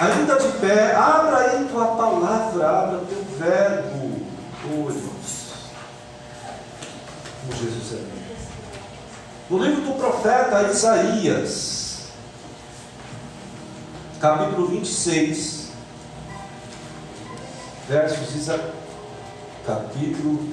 Ainda 0.00 0.36
de 0.36 0.58
pé, 0.58 0.92
abra 0.94 1.38
aí 1.38 1.68
tua 1.70 1.86
palavra, 1.86 2.68
abra 2.68 3.00
teu 3.06 3.24
verbo. 3.38 4.26
Oh, 4.66 4.90
irmãos. 4.90 5.70
Como 7.40 7.52
Jesus 7.52 8.00
é. 8.00 8.24
No 9.48 9.58
livro 9.58 9.82
do 9.82 9.92
profeta 9.94 10.62
Isaías, 10.68 12.08
capítulo 14.20 14.68
26, 14.68 15.68
versos 17.88 18.34
Isa... 18.34 18.72
capítulo 19.64 20.48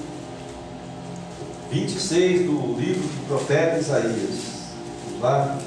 26 1.70 2.46
do 2.46 2.78
livro 2.78 3.02
do 3.02 3.26
profeta 3.26 3.78
Isaías. 3.78 4.52
Lá, 5.20 5.58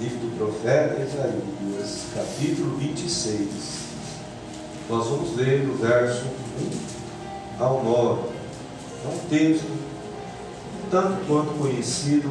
livro 0.00 0.18
do 0.18 0.36
profeta 0.36 1.00
Isaías, 1.00 1.53
capítulo 2.14 2.76
26. 2.76 3.48
Nós 4.88 5.08
vamos 5.08 5.36
ler 5.36 5.66
do 5.66 5.76
verso 5.76 6.26
1 7.58 7.62
ao 7.64 7.82
9. 7.82 8.28
É 9.04 9.08
um 9.08 9.18
texto 9.28 9.66
tanto 10.92 11.26
quanto 11.26 11.58
conhecido. 11.58 12.30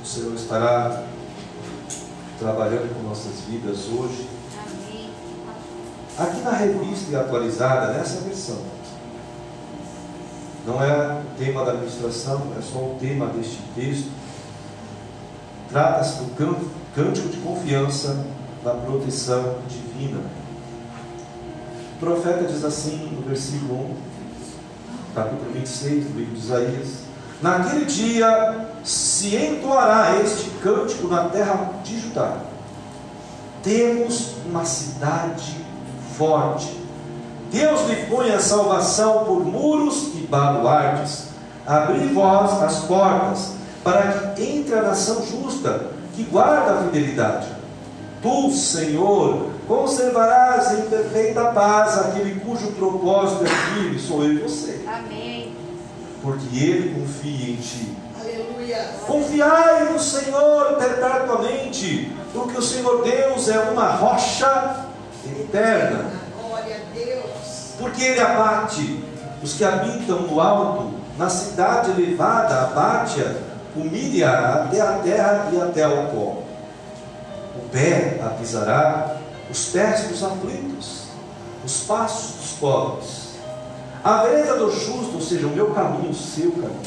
O 0.00 0.06
Senhor 0.06 0.34
estará 0.34 1.04
trabalhando 2.38 2.94
com 2.94 3.08
nossas 3.08 3.40
vidas 3.48 3.88
hoje. 3.88 4.28
Aqui 6.16 6.40
na 6.42 6.52
revista 6.52 7.10
e 7.10 7.16
atualizada, 7.16 7.94
nessa 7.94 8.20
versão, 8.20 8.58
não 10.64 10.80
é 10.84 11.20
o 11.20 11.36
tema 11.36 11.64
da 11.64 11.72
administração, 11.72 12.52
é 12.56 12.62
só 12.62 12.78
o 12.78 12.96
tema 13.00 13.26
deste 13.26 13.58
texto. 13.74 14.08
Trata-se 15.68 16.18
do 16.18 16.36
cântico 16.94 17.28
de 17.28 17.38
confiança 17.38 18.24
na 18.64 18.72
proteção 18.72 19.56
divina. 19.68 20.20
O 21.96 22.00
profeta 22.00 22.44
diz 22.44 22.64
assim 22.64 23.10
no 23.12 23.22
versículo 23.22 23.74
1, 23.74 23.96
capítulo 25.14 25.52
26 25.52 26.04
do 26.04 26.18
livro 26.18 26.34
de 26.34 26.40
Isaías: 26.40 26.88
Naquele 27.40 27.84
dia 27.84 28.68
se 28.84 29.36
entoará 29.36 30.20
este 30.22 30.50
cântico 30.62 31.08
na 31.08 31.28
terra 31.28 31.70
de 31.82 31.98
Judá. 31.98 32.38
Temos 33.62 34.36
uma 34.44 34.64
cidade 34.64 35.56
forte. 36.18 36.80
Deus 37.50 37.88
lhe 37.88 38.06
põe 38.06 38.30
a 38.30 38.40
salvação 38.40 39.24
por 39.24 39.44
muros 39.44 40.14
e 40.14 40.26
baluartes. 40.26 41.28
Abri 41.66 42.08
vós 42.08 42.60
as 42.62 42.80
portas, 42.80 43.52
para 43.84 44.32
que 44.34 44.42
entre 44.42 44.74
a 44.74 44.82
nação 44.82 45.24
justa, 45.24 45.92
que 46.14 46.24
guarda 46.24 46.72
a 46.72 46.82
fidelidade. 46.84 47.48
Tu, 48.20 48.50
Senhor, 48.52 49.50
conservarás 49.66 50.78
em 50.78 50.82
perfeita 50.82 51.46
paz 51.46 51.98
aquele 51.98 52.38
cujo 52.40 52.72
propósito 52.72 53.44
é 53.44 53.48
firme, 53.48 53.98
sou 53.98 54.22
eu 54.22 54.34
e 54.34 54.38
você. 54.38 54.80
Amém. 54.86 55.52
Porque 56.22 56.56
ele 56.56 57.00
confia 57.00 57.50
em 57.50 57.56
ti. 57.56 57.96
Aleluia. 58.20 58.90
Confiai 59.06 59.92
no 59.92 59.98
Senhor 59.98 60.76
perpetuamente, 60.76 62.12
porque 62.32 62.58
o 62.58 62.62
Senhor 62.62 63.02
Deus 63.02 63.48
é 63.48 63.58
uma 63.70 63.88
rocha 63.88 64.86
eterna. 65.26 66.10
Glória 66.40 66.76
a 66.76 66.94
Deus. 66.94 67.74
Porque 67.78 68.04
ele 68.04 68.20
abate 68.20 69.02
os 69.42 69.54
que 69.54 69.64
habitam 69.64 70.20
no 70.20 70.40
alto, 70.40 70.92
na 71.18 71.28
cidade 71.28 71.90
elevada, 71.90 72.62
abate-a, 72.62 73.51
humilha 73.76 74.30
até 74.30 74.80
a 74.80 74.92
terra 74.98 75.50
e 75.52 75.60
até 75.60 75.82
ao 75.84 76.06
pó. 76.06 76.42
O 77.56 77.68
pé 77.70 78.20
a 78.24 78.30
pisará, 78.30 79.16
os 79.50 79.66
pés 79.66 80.08
dos 80.08 80.22
aflitos, 80.22 81.04
os 81.64 81.80
passos 81.80 82.36
dos 82.36 82.50
pobres. 82.58 83.22
A 84.02 84.24
vereda 84.24 84.56
do 84.56 84.70
justo, 84.70 85.14
ou 85.14 85.20
seja, 85.20 85.46
o 85.46 85.50
meu 85.50 85.70
caminho, 85.72 86.10
o 86.10 86.14
seu 86.14 86.50
caminho, 86.52 86.80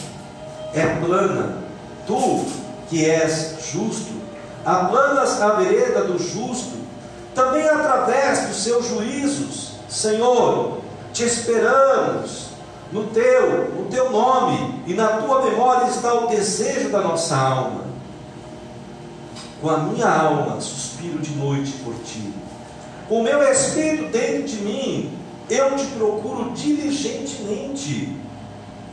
é 0.73 0.85
plana. 1.05 1.57
Tu, 2.05 2.45
que 2.89 3.09
és 3.09 3.55
justo, 3.71 4.13
aplanas 4.65 5.41
a 5.41 5.53
vereda 5.53 6.03
do 6.03 6.19
justo, 6.19 6.75
também 7.33 7.67
através 7.67 8.47
dos 8.47 8.63
seus 8.63 8.87
juízos. 8.87 9.75
Senhor, 9.87 10.79
te 11.13 11.23
esperamos 11.23 12.44
no 12.95 13.07
teu, 13.07 13.73
no 13.75 13.85
teu 13.89 14.09
nome, 14.09 14.81
e 14.87 14.93
na 14.93 15.17
tua 15.17 15.43
memória 15.43 15.89
está 15.89 16.13
o 16.13 16.27
desejo 16.27 16.89
da 16.89 17.01
nossa 17.01 17.35
alma. 17.35 17.83
Com 19.61 19.69
a 19.69 19.77
minha 19.79 20.07
alma 20.07 20.61
suspiro 20.61 21.19
de 21.19 21.35
noite 21.35 21.73
por 21.83 21.93
ti. 22.05 22.33
Com 23.09 23.19
o 23.19 23.23
meu 23.23 23.43
espírito 23.51 24.11
dentro 24.11 24.43
de 24.43 24.61
mim, 24.61 25.17
eu 25.49 25.75
te 25.75 25.85
procuro 25.87 26.51
diligentemente. 26.51 28.15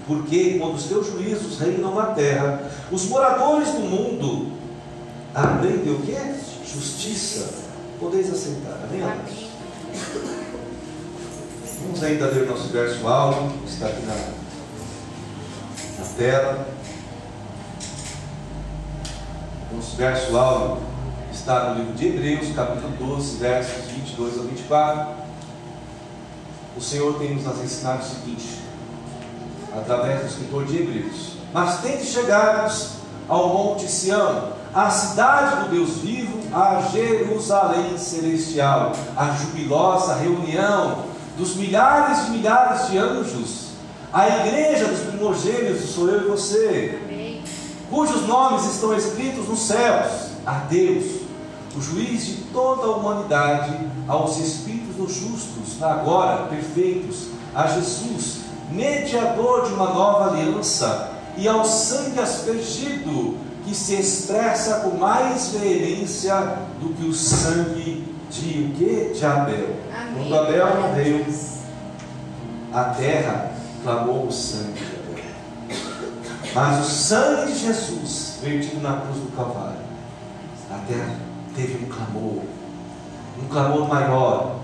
Porque 0.05 0.59
quando 0.59 0.75
os 0.75 0.85
teus 0.85 1.07
juízos 1.07 1.61
reinam 1.61 1.95
na 1.95 2.07
terra, 2.07 2.71
os 2.91 3.07
moradores 3.07 3.69
do 3.69 3.81
mundo 3.81 4.51
aprendem 5.33 5.95
o 5.95 6.01
que? 6.01 6.17
Justiça. 6.67 7.63
Podeis 8.01 8.33
aceitar. 8.33 8.81
Amém? 8.83 9.01
amados? 9.01 10.42
Vamos 11.83 12.03
ainda 12.05 12.27
ler 12.27 12.49
nosso 12.49 12.69
verso 12.69 13.07
áudio, 13.09 13.51
que 13.65 13.69
está 13.69 13.87
aqui 13.87 14.03
na, 14.07 14.15
na 14.15 16.11
tela. 16.17 16.69
Nosso 19.75 19.97
verso 19.97 20.37
áudio 20.37 20.83
está 21.33 21.71
no 21.71 21.81
livro 21.81 21.95
de 21.95 22.07
Hebreus, 22.07 22.55
capítulo 22.55 22.93
12, 22.99 23.37
versos 23.39 23.91
22 23.91 24.39
a 24.39 24.43
24. 24.43 25.09
O 26.77 26.81
Senhor 26.81 27.19
tem 27.19 27.35
nos 27.35 27.65
ensinado 27.65 28.03
o 28.03 28.07
seguinte, 28.07 28.61
através 29.77 30.21
do 30.21 30.27
escritor 30.29 30.65
de 30.65 30.83
Hebreus: 30.83 31.37
Mas 31.53 31.81
tente 31.81 32.07
chegarmos 32.07 32.93
ao 33.29 33.49
Monte 33.49 33.89
Sião, 33.89 34.53
à 34.73 34.89
cidade 34.89 35.65
do 35.65 35.71
Deus 35.71 35.99
vivo, 35.99 36.39
a 36.55 36.81
Jerusalém 36.93 37.99
celestial, 37.99 38.93
a 39.17 39.33
jubilosa 39.33 40.15
reunião 40.15 41.12
dos 41.37 41.57
milhares 41.57 42.27
e 42.27 42.31
milhares 42.31 42.89
de 42.89 42.99
anjos, 42.99 43.73
a 44.13 44.29
igreja 44.29 44.87
dos 44.87 45.01
primogênitos, 45.01 45.91
sou 45.91 46.09
eu 46.09 46.27
e 46.27 46.31
você, 46.31 47.01
Amém. 47.05 47.43
cujos 47.89 48.27
nomes 48.27 48.67
estão 48.67 48.95
escritos 48.95 49.49
nos 49.49 49.61
céus, 49.61 50.33
a 50.45 50.59
Deus, 50.69 51.23
o 51.75 51.81
juiz 51.81 52.27
de 52.27 52.35
toda 52.53 52.87
a 52.87 52.97
humanidade, 52.97 53.79
aos 54.07 54.39
espíritos 54.39 54.97
dos 54.97 55.15
justos, 55.15 55.83
agora 55.83 56.47
perfeitos, 56.47 57.29
a 57.55 57.67
Jesus, 57.67 58.41
mediador 58.71 59.67
de 59.67 59.73
uma 59.73 59.93
nova 59.93 60.31
aliança, 60.31 61.11
e 61.37 61.49
ao 61.49 61.65
sangue 61.65 62.21
aspergido, 62.21 63.37
que 63.65 63.75
se 63.75 63.95
expressa 63.95 64.81
com 64.81 64.99
mais 64.99 65.49
veemência 65.49 66.35
do 66.81 66.93
que 66.95 67.07
o 67.07 67.15
sangue 67.15 68.05
de 68.31 68.65
o? 68.65 69.13
De 69.15 69.25
Abel. 69.25 69.82
Quando 70.15 70.35
Abel 70.35 70.83
morreu, 70.83 71.27
a 72.73 72.85
terra 72.85 73.53
clamou 73.83 74.27
o 74.27 74.33
sangue 74.33 74.73
de 74.73 74.85
Abel. 74.85 75.03
Mas 76.55 76.87
o 76.87 76.91
sangue 76.91 77.53
de 77.53 77.59
Jesus, 77.59 78.39
vertido 78.43 78.83
na 78.83 79.01
cruz 79.01 79.19
do 79.19 79.37
Calvário, 79.37 79.81
a 80.71 80.79
terra 80.87 81.17
teve 81.57 81.85
um 81.85 81.89
clamor, 81.89 82.43
um 83.43 83.49
clamor 83.49 83.89
maior, 83.89 84.57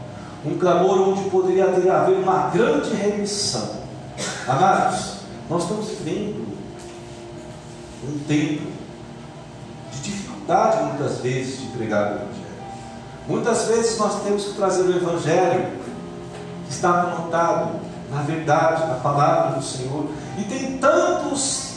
um 0.45 0.59
clamor 0.59 1.09
onde 1.09 1.31
poderia 1.31 1.67
ter 1.69 1.91
haver 1.91 2.19
uma 2.19 2.51
grande 2.51 2.95
remissão. 2.95 3.79
Amados, 4.47 5.19
nós 5.49 5.63
estamos 5.63 5.89
vivendo 5.89 6.47
um 8.05 8.19
tempo 8.27 8.71
de 9.93 10.01
dificuldade 10.01 10.83
muitas 10.85 11.19
vezes 11.19 11.61
de 11.61 11.67
pregar 11.69 12.13
Evangelho. 12.13 12.38
Muitas 13.29 13.67
vezes 13.67 13.99
nós 13.99 14.23
temos 14.23 14.45
que 14.45 14.55
trazer 14.55 14.83
o 14.83 14.97
Evangelho 14.97 15.73
que 16.67 16.73
está 16.73 17.03
anotado 17.03 17.89
na 18.11 18.23
verdade, 18.23 18.87
na 18.87 18.95
palavra 18.95 19.59
do 19.59 19.65
Senhor. 19.65 20.07
E 20.39 20.45
tem 20.45 20.79
tantos 20.79 21.75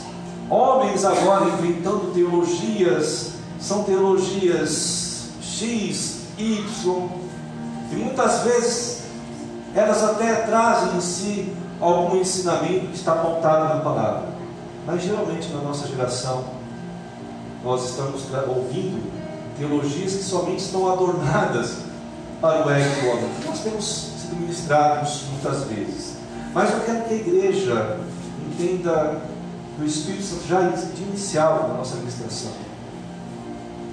homens 0.48 1.04
agora 1.04 1.46
inventando 1.46 2.12
teologias, 2.12 3.32
são 3.60 3.84
teologias 3.84 5.28
X, 5.40 6.22
Y, 6.38 7.08
e 7.90 7.94
muitas 7.96 8.40
vezes 8.40 9.02
elas 9.74 10.02
até 10.02 10.34
trazem 10.34 10.96
em 10.96 11.00
si 11.00 11.52
algum 11.80 12.16
ensinamento 12.16 12.86
que 12.86 12.96
está 12.96 13.14
pautado 13.14 13.74
na 13.74 13.80
palavra. 13.80 14.32
Mas 14.86 15.02
geralmente 15.02 15.48
na 15.52 15.60
nossa 15.60 15.86
geração, 15.86 16.44
nós 17.62 17.90
estamos 17.90 18.22
ouvindo 18.48 19.11
teologias 19.62 20.14
que 20.14 20.24
somente 20.24 20.58
estão 20.58 20.90
adornadas 20.90 21.76
para 22.40 22.66
o 22.66 22.70
ego 22.70 23.00
do 23.00 23.08
homem. 23.10 23.30
Nós 23.46 23.60
temos 23.60 23.84
sido 24.20 24.36
ministrados 24.36 25.24
muitas 25.30 25.64
vezes. 25.64 26.16
Mas 26.52 26.72
eu 26.72 26.80
quero 26.80 27.04
que 27.04 27.14
a 27.14 27.16
igreja 27.16 27.98
entenda 28.50 29.20
que 29.76 29.82
o 29.82 29.86
Espírito 29.86 30.24
Santo 30.24 30.48
já 30.48 30.60
de 30.62 31.02
inicial 31.02 31.68
na 31.68 31.74
nossa 31.74 31.94
administração 31.94 32.50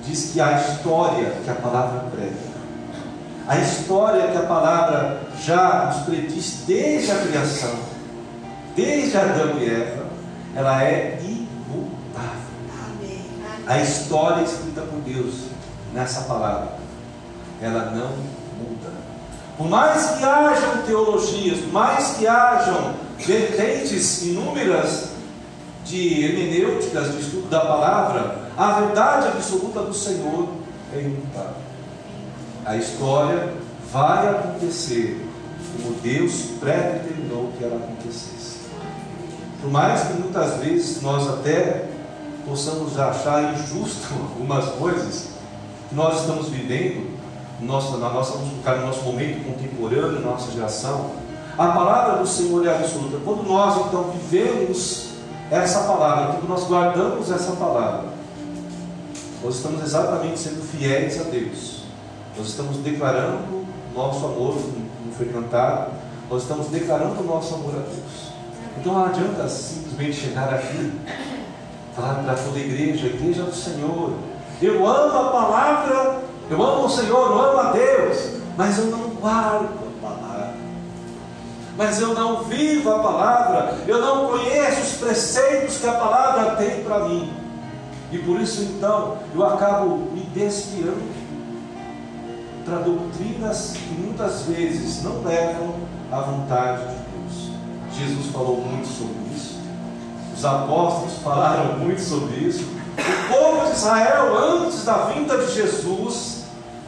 diz 0.06 0.32
que 0.34 0.42
a 0.42 0.60
história 0.60 1.34
que 1.44 1.50
a 1.50 1.56
palavra 1.56 2.10
prega 2.10 2.34
A 3.48 3.58
história 3.60 4.28
que 4.28 4.38
a 4.38 4.44
palavra 4.44 5.22
já 5.40 5.86
nos 5.86 6.06
prediz 6.06 6.64
desde 6.66 7.12
a 7.12 7.16
criação, 7.16 7.76
desde 8.76 9.18
Adão 9.18 9.60
e 9.60 9.70
Eva, 9.70 10.06
ela 10.56 10.84
é 10.84 11.20
imutável. 11.22 12.40
A 13.68 13.80
história 13.80 14.44
escrita 14.44 14.82
por 14.82 15.00
Deus 15.02 15.49
nessa 15.94 16.22
palavra, 16.22 16.74
ela 17.62 17.92
não 17.92 18.10
muda. 18.58 18.92
Por 19.58 19.68
mais 19.68 20.12
que 20.12 20.24
hajam 20.24 20.84
teologias, 20.86 21.60
por 21.60 21.74
mais 21.74 22.16
que 22.18 22.28
hajam 22.28 22.94
vertentes 23.18 24.24
inúmeras 24.24 25.10
de 25.84 26.24
hermenêuticas, 26.24 27.12
de 27.12 27.20
estudo 27.20 27.50
da 27.50 27.60
palavra, 27.62 28.38
a 28.58 28.80
verdade 28.80 29.28
absoluta 29.28 29.82
do 29.82 29.94
Senhor 29.94 30.50
é 30.94 31.02
imutável. 31.02 31.56
A 32.66 32.76
história 32.78 33.54
vai 33.92 34.30
acontecer 34.30 35.26
como 35.74 35.96
Deus 35.96 36.52
pré-determinou 36.60 37.52
que 37.58 37.64
ela 37.64 37.78
acontecesse. 37.78 38.60
Por 39.62 39.72
mais 39.72 40.02
que 40.04 40.14
muitas 40.14 40.58
vezes 40.58 41.02
nós 41.02 41.28
até 41.28 41.86
possamos 42.46 42.98
achar 42.98 43.54
injusto 43.54 44.08
algumas 44.20 44.66
coisas 44.76 45.39
nós 45.92 46.22
estamos 46.22 46.50
vivendo, 46.50 47.18
nossa, 47.62 47.98
na 47.98 48.10
nossa, 48.10 48.38
no 48.38 48.86
nosso 48.86 49.04
momento 49.04 49.44
contemporâneo, 49.46 50.20
na 50.20 50.32
nossa 50.32 50.52
geração, 50.52 51.12
a 51.58 51.68
palavra 51.68 52.18
do 52.22 52.28
Senhor 52.28 52.66
é 52.66 52.76
absoluta. 52.76 53.18
Quando 53.24 53.44
nós 53.44 53.88
então 53.88 54.12
vivemos 54.12 55.10
essa 55.52 55.82
palavra, 55.82 56.34
quando 56.34 56.48
nós 56.48 56.64
guardamos 56.66 57.30
essa 57.32 57.52
palavra, 57.54 58.10
nós 59.44 59.56
estamos 59.56 59.84
exatamente 59.84 60.40
sendo 60.40 60.62
fiéis 60.62 61.20
a 61.20 61.24
Deus. 61.24 61.84
Nós 62.38 62.48
estamos 62.48 62.78
declarando 62.78 63.66
nosso 63.94 64.26
amor, 64.26 64.54
como 64.54 65.14
foi 65.18 65.28
cantado, 65.28 65.92
nós 66.30 66.44
estamos 66.44 66.68
declarando 66.68 67.20
o 67.20 67.24
nosso 67.24 67.56
amor 67.56 67.74
a 67.76 67.80
Deus. 67.80 68.30
Então 68.80 68.94
não 68.94 69.06
adianta 69.06 69.50
simplesmente 69.50 70.14
chegar 70.14 70.54
aqui, 70.54 70.94
falar 71.96 72.24
para 72.24 72.36
toda 72.36 72.58
a 72.58 72.62
igreja, 72.62 73.08
a 73.08 73.10
igreja 73.10 73.44
do 73.44 73.54
Senhor. 73.56 74.14
Eu 74.62 74.86
amo 74.86 75.18
a 75.18 75.32
palavra 75.32 76.30
eu 76.50 76.64
amo 76.64 76.86
o 76.86 76.90
Senhor, 76.90 77.30
eu 77.30 77.40
amo 77.40 77.60
a 77.60 77.72
Deus, 77.72 78.32
mas 78.58 78.80
eu 78.80 78.86
não 78.86 79.10
guardo 79.10 79.70
a 79.70 80.08
palavra. 80.08 80.54
Mas 81.78 82.02
eu 82.02 82.16
não 82.16 82.44
vivo 82.44 82.92
a 82.92 83.00
palavra, 83.00 83.78
eu 83.88 84.02
não 84.02 84.30
conheço 84.30 84.82
os 84.82 84.92
preceitos 84.94 85.78
que 85.78 85.88
a 85.88 85.94
palavra 85.94 86.56
tem 86.56 86.84
para 86.84 87.08
mim. 87.08 87.32
E 88.12 88.18
por 88.18 88.42
isso 88.42 88.64
então 88.64 89.20
eu 89.36 89.46
acabo 89.46 90.10
me 90.12 90.22
desviando 90.34 91.14
para 92.66 92.80
doutrinas 92.80 93.74
que 93.76 93.94
muitas 93.94 94.42
vezes 94.42 95.04
não 95.04 95.22
levam 95.22 95.76
à 96.12 96.22
vontade 96.22 96.82
de 96.82 96.96
Deus. 96.96 97.52
Jesus 97.94 98.34
falou 98.34 98.60
muito 98.60 98.88
sobre 98.88 99.36
isso. 99.36 99.60
Os 100.36 100.44
apóstolos 100.44 101.20
falaram 101.20 101.78
muito 101.78 102.02
sobre 102.02 102.38
isso. 102.38 102.79
O 102.98 103.34
povo 103.34 103.66
de 103.66 103.78
Israel, 103.78 104.38
antes 104.38 104.84
da 104.84 105.06
vinda 105.06 105.38
de 105.38 105.54
Jesus, 105.54 106.44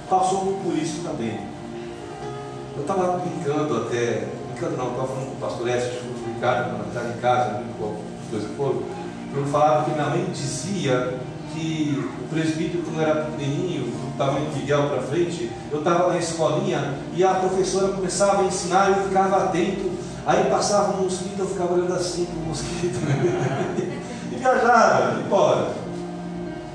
passou 0.09 0.59
por 0.63 0.75
isso 0.77 1.01
também. 1.03 1.39
Eu 2.75 2.81
estava 2.81 3.19
brincando 3.19 3.77
até, 3.77 4.27
brincando 4.47 4.77
não, 4.77 4.91
estava 4.91 5.07
falando 5.07 5.29
com 5.29 5.37
o 5.37 5.49
pastor 5.49 5.69
Écio, 5.69 5.91
de 5.91 6.33
Ricardo, 6.33 6.75
quando 6.75 6.87
estava 6.87 7.09
em 7.09 7.21
casa, 7.21 7.63
com 7.79 7.95
coisa 8.29 8.47
que 8.47 8.55
foram, 8.55 8.81
eu 9.33 9.45
falava 9.45 9.85
que 9.85 9.91
minha 9.91 10.07
mãe 10.07 10.25
dizia 10.31 11.19
que 11.53 12.09
o 12.21 12.27
presbítero, 12.27 12.83
quando 12.83 13.01
era 13.01 13.25
pequenininho, 13.25 13.85
do 13.85 14.17
tamanho 14.17 14.45
do 14.45 14.57
Miguel 14.57 14.89
para 14.89 15.01
frente, 15.03 15.51
eu 15.71 15.79
estava 15.79 16.09
na 16.09 16.17
escolinha 16.17 16.95
e 17.13 17.23
a 17.23 17.33
professora 17.35 17.93
começava 17.93 18.41
a 18.41 18.45
ensinar 18.45 18.89
eu 18.89 19.03
ficava 19.05 19.45
atento, 19.45 19.91
aí 20.25 20.49
passava 20.49 20.97
um 20.97 21.03
mosquito, 21.03 21.39
eu 21.39 21.47
ficava 21.47 21.73
olhando 21.73 21.93
assim 21.93 22.25
para 22.25 22.35
o 22.35 22.47
mosquito, 22.47 22.99
e 24.31 24.35
viajava, 24.35 25.21
embora. 25.21 25.90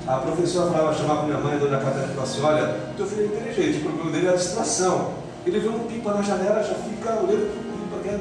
A 0.07 0.17
professora 0.19 0.71
falava, 0.71 0.97
chamava 0.97 1.23
minha 1.23 1.37
mãe, 1.37 1.55
a 1.55 1.57
dona 1.57 1.79
Catarina, 1.79 2.05
e 2.05 2.15
falava 2.15 2.23
assim: 2.23 2.41
Olha, 2.41 2.79
teu 2.95 3.05
filho 3.05 3.23
é 3.23 3.25
inteligente, 3.25 3.79
o 3.79 3.83
problema 3.83 4.11
dele 4.11 4.27
é 4.27 4.29
a 4.29 4.35
distração. 4.35 5.13
Ele 5.45 5.59
vê 5.59 5.67
um 5.67 5.79
pipa 5.79 6.13
na 6.13 6.21
janela, 6.21 6.63
já 6.63 6.75
fica 6.75 7.13
olhando 7.15 7.51
para 7.91 7.99
pipa, 7.99 8.03
quer, 8.03 8.19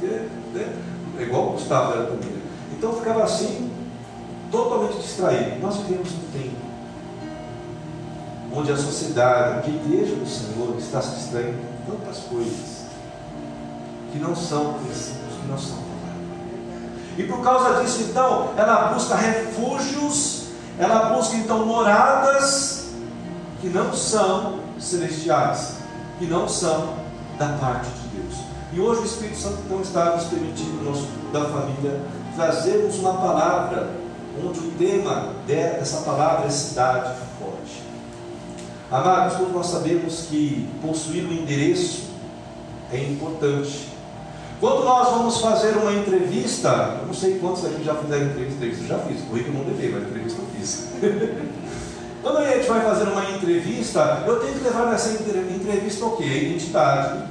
quer, 0.00 0.28
né? 0.52 0.76
é 1.18 1.22
igual 1.22 1.48
o 1.48 1.52
Gustavo 1.52 1.92
era 1.92 2.06
também. 2.06 2.32
Então 2.76 2.92
ficava 2.92 3.22
assim, 3.22 3.70
totalmente 4.50 4.98
distraído. 4.98 5.60
Nós 5.60 5.76
vivemos 5.76 6.08
um 6.10 6.32
tempo 6.32 6.68
onde 8.52 8.72
a 8.72 8.76
sociedade, 8.76 9.70
a 9.70 9.74
igreja 9.74 10.16
do 10.16 10.26
Senhor 10.26 10.76
está 10.78 11.00
se 11.00 11.16
distraindo 11.16 11.58
com 11.86 11.92
tantas 11.92 12.18
coisas 12.24 12.86
que 14.12 14.18
não 14.18 14.34
são 14.34 14.74
princípios, 14.74 15.34
que 15.40 15.48
não 15.48 15.58
são 15.58 15.88
e 17.18 17.24
por 17.24 17.42
causa 17.42 17.82
disso, 17.82 18.02
então, 18.02 18.50
ela 18.56 18.92
busca 18.92 19.16
refúgios 19.16 20.37
ela 20.78 21.14
busca 21.14 21.36
então 21.36 21.66
moradas 21.66 22.90
que 23.60 23.68
não 23.68 23.92
são 23.92 24.60
celestiais, 24.78 25.78
que 26.18 26.26
não 26.26 26.48
são 26.48 26.94
da 27.38 27.48
parte 27.60 27.88
de 27.90 28.20
Deus. 28.20 28.34
E 28.72 28.80
hoje 28.80 29.00
o 29.00 29.04
Espírito 29.04 29.38
Santo 29.38 29.58
não 29.68 29.80
está 29.80 30.16
nos 30.16 30.24
permitindo, 30.24 30.84
nós 30.84 31.04
da 31.32 31.44
família, 31.46 32.00
trazermos 32.36 32.96
uma 32.98 33.14
palavra 33.14 33.90
onde 34.44 34.60
o 34.60 34.70
tema 34.72 35.32
dessa 35.46 36.02
palavra 36.02 36.46
é 36.46 36.50
cidade 36.50 37.14
forte. 37.40 37.82
Amados, 38.90 39.36
todos 39.36 39.52
nós 39.52 39.66
sabemos 39.66 40.26
que 40.28 40.68
possuir 40.80 41.26
um 41.26 41.32
endereço 41.32 42.08
é 42.92 43.02
importante. 43.02 43.88
Quando 44.60 44.84
nós 44.84 45.08
vamos 45.08 45.40
fazer 45.40 45.76
uma 45.76 45.92
entrevista, 45.92 46.98
eu 47.00 47.06
não 47.06 47.14
sei 47.14 47.38
quantos 47.38 47.64
aqui 47.64 47.84
já 47.84 47.94
fizeram 47.94 48.26
entrevista, 48.26 48.64
eu 48.64 48.86
já 48.86 48.98
fiz, 49.00 49.20
o 49.30 49.34
Rico 49.34 49.52
não 49.52 49.64
deve, 49.64 49.88
mas 49.90 50.02
entrevista 50.04 50.40
Quando 52.22 52.38
a 52.38 52.50
gente 52.50 52.68
vai 52.68 52.80
fazer 52.82 53.04
uma 53.04 53.30
entrevista, 53.30 54.24
eu 54.26 54.40
tenho 54.40 54.54
que 54.54 54.64
levar 54.64 54.90
nessa 54.90 55.10
entrevista 55.12 56.04
o 56.04 56.16
quê? 56.16 56.24
Identidade. 56.24 57.24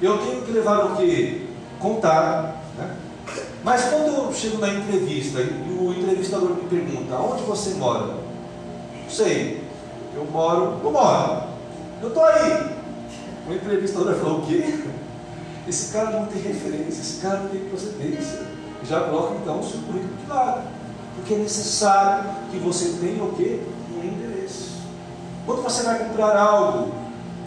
Eu 0.00 0.18
tenho 0.18 0.42
que 0.42 0.52
levar 0.52 0.84
o 0.86 0.96
quê? 0.96 1.46
Contar. 1.80 2.62
Né? 2.76 2.96
Mas 3.64 3.84
quando 3.84 4.08
eu 4.08 4.32
chego 4.32 4.58
na 4.58 4.68
entrevista 4.68 5.40
e 5.40 5.78
o 5.80 5.92
entrevistador 5.92 6.50
me 6.50 6.68
pergunta, 6.68 7.14
onde 7.16 7.42
você 7.44 7.70
mora? 7.74 8.14
Não 9.02 9.10
sei. 9.10 9.62
Eu 10.14 10.26
moro, 10.26 10.80
eu 10.84 10.90
moro. 10.90 11.42
Eu 12.02 12.08
estou 12.08 12.24
aí. 12.24 12.70
O 13.48 13.54
entrevistador 13.54 14.14
falou 14.16 14.40
o 14.40 14.46
quê? 14.46 14.62
Esse 15.66 15.92
cara 15.92 16.10
não 16.10 16.26
tem 16.26 16.42
referência, 16.42 17.00
esse 17.00 17.20
cara 17.20 17.38
não 17.38 17.48
tem 17.48 17.60
procedência. 17.60 18.40
Já 18.84 19.00
coloca 19.02 19.36
então 19.40 19.60
o 19.60 19.62
seu 19.62 19.78
currículo 19.82 20.16
de 20.16 20.28
lado. 20.28 20.62
Porque 21.16 21.34
é 21.34 21.38
necessário 21.38 22.30
que 22.50 22.58
você 22.58 22.96
tenha 23.00 23.22
o 23.22 23.32
quê? 23.34 23.60
Um 23.96 24.04
endereço. 24.04 24.72
Quando 25.46 25.62
você 25.62 25.82
vai 25.82 25.98
comprar 25.98 26.36
algo, 26.36 26.92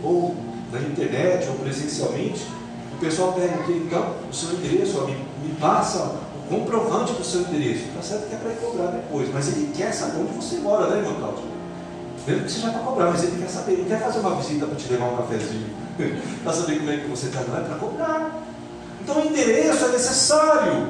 ou 0.04 0.36
na 0.72 0.80
internet, 0.80 1.48
ou 1.50 1.56
presencialmente, 1.56 2.46
o 2.96 2.98
pessoal 3.00 3.34
pega 3.34 3.56
aqui, 3.56 3.84
então, 3.86 4.14
o 4.30 4.34
seu 4.34 4.54
endereço, 4.54 5.00
ó, 5.02 5.06
me, 5.06 5.14
me 5.14 5.56
passa 5.60 6.00
o 6.00 6.50
comprovante 6.50 7.14
do 7.14 7.24
seu 7.24 7.42
endereço. 7.42 7.86
Está 7.86 8.02
certo 8.02 8.30
que 8.30 8.36
é 8.36 8.38
para 8.38 8.52
ele 8.52 8.60
cobrar 8.60 8.88
depois, 8.88 9.30
mas 9.34 9.48
ele 9.48 9.72
quer 9.76 9.92
saber 9.92 10.20
onde 10.22 10.34
você 10.34 10.58
mora, 10.58 10.90
né, 10.90 11.00
irmão 11.00 11.16
Cláudio? 11.16 11.44
Mesmo 12.28 12.44
que 12.44 12.52
seja 12.52 12.70
para 12.70 12.80
cobrar, 12.80 13.12
mas 13.12 13.24
ele 13.24 13.42
quer 13.42 13.50
saber, 13.50 13.74
ele 13.74 13.86
quer 13.88 14.02
fazer 14.02 14.20
uma 14.20 14.36
visita 14.36 14.66
para 14.66 14.76
te 14.76 14.92
levar 14.92 15.06
um 15.06 15.18
cafezinho, 15.18 15.70
para 16.44 16.54
saber 16.54 16.80
como 16.80 16.92
é 16.92 16.98
que 16.98 17.08
você 17.08 17.28
está, 17.28 17.42
não 17.42 17.58
é 17.58 17.62
para 17.62 17.76
cobrar. 17.76 18.44
Então 19.02 19.22
o 19.22 19.26
endereço 19.26 19.86
é 19.86 19.90
necessário. 19.90 20.88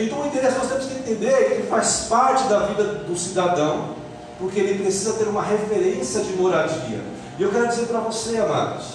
Então 0.00 0.20
o 0.20 0.26
endereço 0.26 0.58
nós 0.58 0.68
temos 0.68 0.86
que 0.86 0.94
entender 0.94 1.56
que 1.56 1.66
faz 1.68 2.06
parte 2.08 2.48
da 2.48 2.66
vida 2.66 2.84
do 2.84 3.16
cidadão, 3.16 3.96
porque 4.38 4.60
ele 4.60 4.82
precisa 4.82 5.14
ter 5.14 5.28
uma 5.28 5.42
referência 5.42 6.20
de 6.20 6.32
moradia. 6.34 7.00
E 7.38 7.42
eu 7.42 7.50
quero 7.50 7.68
dizer 7.68 7.86
para 7.86 8.00
você, 8.00 8.38
amados, 8.38 8.86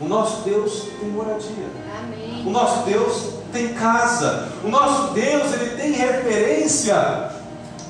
o 0.00 0.06
nosso 0.06 0.42
Deus 0.42 0.88
tem 0.98 1.08
moradia. 1.08 1.66
Amém. 2.02 2.46
O 2.46 2.50
nosso 2.50 2.84
Deus 2.84 3.34
tem 3.52 3.74
casa. 3.74 4.48
O 4.64 4.68
nosso 4.68 5.12
Deus 5.12 5.52
ele 5.52 5.76
tem 5.76 5.92
referência 5.92 7.32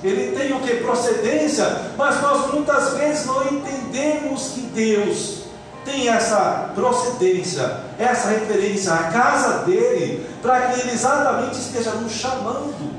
ele 0.02 0.36
tem 0.36 0.52
o 0.52 0.60
que? 0.60 0.76
Procedência, 0.76 1.92
mas 1.96 2.20
nós 2.20 2.52
muitas 2.52 2.94
vezes 2.94 3.24
não 3.24 3.44
entendemos 3.44 4.48
que 4.48 4.60
Deus 4.62 5.41
tem 5.84 6.08
essa 6.08 6.70
procedência, 6.74 7.80
essa 7.98 8.28
referência 8.28 8.92
à 8.92 9.04
casa 9.04 9.58
dele, 9.64 10.26
para 10.40 10.68
que 10.68 10.80
ele 10.80 10.92
exatamente 10.92 11.58
esteja 11.58 11.90
nos 11.92 12.12
chamando. 12.12 12.92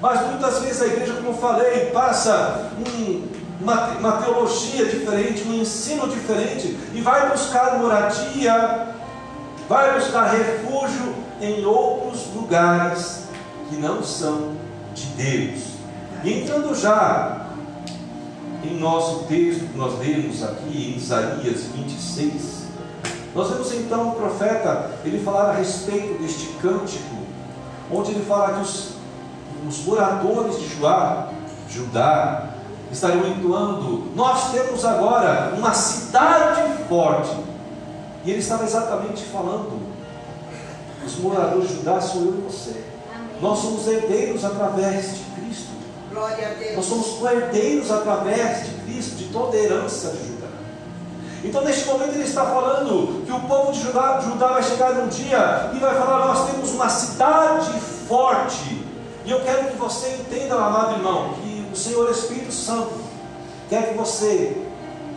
Mas 0.00 0.20
muitas 0.26 0.60
vezes 0.60 0.82
a 0.82 0.86
igreja, 0.86 1.14
como 1.14 1.34
falei, 1.34 1.86
passa 1.86 2.70
um, 2.78 3.28
uma, 3.60 3.88
uma 3.98 4.12
teologia 4.12 4.86
diferente, 4.86 5.46
um 5.46 5.54
ensino 5.54 6.08
diferente, 6.08 6.78
e 6.94 7.00
vai 7.00 7.30
buscar 7.30 7.78
moradia, 7.78 8.88
vai 9.68 9.94
buscar 9.94 10.30
refúgio 10.30 11.14
em 11.40 11.64
outros 11.64 12.26
lugares 12.34 13.24
que 13.68 13.76
não 13.76 14.02
são 14.02 14.52
de 14.94 15.06
Deus. 15.06 15.60
E 16.24 16.40
entrando 16.42 16.74
já 16.74 17.46
em 18.64 18.78
nosso 18.78 19.24
texto 19.24 19.70
que 19.70 19.78
nós 19.78 19.98
lemos 19.98 20.42
aqui 20.42 20.92
em 20.92 20.96
Isaías 20.96 21.64
26, 21.74 22.60
Nós 23.34 23.50
vemos 23.50 23.72
então 23.74 24.08
o 24.08 24.14
profeta, 24.16 24.90
ele 25.04 25.22
falar 25.22 25.50
a 25.50 25.52
respeito 25.52 26.20
deste 26.20 26.46
cântico, 26.60 27.16
onde 27.90 28.10
ele 28.10 28.24
fala 28.24 28.54
que 28.54 28.60
os, 28.62 28.94
os 29.68 29.84
moradores 29.84 30.58
de 30.58 30.68
Joá, 30.68 31.28
Judá, 31.68 32.50
estariam 32.90 33.26
entoando: 33.28 34.10
Nós 34.14 34.50
temos 34.52 34.84
agora 34.84 35.54
uma 35.56 35.72
cidade 35.72 36.84
forte. 36.88 37.36
E 38.24 38.30
ele 38.30 38.40
estava 38.40 38.64
exatamente 38.64 39.24
falando: 39.24 39.80
Os 41.06 41.16
moradores 41.18 41.68
de 41.68 41.76
Judá 41.76 42.00
sou 42.00 42.22
eu 42.22 42.38
e 42.38 42.50
você. 42.50 42.84
Nós 43.40 43.58
somos 43.58 43.86
herdeiros 43.86 44.44
através 44.44 45.16
de 45.16 45.24
Cristo. 45.34 45.69
Glória 46.10 46.48
a 46.48 46.54
Deus. 46.54 46.76
Nós 46.76 46.84
somos 46.86 47.22
herdeiros 47.22 47.90
através 47.90 48.66
de 48.66 48.74
Cristo, 48.82 49.16
de 49.16 49.24
toda 49.26 49.56
a 49.56 49.60
herança 49.60 50.10
de 50.10 50.26
Judá. 50.26 50.48
Então, 51.44 51.62
neste 51.62 51.86
momento, 51.86 52.14
ele 52.14 52.24
está 52.24 52.44
falando 52.44 53.24
que 53.24 53.32
o 53.32 53.40
povo 53.40 53.72
de 53.72 53.80
Judá, 53.80 54.20
Judá 54.20 54.48
vai 54.48 54.62
chegar 54.62 54.92
num 54.94 55.06
dia 55.06 55.70
e 55.72 55.78
vai 55.78 55.94
falar: 55.94 56.26
Nós 56.26 56.50
temos 56.50 56.70
uma 56.72 56.88
cidade 56.88 57.72
forte. 58.08 58.84
E 59.24 59.30
eu 59.30 59.40
quero 59.42 59.68
que 59.68 59.76
você 59.76 60.08
entenda, 60.20 60.56
amado 60.56 60.96
irmão, 60.96 61.34
que 61.34 61.68
o 61.72 61.76
Senhor 61.76 62.10
Espírito 62.10 62.52
Santo 62.52 62.92
quer 63.68 63.90
que 63.90 63.94
você 63.96 64.66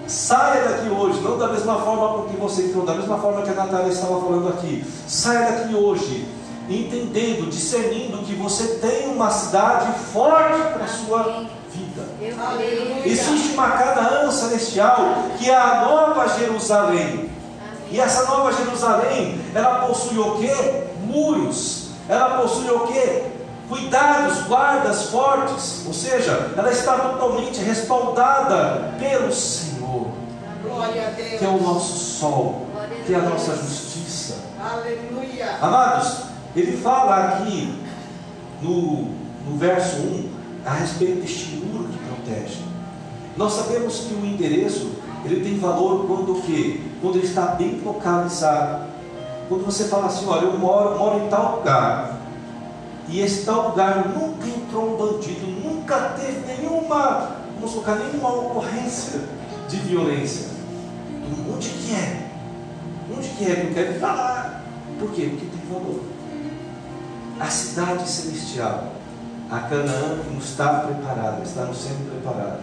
saia 0.08 0.62
daqui 0.62 0.90
hoje, 0.90 1.22
não 1.22 1.38
da 1.38 1.48
mesma 1.48 1.80
forma 1.80 2.10
com 2.10 2.30
que 2.30 2.36
você 2.36 2.64
entrou, 2.64 2.86
da 2.86 2.94
mesma 2.94 3.18
forma 3.18 3.42
que 3.42 3.50
a 3.50 3.54
Natália 3.54 3.92
estava 3.92 4.20
falando 4.22 4.50
aqui. 4.50 4.86
Saia 5.08 5.52
daqui 5.52 5.74
hoje 5.74 6.28
entendendo, 6.70 7.50
discernindo 7.50 8.20
que 8.20 8.34
você 8.36 8.76
tem 8.76 9.08
uma 9.10 9.30
cidade 9.30 9.92
forte 10.12 10.62
para 10.74 10.86
a 10.86 10.88
sua 10.88 11.46
vida. 11.72 12.04
Existe 13.06 13.54
uma 13.54 13.72
Canaã 13.72 14.32
celestial 14.32 14.98
que 15.38 15.50
é 15.50 15.56
a 15.56 15.82
nova 15.86 16.28
Jerusalém. 16.38 17.30
E 17.92 18.00
essa 18.00 18.26
nova 18.26 18.52
Jerusalém, 18.54 19.40
ela 19.54 19.86
possui 19.86 20.18
o 20.18 20.38
que? 20.38 20.52
Muros. 21.06 21.90
Ela 22.10 22.42
possui 22.42 22.70
o 22.72 22.88
que? 22.88 23.24
Cuidados, 23.70 24.42
guardas 24.48 25.04
fortes. 25.10 25.84
Ou 25.86 25.94
seja, 25.94 26.52
ela 26.58 26.72
está 26.72 26.94
totalmente 26.98 27.60
respaldada 27.62 28.94
pelo 29.00 29.32
Senhor, 29.32 30.08
Glória 30.64 31.08
a 31.08 31.12
Deus. 31.12 31.40
que 31.40 31.46
é 31.46 31.48
o 31.48 31.62
nosso 31.62 31.98
sol, 31.98 32.66
que 33.06 33.14
é 33.14 33.18
a 33.18 33.22
nossa 33.22 33.56
justiça. 33.56 34.38
Aleluia. 34.60 35.58
Amados, 35.62 36.24
ele 36.56 36.78
fala 36.78 37.16
aqui 37.16 37.74
no, 38.62 39.08
no 39.50 39.58
verso 39.58 39.98
1 39.98 40.30
a 40.66 40.74
respeito 40.74 41.22
deste 41.22 41.56
muro 41.56 41.90
que 41.90 41.98
protege. 41.98 42.60
Nós 43.36 43.54
sabemos 43.54 44.00
que 44.02 44.14
o 44.14 44.26
endereço 44.26 44.92
ele 45.26 45.44
tem 45.44 45.58
valor 45.58 46.06
quando 46.06 46.38
o 46.38 46.42
quê? 46.42 46.82
Quando 47.02 47.18
ele 47.18 47.26
está 47.26 47.48
bem 47.48 47.82
localizado. 47.84 48.86
Quando 49.50 49.66
você 49.66 49.86
fala 49.86 50.08
assim, 50.08 50.28
olha, 50.28 50.46
eu 50.46 50.58
moro, 50.58 50.98
moro 50.98 51.26
em 51.26 51.30
tal 51.30 51.58
lugar, 51.58 52.18
e 53.08 53.20
esse 53.20 53.46
tal 53.46 53.70
lugar 53.70 54.08
nunca 54.08 54.48
entrou 54.48 54.94
um 54.94 54.98
bandido, 54.98 55.46
nunca 55.64 56.16
teve 56.18 56.40
nenhuma, 56.48 57.32
vamos 57.56 57.72
colocar, 57.72 57.96
nenhuma 57.96 58.30
ocorrência 58.30 59.22
de 59.68 59.78
violência. 59.78 60.48
Onde 61.54 61.70
que 61.70 61.94
é? 61.94 62.30
Onde 63.16 63.28
que 63.30 63.46
é 63.46 63.50
ir 63.50 64.00
para 64.00 64.14
lá? 64.14 64.64
Por 65.00 65.12
quê? 65.12 65.30
Porque 65.30 65.46
tem 65.46 65.70
valor. 65.70 66.13
A 67.40 67.48
cidade 67.48 68.08
celestial, 68.08 68.94
a 69.50 69.60
Canaã 69.60 70.20
que 70.24 70.34
nos 70.34 70.46
está 70.46 70.82
preparada, 70.82 71.42
está 71.44 71.66
nos 71.66 71.78
sendo 71.78 72.10
preparada. 72.10 72.60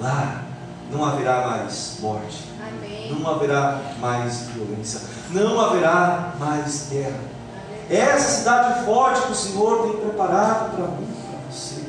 Lá 0.00 0.42
não 0.90 1.04
haverá 1.04 1.46
mais 1.46 1.96
morte, 2.00 2.50
Amém. 2.60 3.12
não 3.12 3.30
haverá 3.30 3.80
mais 4.00 4.48
violência, 4.48 5.00
não 5.30 5.60
haverá 5.60 6.34
mais 6.38 6.88
guerra. 6.90 7.20
Essa 7.88 8.38
cidade 8.38 8.84
forte 8.84 9.22
que 9.22 9.32
o 9.32 9.34
Senhor 9.34 9.82
tem 9.82 10.00
preparado 10.00 10.74
para 10.74 10.86
mim, 10.86 11.06
para 11.06 11.52
você. 11.52 11.84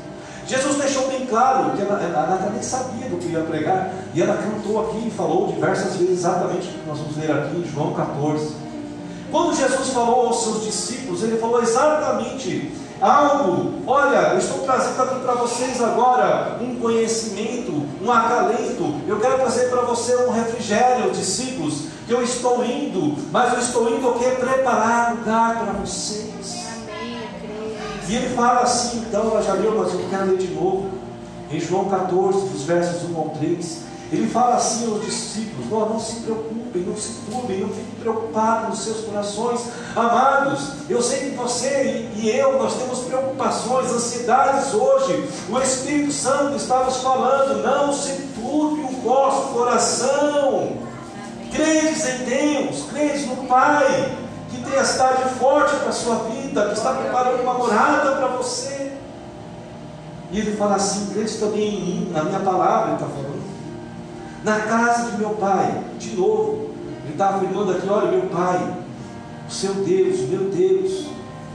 Jesus 0.48 0.75
deixou 0.77 1.08
bem 1.08 1.25
claro 1.25 1.72
que 1.72 1.82
ela, 1.82 2.01
ela, 2.01 2.38
ela 2.39 2.50
nem 2.51 2.62
sabia 2.62 3.10
do 3.10 3.17
que 3.17 3.29
ia 3.29 3.41
pregar, 3.41 3.91
e 4.13 4.22
ela 4.22 4.38
cantou 4.38 4.88
aqui 4.88 5.08
e 5.08 5.12
falou 5.12 5.51
diversas 5.51 5.96
vezes 5.96 6.20
exatamente 6.20 6.67
o 6.67 6.72
que 6.72 6.88
nós 6.88 7.00
vamos 7.00 7.17
ler 7.17 7.32
aqui 7.32 7.58
em 7.58 7.72
João 7.72 7.94
14. 7.94 8.64
Quando 9.35 9.53
Jesus 9.53 9.89
falou 9.89 10.27
aos 10.27 10.43
seus 10.43 10.63
discípulos, 10.63 11.21
ele 11.21 11.37
falou 11.37 11.61
exatamente 11.61 12.71
algo. 13.01 13.73
Olha, 13.85 14.29
eu 14.31 14.37
estou 14.37 14.59
trazendo 14.59 15.01
aqui 15.01 15.19
para 15.19 15.33
vocês 15.33 15.81
agora 15.81 16.57
um 16.61 16.77
conhecimento, 16.77 17.85
um 18.01 18.09
acalento. 18.09 18.95
Eu 19.05 19.19
quero 19.19 19.39
trazer 19.39 19.69
para 19.69 19.81
você 19.81 20.15
um 20.15 20.31
refrigério, 20.31 21.11
discípulos. 21.11 21.87
Que 22.07 22.13
eu 22.13 22.23
estou 22.23 22.63
indo, 22.63 23.17
mas 23.29 23.51
eu 23.51 23.59
estou 23.59 23.89
indo 23.89 24.07
o 24.07 24.13
que? 24.13 24.23
Preparar 24.23 25.15
lugar 25.15 25.65
para 25.65 25.73
vocês. 25.73 26.69
E 28.07 28.15
ele 28.15 28.33
fala 28.37 28.61
assim, 28.61 28.99
então, 28.99 29.43
já 29.43 29.51
leu, 29.51 29.75
mas 29.77 29.91
eu 29.91 30.05
quero 30.09 30.27
ler 30.27 30.37
de 30.37 30.53
novo. 30.53 30.91
Em 31.51 31.59
João 31.59 31.89
14, 31.89 32.47
dos 32.47 32.63
versos 32.63 33.03
1 33.09 33.17
ao 33.17 33.29
3. 33.31 33.84
Ele 34.12 34.27
fala 34.27 34.55
assim 34.55 34.91
aos 34.91 35.03
discípulos: 35.03 35.71
"Ó, 35.71 35.89
não 35.89 36.00
se 36.00 36.17
preocupem, 36.21 36.83
não 36.83 36.95
se 36.95 37.13
turbem, 37.29 37.62
não 37.62 37.69
fiquem 37.69 37.95
preocupados 38.00 38.69
nos 38.69 38.79
seus 38.83 39.05
corações. 39.05 39.62
Amados, 39.95 40.74
eu 40.88 41.01
sei 41.01 41.31
que 41.31 41.35
você 41.35 42.07
e, 42.15 42.29
eu, 42.29 42.59
nós 42.59 42.75
temos 42.75 43.00
preocupações, 43.00 43.91
ansiedades 43.91 44.74
hoje. 44.74 45.27
O 45.50 45.59
Espírito 45.59 46.12
Santo 46.12 46.55
está 46.55 46.83
nos 46.83 46.97
falando: 46.97 47.63
não 47.63 47.91
se 47.91 48.12
turbe 48.35 48.81
o 48.81 49.01
vosso 49.01 49.53
coração. 49.53 50.77
Credes 51.51 52.05
em 52.07 52.17
Deus, 52.25 52.85
credes 52.91 53.25
no 53.27 53.47
Pai, 53.47 54.17
que 54.50 54.62
tem 54.62 54.77
a 54.77 54.83
cidade 54.83 55.24
forte 55.39 55.75
para 55.77 55.89
a 55.89 55.93
sua 55.93 56.15
vida, 56.15 56.67
que 56.67 56.74
está 56.74 56.93
preparando 56.93 57.41
uma 57.41 57.53
morada 57.53 58.17
para 58.17 58.27
você. 58.27 58.91
E 60.31 60.39
ele 60.39 60.55
fala 60.57 60.75
assim: 60.75 61.07
credes 61.13 61.38
também 61.38 61.75
em 61.75 61.81
mim, 61.81 62.12
na 62.12 62.24
minha 62.24 62.39
palavra, 62.39 62.88
ele 62.88 62.95
está 62.95 63.07
falando. 63.07 63.34
Na 64.45 64.59
casa 64.59 65.09
de 65.09 65.17
meu 65.17 65.31
pai, 65.31 65.83
de 65.97 66.15
novo, 66.15 66.69
ele 67.03 67.13
está 67.13 67.29
afirmando 67.29 67.71
aqui: 67.71 67.89
olha, 67.89 68.11
meu 68.11 68.27
pai, 68.27 68.77
o 69.49 69.51
seu 69.51 69.73
Deus, 69.73 70.19
o 70.19 70.27
meu 70.27 70.51
Deus, 70.51 71.07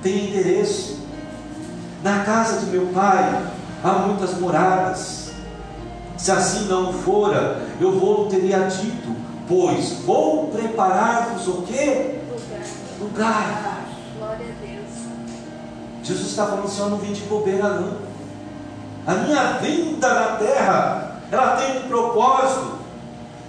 tem 0.02 0.26
endereço. 0.28 0.98
Na 2.02 2.24
casa 2.24 2.58
de 2.58 2.66
meu 2.66 2.88
pai 2.88 3.44
há 3.84 3.92
muitas 3.92 4.36
moradas. 4.40 5.30
Se 6.18 6.32
assim 6.32 6.66
não 6.66 6.92
fora, 6.92 7.62
eu 7.80 7.96
vou 7.96 8.26
teria 8.26 8.58
dito, 8.66 9.14
pois 9.46 9.92
vou 10.04 10.48
preparar-vos 10.48 11.46
o 11.46 11.62
quê? 11.62 12.18
Lugar. 12.28 12.66
Lugar. 13.00 13.84
Glória 14.18 14.46
a 14.46 14.66
Deus. 14.66 14.90
Jesus 16.02 16.30
está 16.30 16.44
falando 16.46 16.64
assim, 16.64 16.80
eu 16.80 16.90
não 16.90 16.98
vim 16.98 17.12
de 17.12 17.20
bobeira 17.22 17.68
não. 17.68 17.98
A 19.06 19.14
minha 19.14 19.52
vinda 19.58 20.12
na 20.12 20.36
terra, 20.38 21.20
ela 21.30 21.56
tem 21.56 21.78
um 21.78 21.88
propósito. 21.88 22.79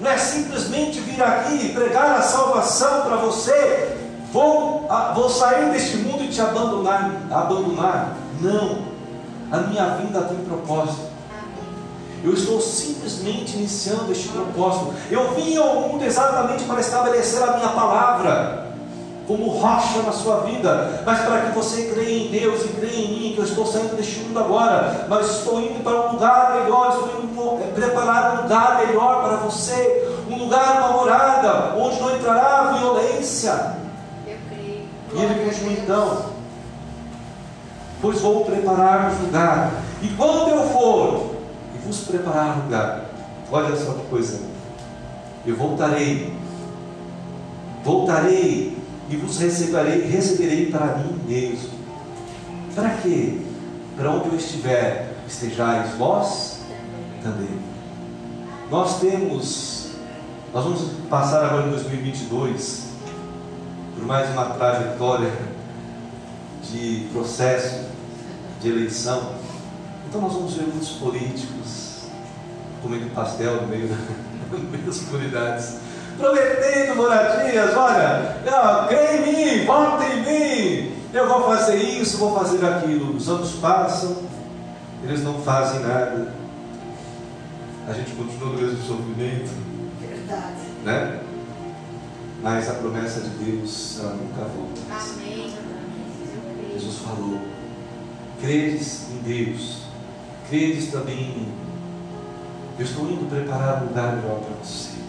Não 0.02 0.10
é 0.10 0.18
simplesmente 0.18 1.00
vir 1.00 1.22
aqui 1.22 1.68
e 1.68 1.74
pregar 1.74 2.18
a 2.18 2.22
salvação 2.24 3.02
para 3.02 3.18
você. 3.18 3.98
Vou, 4.34 4.90
vou 5.14 5.30
sair 5.30 5.72
deste 5.72 5.98
mundo 5.98 6.24
e 6.24 6.28
te 6.28 6.42
abandonar, 6.42 7.12
abandonar. 7.30 8.18
Não. 8.42 8.80
A 9.52 9.58
minha 9.58 9.86
vinda 9.98 10.22
tem 10.24 10.38
propósito. 10.40 11.12
Eu 12.24 12.34
estou 12.34 12.60
simplesmente 12.60 13.58
iniciando 13.58 14.12
este 14.12 14.30
propósito. 14.30 14.94
Eu 15.12 15.36
vim 15.36 15.56
ao 15.58 15.82
mundo 15.82 16.04
exatamente 16.04 16.64
para 16.64 16.80
estabelecer 16.80 17.44
a 17.44 17.58
minha 17.58 17.70
palavra 17.70 18.61
como 19.32 19.50
rocha 19.50 20.02
na 20.02 20.12
sua 20.12 20.42
vida, 20.42 21.02
mas 21.06 21.22
para 21.22 21.42
que 21.42 21.56
você 21.56 21.84
creia 21.84 22.28
em 22.28 22.32
Deus 22.32 22.66
e 22.66 22.68
creia 22.70 22.98
em 22.98 23.08
mim, 23.08 23.34
que 23.34 23.40
eu 23.40 23.46
estou 23.46 23.66
saindo 23.66 23.96
deste 23.96 24.20
mundo 24.20 24.40
agora, 24.40 25.06
mas 25.08 25.38
estou 25.38 25.62
indo 25.62 25.82
para 25.82 26.10
um 26.10 26.12
lugar 26.14 26.62
melhor, 26.62 26.90
estou 26.90 27.24
indo 27.24 27.64
eh, 27.64 27.72
preparar 27.74 28.34
um 28.34 28.42
lugar 28.44 28.86
melhor 28.86 29.24
para 29.24 29.38
você, 29.38 30.10
um 30.30 30.36
lugar, 30.36 30.80
uma 30.80 30.98
morada, 30.98 31.76
onde 31.78 32.02
não 32.02 32.16
entrará 32.16 32.74
violência. 32.78 33.78
Eu 34.28 34.38
creio. 34.50 34.86
E 35.14 35.22
ele 35.22 35.46
continua 35.46 35.74
então, 35.74 36.26
pois 38.02 38.20
vou 38.20 38.44
preparar 38.44 39.14
um 39.14 39.26
lugar, 39.26 39.72
e 40.02 40.10
quando 40.10 40.50
eu 40.50 40.70
for 40.70 41.36
e 41.74 41.88
vos 41.88 42.00
preparar 42.00 42.58
um 42.58 42.64
lugar, 42.64 43.06
olha 43.50 43.76
só 43.78 43.94
que 43.94 44.06
coisa, 44.10 44.42
eu 45.46 45.56
voltarei, 45.56 46.36
voltarei 47.86 48.81
e 49.10 49.16
vos 49.16 49.40
receberei, 49.40 50.02
receberei 50.08 50.68
para 50.68 50.98
mim 50.98 51.20
mesmo. 51.28 51.70
Para 52.76 52.90
quê? 52.98 53.40
Para 53.98 54.12
onde 54.12 54.30
eu 54.30 54.36
estiver, 54.36 55.16
estejais 55.28 55.92
vós 55.96 56.60
também. 57.22 57.60
Nós 58.70 59.00
temos, 59.00 59.92
nós 60.54 60.64
vamos 60.64 60.82
passar 61.10 61.44
agora 61.44 61.68
em 61.68 61.72
2022 61.72 62.92
por 63.96 64.06
mais 64.06 64.30
uma 64.30 64.46
trajetória 64.46 65.32
de 66.64 67.08
processo 67.12 67.86
de 68.62 68.70
eleição. 68.70 69.36
Então 70.08 70.22
nós 70.22 70.34
vamos 70.34 70.54
ver 70.54 70.68
muitos 70.68 70.90
políticos 70.92 72.06
comendo 72.82 73.10
pastel 73.14 73.62
no 73.62 73.68
meio, 73.68 73.90
no 74.52 74.60
meio 74.60 74.86
das 74.86 75.00
comunidades. 75.02 75.76
Prometendo 76.22 76.96
moradias. 76.96 77.76
Olha, 77.76 78.38
crê 78.88 79.18
em 79.18 79.60
mim, 79.60 79.66
volta 79.66 80.06
em 80.06 80.22
mim. 80.22 80.92
Eu 81.14 81.28
vou 81.28 81.44
fazer 81.44 81.76
isso, 81.76 82.18
vou 82.18 82.38
fazer 82.40 82.66
aquilo. 82.66 83.16
Os 83.16 83.28
anos 83.28 83.52
passam, 83.54 84.16
eles 85.04 85.24
não 85.24 85.42
fazem 85.42 85.82
nada. 85.82 86.34
A 87.88 87.94
gente 87.94 88.12
continua 88.12 88.50
no 88.54 88.62
mesmo 88.62 88.82
sofrimento, 88.84 89.52
Verdade. 90.00 90.56
né? 90.86 91.20
Mas 92.42 92.70
a 92.70 92.76
promessa 92.76 93.22
de 93.22 93.30
Deus, 93.30 94.00
ela 94.00 94.14
nunca 94.14 94.44
volta. 94.46 94.82
Amém. 94.90 95.54
Jesus 96.74 96.98
falou: 97.00 97.40
credes 98.40 99.08
em 99.12 99.18
Deus, 99.18 99.82
credes 100.50 100.92
também 100.92 101.20
em 101.20 101.28
mim. 101.40 101.54
Eu 102.80 102.86
estou 102.86 103.06
indo 103.06 103.30
preparar 103.30 103.84
um 103.84 103.88
lugar 103.88 104.16
melhor 104.16 104.40
para 104.40 104.56
você. 104.64 105.01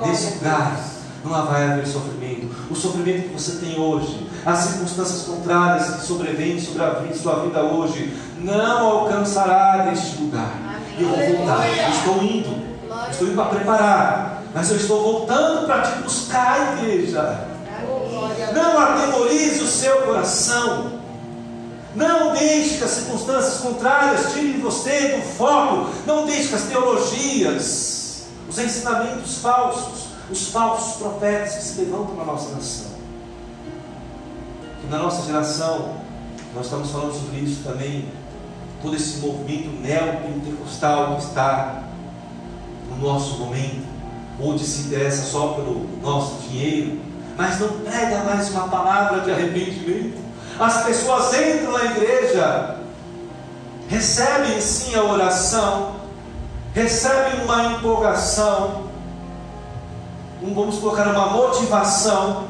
Nesse 0.00 0.34
lugar 0.34 0.80
não 1.24 1.46
vai 1.46 1.64
haver 1.64 1.86
sofrimento. 1.86 2.50
O 2.70 2.74
sofrimento 2.74 3.28
que 3.28 3.40
você 3.40 3.64
tem 3.64 3.78
hoje, 3.78 4.28
as 4.44 4.58
circunstâncias 4.58 5.22
contrárias 5.22 5.96
que 5.96 6.06
sobrevêm 6.06 6.60
sobre 6.60 6.82
a 6.82 7.14
sua 7.14 7.40
vida 7.40 7.62
hoje, 7.62 8.12
não 8.38 8.86
alcançará 8.86 9.86
neste 9.86 10.20
lugar. 10.20 10.52
E 10.98 11.02
eu 11.02 11.08
vou 11.08 11.36
voltar. 11.36 11.66
Eu 11.68 11.90
estou 11.90 12.22
indo. 12.22 12.62
Estou 13.10 13.28
indo 13.28 13.36
para 13.36 13.44
preparar. 13.46 14.42
Mas 14.54 14.70
eu 14.70 14.76
estou 14.76 15.02
voltando 15.02 15.66
para 15.66 15.82
te 15.82 16.02
buscar, 16.02 16.78
igreja. 16.78 17.46
Não 18.52 18.78
atemorize 18.78 19.62
o 19.62 19.66
seu 19.66 20.02
coração. 20.02 21.00
Não 21.94 22.32
deixe 22.32 22.78
que 22.78 22.84
as 22.84 22.90
circunstâncias 22.90 23.60
contrárias 23.60 24.32
tirem 24.32 24.60
você 24.60 25.16
do 25.16 25.22
foco. 25.22 25.90
Não 26.06 26.26
deixe 26.26 26.48
que 26.48 26.54
as 26.54 26.62
teologias, 26.62 28.01
os 28.52 28.58
ensinamentos 28.58 29.38
falsos, 29.38 30.08
os 30.30 30.48
falsos 30.48 30.96
profetas 30.96 31.54
que 31.54 31.62
se 31.62 31.80
levantam 31.80 32.14
na 32.16 32.24
nossa 32.24 32.54
nação. 32.54 32.92
Que 34.78 34.86
na 34.88 34.98
nossa 34.98 35.22
geração, 35.22 35.94
nós 36.54 36.66
estamos 36.66 36.90
falando 36.90 37.14
sobre 37.14 37.40
isso 37.40 37.62
também, 37.64 38.10
todo 38.82 38.94
esse 38.94 39.20
movimento 39.20 39.70
neopentecostal 39.80 41.16
que 41.16 41.22
está 41.22 41.84
no 42.90 42.96
nosso 42.98 43.38
momento, 43.38 43.86
onde 44.38 44.62
se 44.64 44.88
interessa 44.88 45.22
só 45.22 45.54
pelo 45.54 45.88
nosso 46.02 46.42
dinheiro, 46.42 47.00
mas 47.38 47.58
não 47.58 47.68
prega 47.68 48.22
mais 48.24 48.50
uma 48.50 48.68
palavra 48.68 49.20
de 49.20 49.30
arrependimento. 49.30 50.20
As 50.60 50.84
pessoas 50.84 51.32
entram 51.32 51.72
na 51.72 51.84
igreja, 51.86 52.76
recebem 53.88 54.60
sim 54.60 54.94
a 54.94 55.04
oração, 55.04 56.01
recebem 56.74 57.44
uma 57.44 57.64
empolgação, 57.72 58.84
um, 60.42 60.54
vamos 60.54 60.78
colocar 60.78 61.06
uma 61.08 61.26
motivação, 61.26 62.44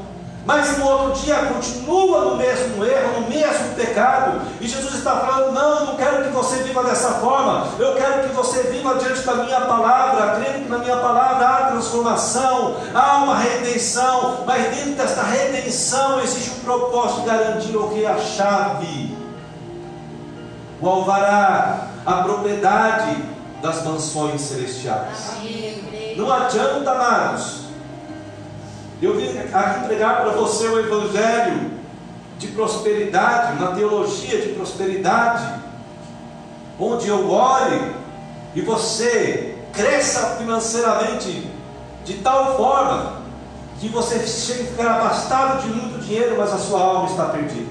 mas 0.45 0.77
no 0.77 0.87
outro 0.87 1.21
dia 1.21 1.37
continua 1.37 2.25
no 2.25 2.37
mesmo 2.37 2.85
erro, 2.85 3.21
no 3.21 3.29
mesmo 3.29 3.75
pecado, 3.77 4.41
e 4.61 4.67
Jesus 4.67 4.95
está 4.95 5.17
falando: 5.17 5.53
não, 5.53 5.87
não 5.87 5.97
quero 5.97 6.25
que 6.25 6.31
você 6.31 6.63
viva 6.63 6.83
dessa 6.85 7.11
forma, 7.15 7.67
eu 7.79 7.95
quero 7.95 8.29
que 8.29 8.35
você 8.35 8.63
viva 8.65 8.95
diante 8.97 9.21
da 9.21 9.35
minha 9.35 9.61
palavra, 9.61 10.41
crendo 10.41 10.65
que 10.65 10.71
na 10.71 10.79
minha 10.79 10.97
palavra 10.97 11.47
há 11.47 11.71
transformação, 11.73 12.77
há 12.95 13.19
uma 13.19 13.39
redenção, 13.39 14.45
mas 14.47 14.75
dentro 14.75 14.93
desta 14.93 15.23
redenção 15.23 16.21
existe 16.23 16.51
um 16.51 16.65
propósito 16.65 17.21
de 17.21 17.27
garantir 17.27 17.77
o 17.77 17.89
que? 17.89 18.07
A 18.07 18.19
chave, 18.19 19.17
o 20.81 20.89
alvará, 20.89 21.89
a 22.05 22.15
propriedade 22.15 23.32
das 23.63 23.85
mansões 23.85 24.41
celestiais. 24.41 25.31
Amém. 25.37 26.15
Não 26.17 26.31
adianta, 26.31 26.91
amados. 26.91 27.63
Eu 29.01 29.17
vim 29.17 29.39
aqui 29.39 29.87
pregar 29.87 30.23
para 30.23 30.33
você 30.33 30.67
o 30.67 30.79
Evangelho 30.79 31.71
de 32.39 32.49
prosperidade, 32.49 33.57
uma 33.57 33.73
teologia 33.73 34.41
de 34.41 34.49
prosperidade, 34.49 35.61
onde 36.79 37.09
eu 37.09 37.31
ore 37.31 37.95
e 38.55 38.61
você 38.61 39.57
cresça 39.73 40.37
financeiramente 40.37 41.49
de 42.05 42.15
tal 42.15 42.57
forma 42.57 43.23
que 43.81 43.89
você 43.89 44.27
chegue 44.27 44.63
a 44.63 44.67
ficar 44.67 45.01
abastado 45.01 45.63
de 45.63 45.69
muito 45.69 46.05
dinheiro, 46.05 46.37
mas 46.37 46.53
a 46.53 46.59
sua 46.59 46.81
alma 46.81 47.09
está 47.09 47.27
perdida. 47.27 47.71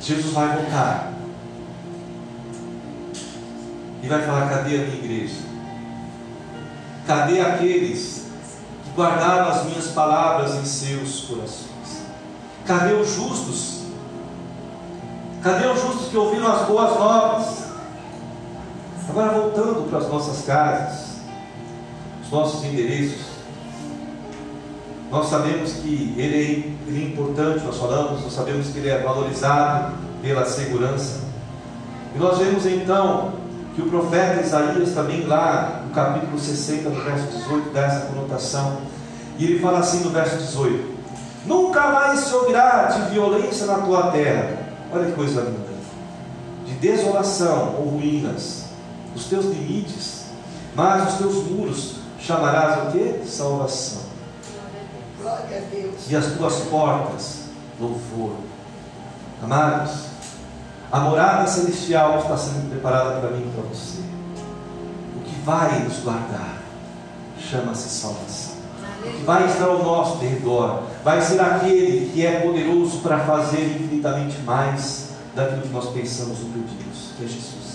Jesus 0.00 0.32
vai 0.32 0.56
voltar 0.56 1.11
e 4.02 4.08
vai 4.08 4.22
falar: 4.22 4.48
cadê 4.48 4.76
a 4.76 4.84
minha 4.84 4.96
igreja? 4.96 5.40
Cadê 7.06 7.40
aqueles 7.40 8.26
que 8.84 8.90
guardaram 8.96 9.48
as 9.48 9.64
minhas 9.64 9.88
palavras 9.88 10.54
em 10.56 10.64
seus 10.64 11.20
corações? 11.22 12.02
Cadê 12.66 12.94
os 12.94 13.14
justos? 13.14 13.82
Cadê 15.42 15.66
os 15.66 15.80
justos 15.80 16.08
que 16.08 16.16
ouviram 16.16 16.50
as 16.50 16.66
boas 16.66 16.98
novas? 16.98 17.62
Agora 19.08 19.32
voltando 19.32 19.88
para 19.88 19.98
as 19.98 20.08
nossas 20.08 20.44
casas, 20.44 21.16
os 22.24 22.30
nossos 22.30 22.64
endereços. 22.64 23.32
Nós 25.10 25.28
sabemos 25.28 25.72
que 25.74 26.14
ele 26.16 26.34
é, 26.34 26.88
ele 26.88 27.04
é 27.04 27.08
importante, 27.08 27.64
nós 27.64 27.76
falamos, 27.76 28.22
nós 28.22 28.32
sabemos 28.32 28.68
que 28.68 28.78
ele 28.78 28.88
é 28.88 29.02
valorizado 29.02 29.94
pela 30.22 30.46
segurança. 30.46 31.20
E 32.14 32.18
nós 32.18 32.38
vemos 32.38 32.64
então 32.64 33.41
que 33.74 33.80
o 33.80 33.88
profeta 33.88 34.42
Isaías 34.42 34.92
também 34.94 35.26
lá 35.26 35.82
no 35.86 35.94
capítulo 35.94 36.38
60, 36.38 36.90
no 36.90 37.00
verso 37.02 37.26
18, 37.38 37.70
dá 37.70 37.80
essa 37.86 38.06
conotação. 38.06 38.78
E 39.38 39.44
ele 39.44 39.60
fala 39.60 39.78
assim 39.78 40.00
no 40.04 40.10
verso 40.10 40.36
18: 40.36 40.92
Nunca 41.46 41.88
mais 41.90 42.20
se 42.20 42.34
ouvirá 42.34 42.84
de 42.84 43.10
violência 43.10 43.66
na 43.66 43.78
tua 43.78 44.10
terra. 44.10 44.58
Olha 44.92 45.06
que 45.06 45.12
coisa 45.12 45.40
linda. 45.40 45.72
De 46.66 46.74
desolação 46.74 47.76
ou 47.78 47.88
ruínas, 47.88 48.66
os 49.16 49.24
teus 49.24 49.46
limites, 49.46 50.26
mas 50.74 51.12
os 51.12 51.18
teus 51.18 51.34
muros 51.48 51.96
chamarás 52.18 52.88
o 52.88 52.92
que? 52.92 53.26
Salvação. 53.26 54.02
Glória 55.20 55.58
a 55.58 55.74
Deus. 55.74 55.94
E 56.08 56.16
as 56.16 56.26
tuas 56.26 56.56
portas, 56.64 57.44
louvor. 57.80 58.36
Amados, 59.42 60.11
a 60.92 61.00
morada 61.00 61.46
celestial 61.46 62.18
está 62.18 62.36
sendo 62.36 62.68
preparada 62.68 63.18
para 63.18 63.30
mim 63.30 63.46
e 63.46 63.50
para 63.50 63.62
você. 63.62 64.00
O 65.16 65.20
que 65.24 65.34
vai 65.42 65.80
nos 65.80 66.00
guardar 66.00 66.58
chama-se 67.40 67.88
salvação. 67.88 68.52
O 69.00 69.10
que 69.10 69.24
vai 69.24 69.46
estar 69.46 69.64
ao 69.64 69.82
nosso 69.82 70.18
redor 70.18 70.82
vai 71.02 71.22
ser 71.22 71.40
aquele 71.40 72.10
que 72.12 72.26
é 72.26 72.40
poderoso 72.40 72.98
para 72.98 73.20
fazer 73.20 73.64
infinitamente 73.64 74.38
mais 74.42 75.12
daquilo 75.34 75.62
que 75.62 75.68
nós 75.68 75.88
pensamos 75.88 76.40
ou 76.40 76.50
pedimos, 76.50 77.12
que 77.16 77.24
é 77.24 77.26
Jesus. 77.26 77.72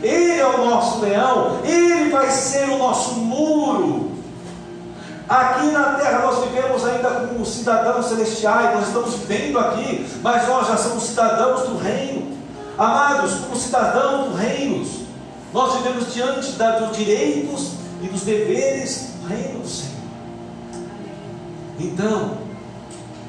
Ele 0.00 0.38
é 0.38 0.46
o 0.46 0.64
nosso 0.64 1.00
leão, 1.00 1.58
ele 1.64 2.10
vai 2.10 2.30
ser 2.30 2.68
o 2.68 2.78
nosso 2.78 3.16
muro. 3.16 4.11
Aqui 5.32 5.70
na 5.70 5.94
terra 5.94 6.18
nós 6.18 6.44
vivemos 6.44 6.84
ainda 6.84 7.08
como 7.08 7.46
cidadãos 7.46 8.04
celestiais, 8.04 8.74
nós 8.74 8.88
estamos 8.88 9.14
vivendo 9.14 9.58
aqui, 9.58 10.06
mas 10.22 10.46
nós 10.46 10.66
já 10.68 10.76
somos 10.76 11.04
cidadãos 11.04 11.62
do 11.62 11.78
reino. 11.78 12.36
Amados, 12.76 13.36
como 13.36 13.56
cidadãos 13.56 14.28
do 14.28 14.34
reino, 14.34 14.86
nós 15.54 15.72
vivemos 15.78 16.12
diante 16.12 16.52
da- 16.52 16.80
dos 16.80 16.94
direitos 16.94 17.70
e 18.02 18.08
dos 18.08 18.20
deveres 18.22 19.12
do 19.22 19.28
reino 19.28 19.60
do 19.60 19.68
Senhor. 19.68 19.92
Então, 21.80 22.41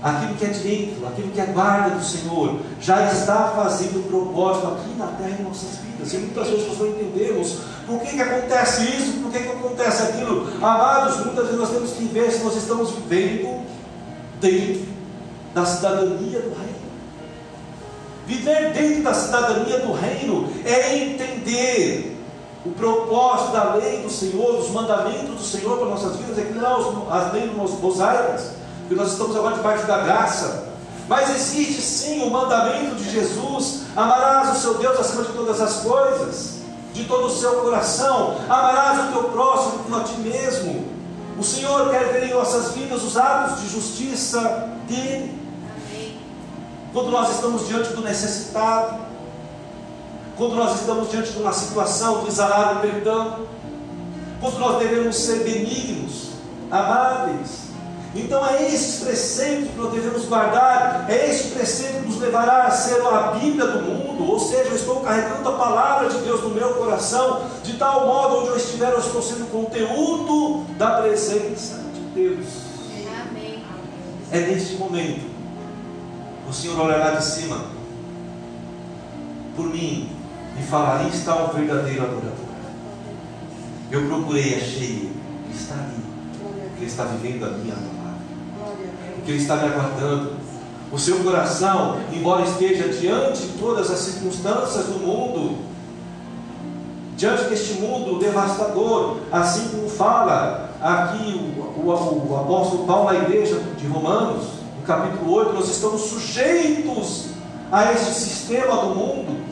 aquilo 0.03 0.35
que 0.35 0.45
é 0.45 0.49
direito, 0.49 1.05
aquilo 1.07 1.31
que 1.31 1.39
é 1.39 1.45
guarda 1.45 1.95
do 1.95 2.03
Senhor, 2.03 2.59
já 2.81 3.05
está 3.11 3.53
fazendo 3.55 4.05
propósito 4.09 4.67
aqui 4.67 4.89
na 4.97 5.07
terra 5.07 5.37
em 5.39 5.43
nossas 5.43 5.77
vidas. 5.77 6.13
E 6.13 6.17
muitas 6.17 6.47
vezes 6.49 6.67
nós 6.67 6.77
não 6.79 6.87
entendemos 6.87 7.57
por 7.87 7.99
que, 8.01 8.15
que 8.15 8.21
acontece 8.21 8.83
isso, 8.83 9.13
por 9.21 9.31
que, 9.31 9.39
que 9.39 9.49
acontece 9.49 10.03
aquilo. 10.03 10.47
Amados, 10.61 11.17
muitas 11.25 11.45
vezes 11.45 11.59
nós 11.59 11.69
temos 11.69 11.91
que 11.91 12.03
ver 12.05 12.31
se 12.31 12.43
nós 12.43 12.55
estamos 12.57 12.91
vivendo 12.91 13.65
dentro 14.41 14.85
da 15.53 15.65
cidadania 15.65 16.39
do 16.41 16.49
reino. 16.49 16.83
Viver 18.25 18.71
dentro 18.73 19.03
da 19.03 19.13
cidadania 19.13 19.79
do 19.79 19.91
reino 19.93 20.49
é 20.65 20.97
entender 20.97 22.17
o 22.65 22.69
propósito 22.71 23.51
da 23.51 23.75
lei 23.75 24.01
do 24.01 24.09
Senhor, 24.09 24.55
dos 24.57 24.69
mandamentos 24.69 25.35
do 25.35 25.43
Senhor 25.43 25.77
para 25.77 25.87
nossas 25.89 26.15
vidas, 26.15 26.37
é 26.37 26.41
que 26.43 26.53
não 26.53 27.11
as 27.11 27.33
leis 27.33 27.53
mos- 27.53 27.77
mosaicas, 27.81 28.51
porque 28.83 28.95
nós 28.95 29.11
estamos 29.11 29.35
agora 29.35 29.55
debaixo 29.55 29.87
da 29.87 29.99
graça. 29.99 30.65
Mas 31.07 31.29
existe 31.35 31.81
sim 31.81 32.21
o 32.23 32.29
mandamento 32.29 32.95
de 32.95 33.09
Jesus: 33.09 33.81
amarás 33.95 34.57
o 34.57 34.61
seu 34.61 34.75
Deus 34.75 34.99
acima 34.99 35.23
de 35.23 35.33
todas 35.33 35.59
as 35.59 35.77
coisas, 35.81 36.61
de 36.93 37.05
todo 37.05 37.25
o 37.25 37.29
seu 37.29 37.61
coração, 37.61 38.37
amarás 38.47 39.09
o 39.09 39.11
teu 39.11 39.23
próximo 39.29 39.83
como 39.83 39.97
a 39.97 40.03
ti 40.03 40.17
mesmo. 40.19 40.93
O 41.37 41.43
Senhor 41.43 41.89
quer 41.89 42.13
ver 42.13 42.29
em 42.29 42.33
nossas 42.33 42.73
vidas 42.73 43.03
os 43.03 43.17
atos 43.17 43.61
de 43.61 43.69
justiça 43.69 44.69
dele. 44.87 45.41
Quando 46.93 47.09
nós 47.09 47.31
estamos 47.31 47.67
diante 47.67 47.89
do 47.93 48.01
necessitado, 48.01 48.99
quando 50.37 50.55
nós 50.55 50.79
estamos 50.79 51.09
diante 51.09 51.31
de 51.31 51.39
uma 51.39 51.53
situação 51.53 52.21
de 52.21 52.27
exalar 52.27 52.81
perdão, 52.81 53.47
quanto 54.39 54.59
nós 54.59 54.77
devemos 54.77 55.15
ser 55.15 55.43
benignos, 55.43 56.29
amáveis. 56.69 57.62
Então 58.15 58.45
é 58.45 58.67
esses 58.71 59.03
preceitos 59.03 59.71
que 59.71 59.77
nós 59.77 59.91
devemos 59.91 60.25
guardar, 60.25 61.07
é 61.09 61.31
esse 61.31 61.49
preceito 61.49 62.01
que 62.03 62.09
nos 62.09 62.19
levará 62.19 62.67
a 62.67 62.71
ser 62.71 63.01
a 63.01 63.31
Bíblia 63.31 63.65
do 63.65 63.81
mundo, 63.81 64.31
ou 64.31 64.39
seja, 64.39 64.69
eu 64.69 64.75
estou 64.75 64.97
carregando 64.97 65.49
a 65.49 65.53
palavra 65.53 66.09
de 66.09 66.17
Deus 66.19 66.43
no 66.43 66.49
meu 66.49 66.75
coração, 66.75 67.47
de 67.63 67.73
tal 67.73 68.05
modo 68.05 68.41
onde 68.41 68.49
eu 68.49 68.57
estiver, 68.57 68.91
eu 68.91 68.99
estou 68.99 69.21
sendo 69.21 69.49
conteúdo 69.49 70.63
da 70.77 71.01
presença 71.01 71.83
de 71.91 72.01
Deus. 72.13 72.45
Amém. 73.29 73.63
É 74.31 74.39
neste 74.41 74.75
momento, 74.75 75.25
o 76.47 76.53
Senhor 76.53 76.79
olhará 76.79 77.15
de 77.15 77.25
cima 77.25 77.65
por 79.55 79.65
mim 79.65 80.11
e 80.59 80.63
falar: 80.63 81.07
está 81.07 81.35
um 81.45 81.47
verdadeiro 81.47 82.03
adorador. 82.03 82.31
Eu 83.89 84.05
procurei, 84.07 84.55
achei 84.55 85.11
está 85.51 85.75
ali, 85.75 86.03
porque 86.69 86.81
ele 86.81 86.85
está 86.85 87.05
vivendo 87.05 87.45
a 87.45 87.49
minha 87.49 87.75
que 89.25 89.31
Ele 89.31 89.41
está 89.41 89.55
me 89.55 89.65
aguardando. 89.65 90.33
O 90.91 90.99
seu 90.99 91.23
coração, 91.23 91.97
embora 92.11 92.43
esteja 92.43 92.87
diante 92.89 93.41
de 93.41 93.57
todas 93.57 93.89
as 93.89 93.97
circunstâncias 93.99 94.85
do 94.85 94.99
mundo, 94.99 95.57
diante 97.17 97.45
deste 97.45 97.73
mundo 97.81 98.19
devastador, 98.19 99.17
assim 99.31 99.69
como 99.69 99.89
fala 99.89 100.69
aqui 100.79 101.33
o, 101.33 101.61
o, 101.81 102.27
o 102.29 102.39
apóstolo 102.39 102.85
Paulo 102.85 103.11
na 103.11 103.19
igreja 103.19 103.59
de 103.77 103.87
Romanos, 103.87 104.45
no 104.79 104.85
capítulo 104.85 105.33
8, 105.33 105.53
nós 105.53 105.69
estamos 105.69 106.01
sujeitos 106.01 107.29
a 107.71 107.91
este 107.91 108.13
sistema 108.13 108.75
do 108.77 108.89
mundo. 108.89 109.43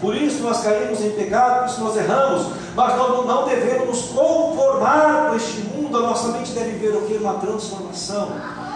Por 0.00 0.14
isso 0.14 0.42
nós 0.42 0.62
caímos 0.62 1.00
em 1.00 1.10
pecado, 1.10 1.60
por 1.60 1.70
isso 1.70 1.80
nós 1.80 1.96
erramos, 1.96 2.46
mas 2.76 2.96
nós 2.96 3.26
não 3.26 3.46
devemos 3.46 3.86
nos 3.86 4.02
conformar 4.10 5.28
com 5.28 5.36
este 5.36 5.60
mundo, 5.60 5.96
a 5.96 6.00
nossa 6.02 6.28
mente 6.28 6.52
deve 6.52 6.72
ver 6.72 6.96
o 6.96 7.02
que? 7.02 7.14
Uma 7.14 7.34
transformação 7.34 8.30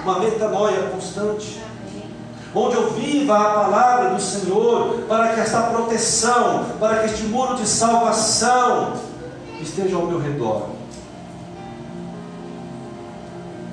uma 0.07 0.21
metanoia 0.21 0.83
constante. 0.90 1.61
Onde 2.55 2.77
eu 2.77 2.90
viva 2.92 3.37
a 3.37 3.51
palavra 3.51 4.14
do 4.14 4.21
Senhor, 4.21 5.03
para 5.09 5.35
que 5.35 5.40
esta 5.40 5.62
proteção, 5.62 6.64
para 6.81 7.01
que 7.01 7.07
este 7.07 7.25
muro 7.25 7.57
de 7.57 7.66
salvação 7.66 8.95
esteja 9.61 9.97
ao 9.97 10.07
meu 10.07 10.19
redor. 10.19 10.69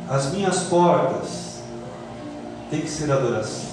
As 0.10 0.32
minhas 0.32 0.64
portas 0.64 1.62
têm 2.70 2.82
que 2.82 2.90
ser 2.90 3.12
adoração. 3.12 3.72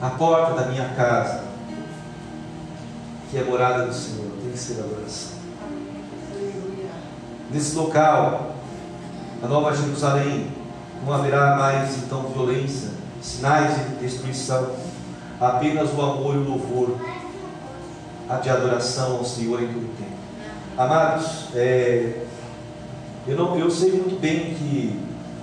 A 0.00 0.10
porta 0.10 0.54
da 0.54 0.66
minha 0.68 0.88
casa, 0.94 1.44
que 3.30 3.38
é 3.38 3.44
morada 3.44 3.86
do 3.86 3.92
Senhor, 3.92 4.30
tem 4.40 4.50
que 4.50 4.58
ser 4.58 4.80
adoração. 4.80 5.32
Nesse 7.50 7.76
local, 7.76 8.51
a 9.42 9.48
Nova 9.48 9.74
Jerusalém, 9.74 10.46
não 11.04 11.12
haverá 11.12 11.56
mais 11.56 11.96
então 11.98 12.28
violência, 12.28 12.90
sinais 13.20 13.74
de 13.74 13.96
destruição, 13.96 14.70
apenas 15.40 15.90
o 15.92 16.00
amor 16.00 16.36
e 16.36 16.38
o 16.38 16.48
louvor, 16.48 16.96
a 18.28 18.36
de 18.36 18.48
adoração 18.48 19.16
ao 19.16 19.24
Senhor 19.24 19.60
em 19.60 19.66
todo 19.66 19.82
o 19.82 19.96
tempo. 19.96 20.12
Amados, 20.78 21.48
é, 21.54 22.24
eu, 23.26 23.36
não, 23.36 23.58
eu 23.58 23.68
sei 23.68 23.90
muito 23.92 24.20
bem 24.20 24.54
que 24.54 25.00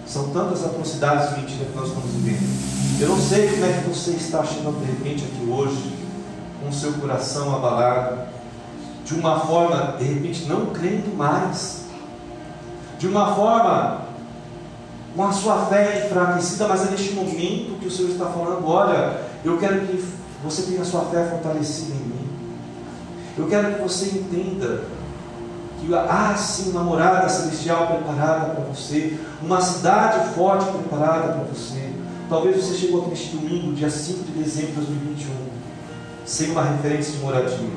são 0.08 0.30
tantas 0.30 0.66
atrocidades 0.66 1.38
mentiras 1.38 1.68
que 1.68 1.76
nós 1.78 1.90
estamos 1.90 2.10
vivendo. 2.12 3.02
Eu 3.02 3.10
não 3.10 3.20
sei 3.20 3.50
como 3.50 3.66
é 3.66 3.74
que 3.74 3.90
você 3.90 4.12
está 4.12 4.44
chegando 4.46 4.80
de 4.80 4.92
repente 4.92 5.26
aqui 5.26 5.50
hoje, 5.50 5.94
com 6.62 6.70
o 6.70 6.74
seu 6.74 6.94
coração 6.94 7.54
abalado, 7.54 8.18
de 9.06 9.14
uma 9.14 9.40
forma, 9.42 9.98
de 9.98 10.06
repente, 10.06 10.46
não 10.46 10.68
crendo 10.68 11.16
mais 11.16 11.89
de 13.00 13.08
uma 13.08 13.34
forma 13.34 14.02
com 15.16 15.24
a 15.24 15.32
sua 15.32 15.66
fé 15.66 16.06
enfraquecida, 16.06 16.68
mas 16.68 16.86
é 16.86 16.92
neste 16.92 17.14
momento 17.14 17.80
que 17.80 17.88
o 17.88 17.92
Senhor 17.92 18.12
está 18.12 18.26
falando: 18.26 18.68
olha, 18.68 19.22
eu 19.44 19.58
quero 19.58 19.88
que 19.88 20.06
você 20.44 20.64
tenha 20.64 20.82
a 20.82 20.86
sua 20.86 21.06
fé 21.06 21.26
fortalecida 21.30 21.94
em 21.94 22.08
mim. 22.08 22.30
Eu 23.38 23.48
quero 23.48 23.76
que 23.76 23.82
você 23.82 24.06
entenda 24.18 24.84
que 25.80 25.96
há 25.96 26.36
sim 26.36 26.72
uma 26.72 26.84
morada 26.84 27.28
celestial 27.30 27.88
preparada 27.88 28.54
para 28.54 28.66
você, 28.66 29.18
uma 29.42 29.62
cidade 29.62 30.34
forte 30.36 30.70
preparada 30.70 31.34
para 31.34 31.44
você. 31.44 31.94
Talvez 32.28 32.58
você 32.58 32.76
chegou 32.76 33.02
aqui 33.02 33.12
neste 33.12 33.38
domingo, 33.38 33.74
dia 33.74 33.90
5 33.90 34.24
de 34.26 34.44
dezembro 34.44 34.82
de 34.82 34.88
2021, 34.88 35.32
sem 36.26 36.52
uma 36.52 36.64
referência 36.64 37.14
de 37.14 37.20
moradia, 37.20 37.70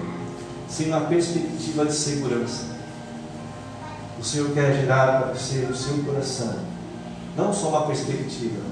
sem 0.69 0.89
uma 0.89 1.03
perspectiva 1.03 1.87
de 1.87 1.93
segurança. 1.95 2.72
O 4.23 4.25
Senhor 4.25 4.53
quer 4.53 4.73
gerar 4.81 5.21
para 5.21 5.33
você 5.35 5.67
no 5.69 5.75
seu 5.75 5.99
coração 6.05 6.55
não 7.37 7.53
só 7.53 7.71
uma 7.71 7.87
perspectiva, 7.89 8.63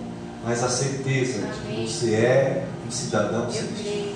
mas 0.45 0.63
a 0.63 0.69
certeza 0.69 1.41
de 1.49 1.75
que 1.75 1.91
você 1.91 2.15
é 2.15 2.67
um 2.87 2.91
cidadão 2.91 3.51
celestial. 3.51 4.15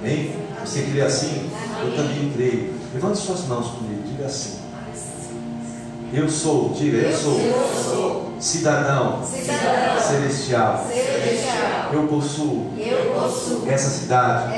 Amém? 0.00 0.34
Você 0.64 0.82
crê 0.82 1.02
assim? 1.02 1.48
Eu 1.80 1.94
também 1.94 2.32
creio. 2.34 2.74
Levante 2.92 3.18
suas 3.18 3.46
mãos 3.46 3.68
comigo, 3.68 4.02
diga 4.04 4.26
assim. 4.26 4.58
Eu 6.12 6.28
sou, 6.28 6.70
diga, 6.70 6.96
eu 6.96 7.16
sou, 7.16 8.32
cidadão, 8.40 9.22
celestial. 9.24 10.88
Eu 11.92 12.08
possuo, 12.08 12.72
essa 13.68 13.90
cidade, 13.90 14.52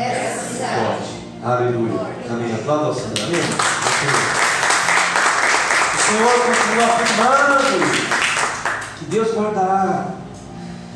forte. 0.57 1.21
Aleluia. 1.43 2.01
Amém. 2.31 2.55
Aplauda 2.55 2.87
ao 2.87 2.95
Senhor. 2.95 3.19
Amém. 3.19 4.40
Senhor 6.11 6.33
continua 6.41 6.87
afirmando 6.87 7.61
que 8.99 9.05
Deus 9.05 9.33
guardará, 9.33 10.07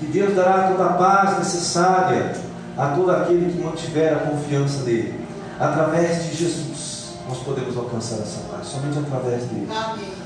que 0.00 0.06
Deus 0.06 0.34
dará 0.34 0.72
toda 0.72 0.86
a 0.86 0.92
paz 0.94 1.38
necessária 1.38 2.34
a 2.76 2.88
todo 2.88 3.12
aquele 3.12 3.52
que 3.52 3.62
mantiver 3.62 4.12
a 4.12 4.16
confiança 4.16 4.82
nele. 4.82 5.24
Através 5.60 6.24
de 6.24 6.36
Jesus, 6.36 7.12
nós 7.28 7.38
podemos 7.38 7.76
alcançar 7.76 8.16
essa 8.16 8.40
paz, 8.50 8.66
somente 8.66 8.98
através 8.98 9.44
dele. 9.44 9.68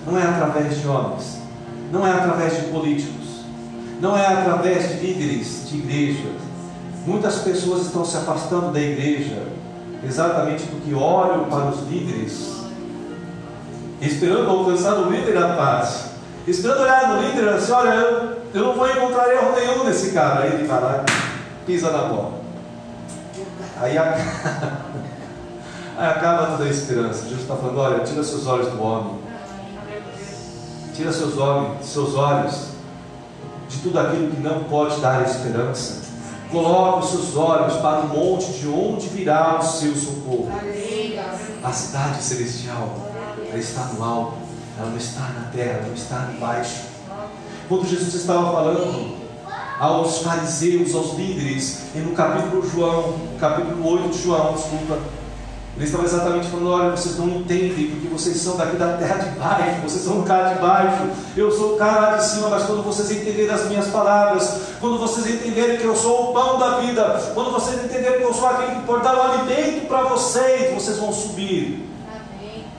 Não 0.06 0.18
é 0.18 0.22
através 0.22 0.80
de 0.80 0.88
homens, 0.88 1.38
não 1.92 2.06
é 2.06 2.10
através 2.10 2.56
de 2.56 2.62
políticos, 2.68 3.44
não 4.00 4.16
é 4.16 4.26
através 4.26 4.88
de 4.88 5.06
líderes 5.06 5.68
de 5.68 5.76
igreja. 5.76 6.30
Muitas 7.04 7.36
pessoas 7.40 7.82
estão 7.82 8.06
se 8.06 8.16
afastando 8.16 8.72
da 8.72 8.80
igreja 8.80 9.42
exatamente 10.02 10.62
porque 10.64 10.94
olham 10.94 11.44
para 11.44 11.66
os 11.66 11.86
líderes 11.90 12.57
esperando 14.00 14.48
alcançar 14.50 14.94
o 14.94 15.10
líder 15.10 15.34
da 15.34 15.54
paz, 15.54 16.10
esperando 16.46 16.82
olhar 16.82 17.08
no 17.08 17.22
líder 17.22 17.44
e 17.44 17.48
assim: 17.48 17.72
olha, 17.72 17.88
eu, 17.90 18.36
eu 18.54 18.62
não 18.64 18.74
vou 18.74 18.88
encontrar 18.88 19.32
erro 19.32 19.54
nenhum 19.54 19.84
nesse 19.84 20.12
cara. 20.12 20.42
Aí 20.42 20.54
ele 20.54 20.66
vai 20.66 20.80
lá 20.80 21.04
pisa 21.66 21.90
na 21.90 22.04
bola. 22.04 22.40
Aí 23.80 23.98
acaba, 23.98 24.18
aí 25.98 26.06
acaba 26.06 26.46
toda 26.52 26.64
a 26.64 26.70
esperança. 26.70 27.24
Jesus 27.24 27.42
está 27.42 27.56
falando: 27.56 27.78
olha, 27.78 28.04
tira 28.04 28.22
seus 28.22 28.46
olhos 28.46 28.68
do 28.68 28.82
homem, 28.82 29.18
tira 30.94 31.12
seus 31.12 31.36
olhos, 31.36 31.86
seus 31.86 32.14
olhos 32.14 32.68
de 33.68 33.78
tudo 33.78 33.98
aquilo 33.98 34.30
que 34.30 34.40
não 34.40 34.64
pode 34.64 35.00
dar 35.00 35.24
esperança. 35.24 36.08
Coloque 36.50 37.04
os 37.04 37.10
seus 37.10 37.36
olhos 37.36 37.74
para 37.74 38.00
o 38.00 38.08
monte 38.08 38.52
de 38.52 38.66
onde 38.68 39.06
virá 39.08 39.58
o 39.58 39.62
seu 39.62 39.94
socorro. 39.94 40.50
A 41.62 41.70
cidade 41.70 42.22
celestial 42.22 43.07
ela 43.48 43.58
está 43.58 43.84
no 43.94 44.04
alto, 44.04 44.36
ela 44.78 44.90
não 44.90 44.96
está 44.96 45.20
na 45.20 45.50
terra, 45.50 45.78
ela 45.78 45.86
não 45.86 45.94
está 45.94 46.30
embaixo. 46.34 46.82
Quando 47.68 47.86
Jesus 47.86 48.14
estava 48.14 48.52
falando 48.52 49.16
aos 49.80 50.18
fariseus, 50.18 50.94
aos 50.94 51.14
líderes, 51.14 51.82
e 51.94 51.98
no 51.98 52.12
capítulo 52.12 52.68
João, 52.68 53.14
capítulo 53.38 53.86
8 53.86 54.08
de 54.10 54.22
João, 54.22 54.54
desculpa, 54.54 54.98
ele 55.76 55.84
estava 55.84 56.04
exatamente 56.04 56.48
falando: 56.48 56.70
olha, 56.70 56.90
vocês 56.90 57.16
não 57.16 57.28
entendem, 57.28 57.90
porque 57.90 58.08
vocês 58.08 58.36
são 58.38 58.56
daqui 58.56 58.76
da 58.76 58.96
terra 58.96 59.16
de 59.16 59.38
baixo, 59.38 59.80
vocês 59.82 60.04
são 60.04 60.20
o 60.20 60.24
cara 60.24 60.54
de 60.54 60.60
baixo, 60.60 61.04
eu 61.36 61.50
sou 61.50 61.74
o 61.74 61.78
cara 61.78 62.16
de 62.16 62.26
cima, 62.26 62.48
mas 62.48 62.64
quando 62.64 62.82
vocês 62.82 63.10
entenderem 63.10 63.50
as 63.50 63.66
minhas 63.66 63.86
palavras, 63.86 64.60
quando 64.80 64.98
vocês 64.98 65.26
entenderem 65.26 65.78
que 65.78 65.84
eu 65.84 65.96
sou 65.96 66.30
o 66.30 66.32
pão 66.34 66.58
da 66.58 66.80
vida, 66.80 67.32
quando 67.32 67.52
vocês 67.52 67.82
entenderem 67.82 68.18
que 68.18 68.24
eu 68.24 68.34
sou 68.34 68.48
aquele 68.48 68.80
que 68.80 68.86
pode 68.86 69.06
o 69.06 69.22
alimento 69.22 69.86
para 69.86 70.02
vocês, 70.02 70.74
vocês 70.74 70.98
vão 70.98 71.12
subir 71.12 71.87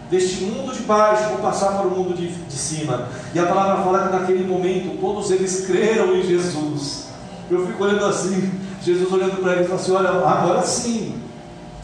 deste 0.10 0.44
mundo 0.44 0.74
de 0.74 0.82
baixo, 0.84 1.30
vão 1.30 1.38
passar 1.38 1.74
para 1.74 1.88
o 1.88 1.92
mundo 1.92 2.16
de, 2.16 2.28
de 2.28 2.54
cima. 2.54 3.08
E 3.34 3.40
a 3.40 3.46
palavra 3.46 3.84
fala 3.84 4.08
que 4.08 4.16
naquele 4.16 4.44
momento 4.44 5.00
todos 5.00 5.30
eles 5.32 5.66
creram 5.68 6.16
em 6.16 6.24
Jesus. 6.24 7.10
Eu 7.50 7.66
fico 7.68 7.84
olhando 7.84 8.06
assim, 8.06 8.52
Jesus 8.84 9.12
olhando 9.12 9.42
para 9.42 9.54
eles 9.54 9.66
e 9.66 9.70
falando 9.70 9.82
assim: 9.82 9.92
Olha, 9.92 10.10
agora 10.10 10.62
sim, 10.64 11.22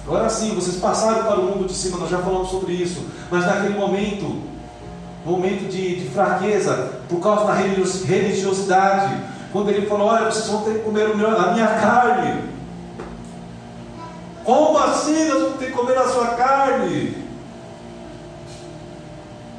agora 0.05 0.29
sim, 0.29 0.55
vocês 0.55 0.77
passaram 0.77 1.23
para 1.23 1.39
o 1.39 1.43
mundo 1.43 1.67
de 1.67 1.73
cima, 1.73 1.97
nós 1.97 2.09
já 2.09 2.19
falamos 2.19 2.49
sobre 2.49 2.73
isso, 2.73 3.05
mas 3.29 3.45
naquele 3.45 3.77
momento, 3.77 4.41
momento 5.25 5.69
de, 5.69 6.01
de 6.01 6.09
fraqueza, 6.09 7.01
por 7.07 7.19
causa 7.19 7.45
da 7.45 7.53
religiosidade, 7.53 9.21
quando 9.51 9.69
ele 9.69 9.87
falou: 9.87 10.07
Olha, 10.07 10.31
vocês 10.31 10.47
vão 10.47 10.63
ter 10.63 10.75
que 10.75 10.79
comer 10.79 11.05
a 11.05 11.53
minha 11.53 11.67
carne. 11.67 12.55
Como 14.43 14.77
assim 14.77 15.27
nós 15.27 15.41
vamos 15.41 15.57
ter 15.57 15.67
que 15.67 15.71
comer 15.71 15.97
a 15.97 16.07
sua 16.07 16.27
carne? 16.35 17.24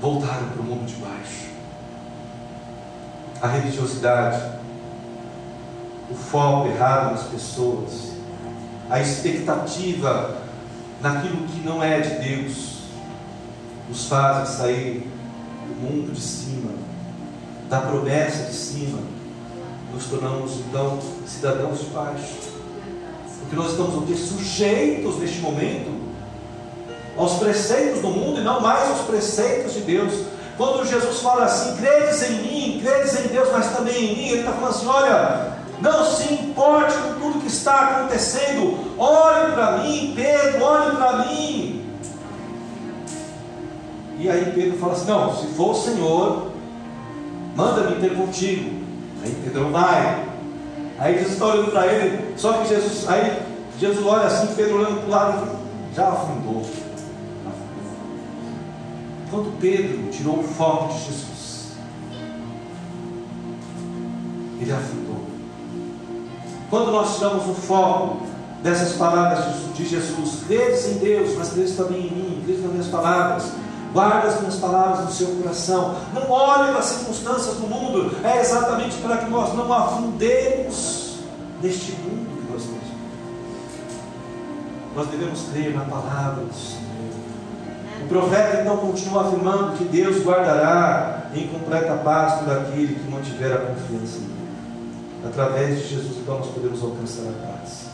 Voltaram 0.06 0.50
para 0.50 0.62
o 0.62 0.64
mundo 0.64 0.86
de 0.86 0.94
baixo. 0.94 1.46
A 3.42 3.48
religiosidade, 3.48 4.40
o 6.08 6.14
foco 6.14 6.68
errado 6.68 7.10
nas 7.10 7.24
pessoas, 7.24 8.12
a 8.88 9.00
expectativa 9.00 10.42
naquilo 11.00 11.48
que 11.48 11.58
não 11.60 11.82
é 11.82 12.00
de 12.00 12.28
Deus, 12.28 12.82
nos 13.88 14.06
fazem 14.06 14.56
sair 14.56 15.10
do 15.66 15.74
mundo 15.74 16.12
de 16.12 16.20
cima, 16.20 16.70
da 17.68 17.80
promessa 17.80 18.44
de 18.44 18.54
cima, 18.54 19.00
nos 19.92 20.06
tornamos 20.06 20.60
então 20.60 21.00
cidadãos 21.26 21.80
de 21.80 21.86
baixo. 21.86 22.34
Porque 23.40 23.56
nós 23.56 23.72
estamos 23.72 23.96
o 23.96 24.02
sujeitos 24.16 25.18
neste 25.18 25.40
momento 25.40 25.95
aos 27.16 27.34
preceitos 27.34 28.00
do 28.00 28.08
mundo 28.08 28.40
e 28.40 28.44
não 28.44 28.60
mais 28.60 28.88
aos 28.90 29.00
preceitos 29.02 29.74
de 29.74 29.80
Deus. 29.80 30.12
Quando 30.56 30.86
Jesus 30.86 31.20
fala 31.20 31.44
assim, 31.44 31.76
credes 31.76 32.22
em 32.22 32.34
mim, 32.42 32.80
credes 32.82 33.24
em 33.24 33.28
Deus, 33.28 33.48
mas 33.52 33.76
também 33.76 33.94
em 33.94 34.16
mim, 34.16 34.28
ele 34.28 34.40
está 34.40 34.52
falando 34.52 34.70
assim: 34.70 34.86
olha, 34.86 35.52
não 35.80 36.04
se 36.04 36.32
importe 36.32 36.94
com 36.94 37.20
tudo 37.20 37.40
que 37.40 37.48
está 37.48 37.80
acontecendo, 37.80 38.78
olhe 38.98 39.52
para 39.52 39.78
mim, 39.78 40.12
Pedro, 40.16 40.64
olhe 40.64 40.96
para 40.96 41.12
mim. 41.26 41.86
E 44.18 44.30
aí 44.30 44.52
Pedro 44.54 44.78
fala 44.78 44.92
assim: 44.94 45.06
não, 45.06 45.36
se 45.36 45.46
for 45.48 45.72
o 45.72 45.74
Senhor, 45.74 46.50
manda-me 47.54 47.96
ter 47.96 48.16
contigo. 48.16 48.82
Aí 49.22 49.36
Pedro 49.44 49.70
vai. 49.70 50.24
Aí 50.98 51.14
Jesus 51.14 51.34
está 51.34 51.46
olhando 51.46 51.70
para 51.70 51.86
ele, 51.86 52.32
só 52.38 52.54
que 52.54 52.68
Jesus, 52.68 53.06
aí 53.06 53.42
Jesus 53.78 54.06
olha 54.06 54.26
assim, 54.26 54.54
Pedro 54.54 54.78
olhando 54.78 55.00
para 55.00 55.06
o 55.06 55.10
lado 55.10 55.48
já 55.94 56.08
afundou. 56.08 56.64
Quando 59.36 59.60
Pedro 59.60 60.10
tirou 60.10 60.38
o 60.38 60.42
foco 60.42 60.94
de 60.94 61.04
Jesus, 61.04 61.72
ele 64.58 64.72
afundou. 64.72 65.26
Quando 66.70 66.90
nós 66.90 67.16
tiramos 67.16 67.46
o 67.46 67.52
foco 67.52 68.22
dessas 68.62 68.94
palavras 68.94 69.74
de 69.74 69.86
Jesus, 69.86 70.38
credes 70.46 70.86
em 70.86 70.94
Deus, 70.94 71.36
mas 71.36 71.50
credes 71.50 71.76
também 71.76 72.06
em 72.06 72.10
mim, 72.10 72.42
credes 72.46 72.62
nas 72.62 72.72
minhas 72.72 72.86
palavras, 72.86 73.52
guarda 73.92 74.26
as 74.26 74.40
minhas 74.40 74.56
palavras 74.56 75.04
no 75.04 75.12
seu 75.12 75.26
coração, 75.36 75.96
não 76.14 76.30
olhe 76.30 76.70
para 76.70 76.78
as 76.78 76.86
circunstâncias 76.86 77.56
do 77.56 77.66
mundo, 77.66 78.16
é 78.24 78.40
exatamente 78.40 78.96
para 79.02 79.18
que 79.18 79.28
nós 79.28 79.54
não 79.54 79.70
afundemos 79.70 81.18
neste 81.62 81.92
mundo 81.92 82.42
que 82.42 82.52
nós 82.54 82.62
temos. 82.62 82.86
Nós 84.94 85.08
devemos 85.08 85.42
crer 85.52 85.74
na 85.74 85.84
palavra 85.84 86.42
do 86.42 86.54
Senhor. 86.54 86.85
O 88.06 88.08
profeta 88.08 88.60
então 88.60 88.76
continua 88.76 89.26
afirmando 89.26 89.76
que 89.76 89.82
Deus 89.82 90.24
guardará 90.24 91.22
em 91.34 91.48
completa 91.48 91.92
paz 92.04 92.38
todo 92.38 92.52
aquele 92.52 92.94
que 92.94 93.10
mantiver 93.10 93.52
a 93.52 93.58
confiança 93.58 94.20
nele. 94.20 94.48
Através 95.26 95.80
de 95.80 95.88
Jesus, 95.88 96.18
então, 96.18 96.38
nós 96.38 96.46
podemos 96.46 96.80
alcançar 96.80 97.22
a 97.22 97.48
paz. 97.48 97.86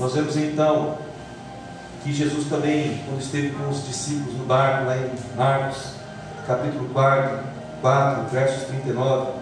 Nós 0.00 0.14
vemos 0.14 0.34
então 0.34 0.96
que 2.02 2.10
Jesus 2.10 2.48
também, 2.48 3.02
quando 3.06 3.20
esteve 3.20 3.50
com 3.50 3.68
os 3.68 3.86
discípulos 3.86 4.34
no 4.34 4.46
barco, 4.46 4.86
lá 4.86 4.96
em 4.96 5.10
Marcos, 5.36 5.92
capítulo 6.46 6.88
4, 6.88 7.38
4 7.82 8.24
versos 8.32 8.62
39, 8.68 9.32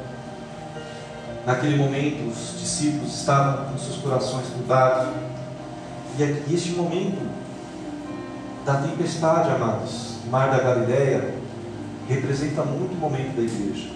naquele 1.47 1.77
momento 1.77 2.29
os 2.29 2.59
discípulos 2.59 3.15
estavam 3.15 3.67
com 3.67 3.79
seus 3.79 3.99
corações 3.99 4.49
turbados, 4.49 5.15
e 6.19 6.53
este 6.53 6.71
momento 6.71 7.46
da 8.67 8.75
tempestade, 8.79 9.49
amados, 9.49 10.17
Mar 10.29 10.51
da 10.51 10.59
Galileia, 10.59 11.37
representa 12.09 12.63
muito 12.63 12.95
o 12.95 12.97
momento 12.97 13.37
da 13.37 13.43
igreja. 13.43 13.91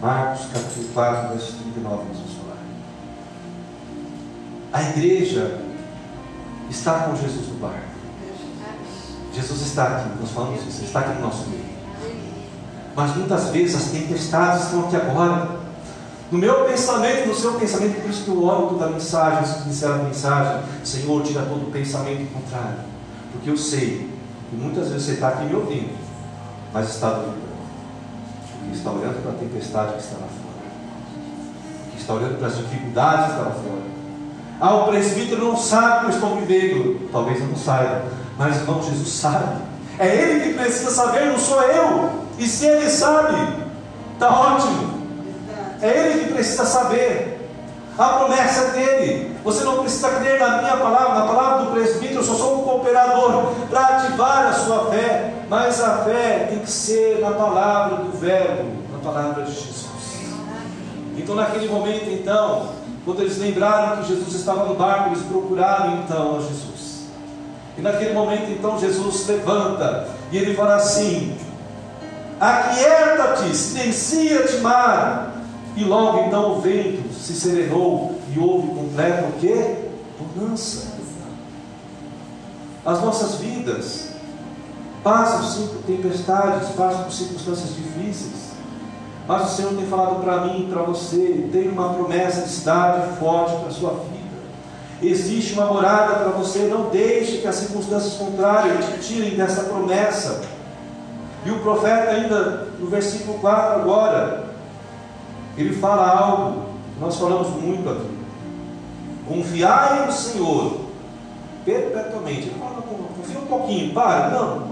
Marcos 0.00 0.46
capítulo 0.52 0.88
4, 0.94 1.28
verso 1.30 1.52
39, 1.54 1.96
nós 1.96 2.16
vamos 2.16 2.32
falar. 2.34 2.58
A 4.72 4.82
igreja 4.90 5.60
está 6.70 7.00
com 7.00 7.16
Jesus 7.16 7.48
no 7.48 7.54
barco. 7.56 7.96
Jesus 9.34 9.60
está 9.62 9.84
aqui, 9.84 10.10
nós 10.20 10.30
falamos 10.30 10.64
isso, 10.64 10.84
está 10.84 11.00
aqui 11.00 11.14
no 11.14 11.22
nosso 11.22 11.48
meio. 11.48 11.64
Mas 12.94 13.16
muitas 13.16 13.48
vezes 13.48 13.74
as 13.74 13.90
tempestades 13.90 14.66
estão 14.66 14.86
aqui 14.86 14.94
agora. 14.94 15.66
No 16.30 16.38
meu 16.38 16.66
pensamento, 16.66 17.28
no 17.28 17.34
seu 17.34 17.54
pensamento, 17.54 18.00
por 18.00 18.10
isso 18.10 18.24
que 18.24 18.30
eu 18.30 18.44
oro 18.44 18.68
toda 18.68 18.86
a 18.86 18.90
mensagem, 18.90 19.62
iniciar 19.64 19.94
a 19.94 19.98
mensagem, 19.98 20.62
Senhor, 20.84 21.22
tira 21.24 21.42
todo 21.42 21.66
o 21.66 21.70
pensamento 21.72 22.32
contrário. 22.32 22.95
Porque 23.36 23.50
eu 23.50 23.56
sei 23.56 24.10
que 24.48 24.56
muitas 24.56 24.88
vezes 24.88 25.06
você 25.06 25.12
está 25.12 25.28
aqui 25.28 25.44
me 25.44 25.54
ouvindo, 25.54 25.94
mas 26.72 26.88
está 26.88 27.10
duvidando. 27.10 27.46
Porque 28.58 28.76
está 28.76 28.90
olhando 28.90 29.22
para 29.22 29.32
a 29.32 29.34
tempestade 29.34 29.92
que 29.92 29.98
está 30.00 30.14
lá 30.14 30.26
fora. 30.26 30.70
Porque 31.84 31.98
está 31.98 32.14
olhando 32.14 32.38
para 32.38 32.48
as 32.48 32.56
dificuldades 32.56 33.24
que 33.26 33.30
estão 33.32 33.44
lá 33.44 33.50
fora. 33.50 33.96
Ah, 34.58 34.74
o 34.74 34.88
presbítero 34.88 35.44
não 35.44 35.56
sabe 35.56 36.00
que 36.00 36.06
eu 36.06 36.14
estou 36.14 36.36
vivendo. 36.36 37.10
Talvez 37.12 37.40
eu 37.40 37.46
não 37.46 37.56
saiba. 37.56 38.04
Mas 38.38 38.56
irmão, 38.56 38.82
Jesus 38.82 39.08
sabe. 39.08 39.62
É 39.98 40.06
Ele 40.08 40.40
que 40.40 40.58
precisa 40.58 40.90
saber, 40.90 41.26
não 41.26 41.38
sou 41.38 41.60
eu. 41.62 42.10
E 42.38 42.46
se 42.46 42.66
Ele 42.66 42.88
sabe, 42.88 43.36
está 44.14 44.30
ótimo. 44.30 44.96
É 45.82 45.88
Ele 45.88 46.24
que 46.24 46.32
precisa 46.32 46.64
saber. 46.64 47.35
A 47.98 48.08
promessa 48.08 48.60
é 48.60 48.70
dele. 48.72 49.36
Você 49.42 49.64
não 49.64 49.78
precisa 49.78 50.10
crer 50.10 50.38
na 50.38 50.58
minha 50.58 50.76
palavra, 50.76 51.14
na 51.14 51.26
palavra 51.26 51.64
do 51.64 51.72
presbítero. 51.72 52.20
Eu 52.20 52.24
só 52.24 52.34
sou 52.34 52.60
um 52.60 52.64
cooperador 52.64 53.54
para 53.70 53.80
ativar 53.80 54.46
a 54.48 54.52
sua 54.52 54.90
fé. 54.90 55.34
Mas 55.48 55.80
a 55.80 55.98
fé 55.98 56.46
tem 56.50 56.58
que 56.58 56.70
ser 56.70 57.20
na 57.20 57.30
palavra 57.30 57.98
do 57.98 58.18
Verbo, 58.18 58.64
na 58.92 58.98
palavra 58.98 59.44
de 59.44 59.52
Jesus. 59.52 59.86
Então, 61.16 61.34
naquele 61.34 61.68
momento, 61.68 62.10
então, 62.10 62.70
quando 63.04 63.22
eles 63.22 63.38
lembraram 63.38 64.02
que 64.02 64.08
Jesus 64.08 64.34
estava 64.34 64.64
no 64.64 64.74
barco, 64.74 65.10
eles 65.10 65.22
procuraram 65.22 65.98
então 65.98 66.36
a 66.36 66.40
Jesus. 66.40 67.06
E 67.78 67.80
naquele 67.80 68.12
momento, 68.12 68.50
então, 68.50 68.78
Jesus 68.78 69.26
levanta 69.26 70.08
e 70.30 70.36
ele 70.36 70.54
fala 70.54 70.76
assim: 70.76 71.38
Aquieta-te, 72.38 73.54
silencia-te, 73.56 74.58
mar. 74.58 75.35
E 75.76 75.84
logo 75.84 76.20
então 76.26 76.56
o 76.56 76.60
vento 76.62 77.12
se 77.12 77.34
serenou 77.34 78.18
e 78.34 78.38
houve 78.38 78.68
completa 78.68 79.26
o 79.28 79.32
que? 79.32 79.76
Bonança. 80.18 80.96
As 82.84 83.02
nossas 83.02 83.34
vidas 83.34 84.12
passam 85.04 85.42
sim 85.42 85.66
por 85.68 85.82
tempestades, 85.82 86.70
passam 86.70 87.04
por 87.04 87.12
circunstâncias 87.12 87.74
difíceis. 87.76 88.52
Mas 89.28 89.52
o 89.52 89.56
Senhor 89.56 89.74
tem 89.74 89.86
falado 89.86 90.22
para 90.22 90.46
mim 90.46 90.66
e 90.66 90.72
para 90.72 90.82
você: 90.82 91.48
tem 91.52 91.68
uma 91.68 91.92
promessa 91.92 92.42
de 92.42 92.48
cidade 92.48 93.18
forte 93.18 93.56
para 93.56 93.68
a 93.68 93.72
sua 93.72 93.90
vida. 93.90 94.16
Existe 95.02 95.52
uma 95.54 95.66
morada 95.66 96.14
para 96.14 96.30
você. 96.30 96.60
Não 96.60 96.88
deixe 96.88 97.38
que 97.38 97.46
as 97.46 97.56
circunstâncias 97.56 98.14
contrárias 98.14 98.86
te 98.86 99.00
tirem 99.00 99.36
dessa 99.36 99.64
promessa. 99.64 100.42
E 101.44 101.50
o 101.50 101.58
profeta, 101.58 102.12
ainda 102.12 102.68
no 102.78 102.86
versículo 102.86 103.38
4, 103.38 103.80
agora, 103.80 104.45
ele 105.56 105.74
fala 105.76 106.08
algo 106.08 106.66
nós 107.00 107.16
falamos 107.16 107.48
muito 107.48 107.88
aqui. 107.90 108.16
Confiai 109.28 110.06
no 110.06 110.12
Senhor 110.12 110.80
perpetuamente. 111.64 112.48
Ele 112.48 112.58
fala, 112.58 112.82
confia 113.16 113.38
um 113.38 113.46
pouquinho, 113.46 113.92
para. 113.92 114.30
Não, 114.30 114.68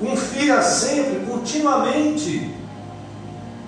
confia 0.00 0.60
sempre, 0.60 1.24
continuamente 1.26 2.60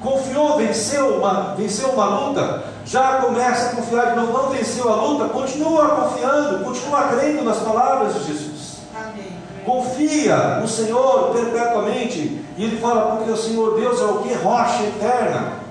Confiou, 0.02 0.56
venceu 0.56 1.18
uma, 1.18 1.54
venceu 1.54 1.90
uma 1.90 2.04
luta, 2.06 2.64
já 2.84 3.18
começa 3.18 3.70
a 3.70 3.76
confiar 3.76 4.10
de 4.10 4.16
novo, 4.16 4.32
não 4.32 4.50
venceu 4.50 4.92
a 4.92 4.96
luta, 4.96 5.28
continua 5.28 5.88
confiando, 5.90 6.64
continua 6.64 7.02
crendo 7.04 7.44
nas 7.44 7.58
palavras 7.58 8.14
de 8.14 8.24
Jesus. 8.24 8.78
Amém. 8.92 9.32
Confia 9.64 10.58
no 10.60 10.66
Senhor 10.66 11.30
perpetuamente. 11.32 12.44
E 12.58 12.64
ele 12.64 12.80
fala, 12.80 13.16
porque 13.16 13.30
o 13.30 13.36
Senhor 13.36 13.78
Deus 13.78 14.00
é 14.00 14.04
o 14.04 14.18
que? 14.18 14.34
Rocha 14.34 14.82
eterna. 14.82 15.61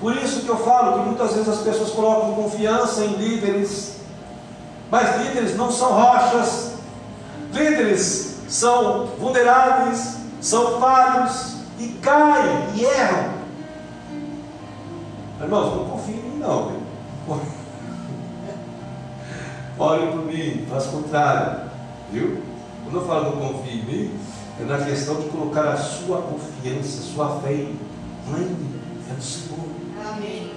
Por 0.00 0.16
isso 0.16 0.40
que 0.40 0.48
eu 0.48 0.58
falo 0.58 0.92
que 0.92 1.08
muitas 1.08 1.32
vezes 1.32 1.48
as 1.48 1.60
pessoas 1.60 1.90
colocam 1.90 2.34
confiança 2.34 3.04
em 3.04 3.14
líderes, 3.14 3.96
mas 4.90 5.22
líderes 5.22 5.56
não 5.56 5.72
são 5.72 5.92
rochas, 5.92 6.72
líderes 7.52 8.36
são 8.48 9.06
vulneráveis, 9.18 10.16
são 10.40 10.78
falhos 10.78 11.56
e 11.78 11.88
caem 12.02 12.68
e 12.74 12.84
erram. 12.84 13.36
Irmãos, 15.40 15.76
não 15.76 15.84
confie 15.90 16.12
em 16.12 16.22
mim 16.22 16.38
não. 16.38 16.72
Olhe 19.78 20.06
por 20.06 20.24
mim, 20.24 20.66
faz 20.70 20.86
o 20.86 20.90
contrário. 20.90 21.70
Viu? 22.10 22.42
Quando 22.84 22.96
eu 22.98 23.06
falo 23.06 23.36
não 23.36 23.52
confie 23.52 23.80
em 23.80 23.84
mim, 23.84 24.20
é 24.60 24.64
na 24.64 24.78
questão 24.78 25.16
de 25.16 25.28
colocar 25.28 25.68
a 25.68 25.76
sua 25.76 26.22
confiança, 26.22 27.00
a 27.00 27.14
sua 27.14 27.40
fé 27.40 27.52
em 27.52 27.76
mim, 28.26 28.80
é 29.10 29.12
no 29.12 29.22
Senhor. 29.22 29.75
Amém. 30.12 30.50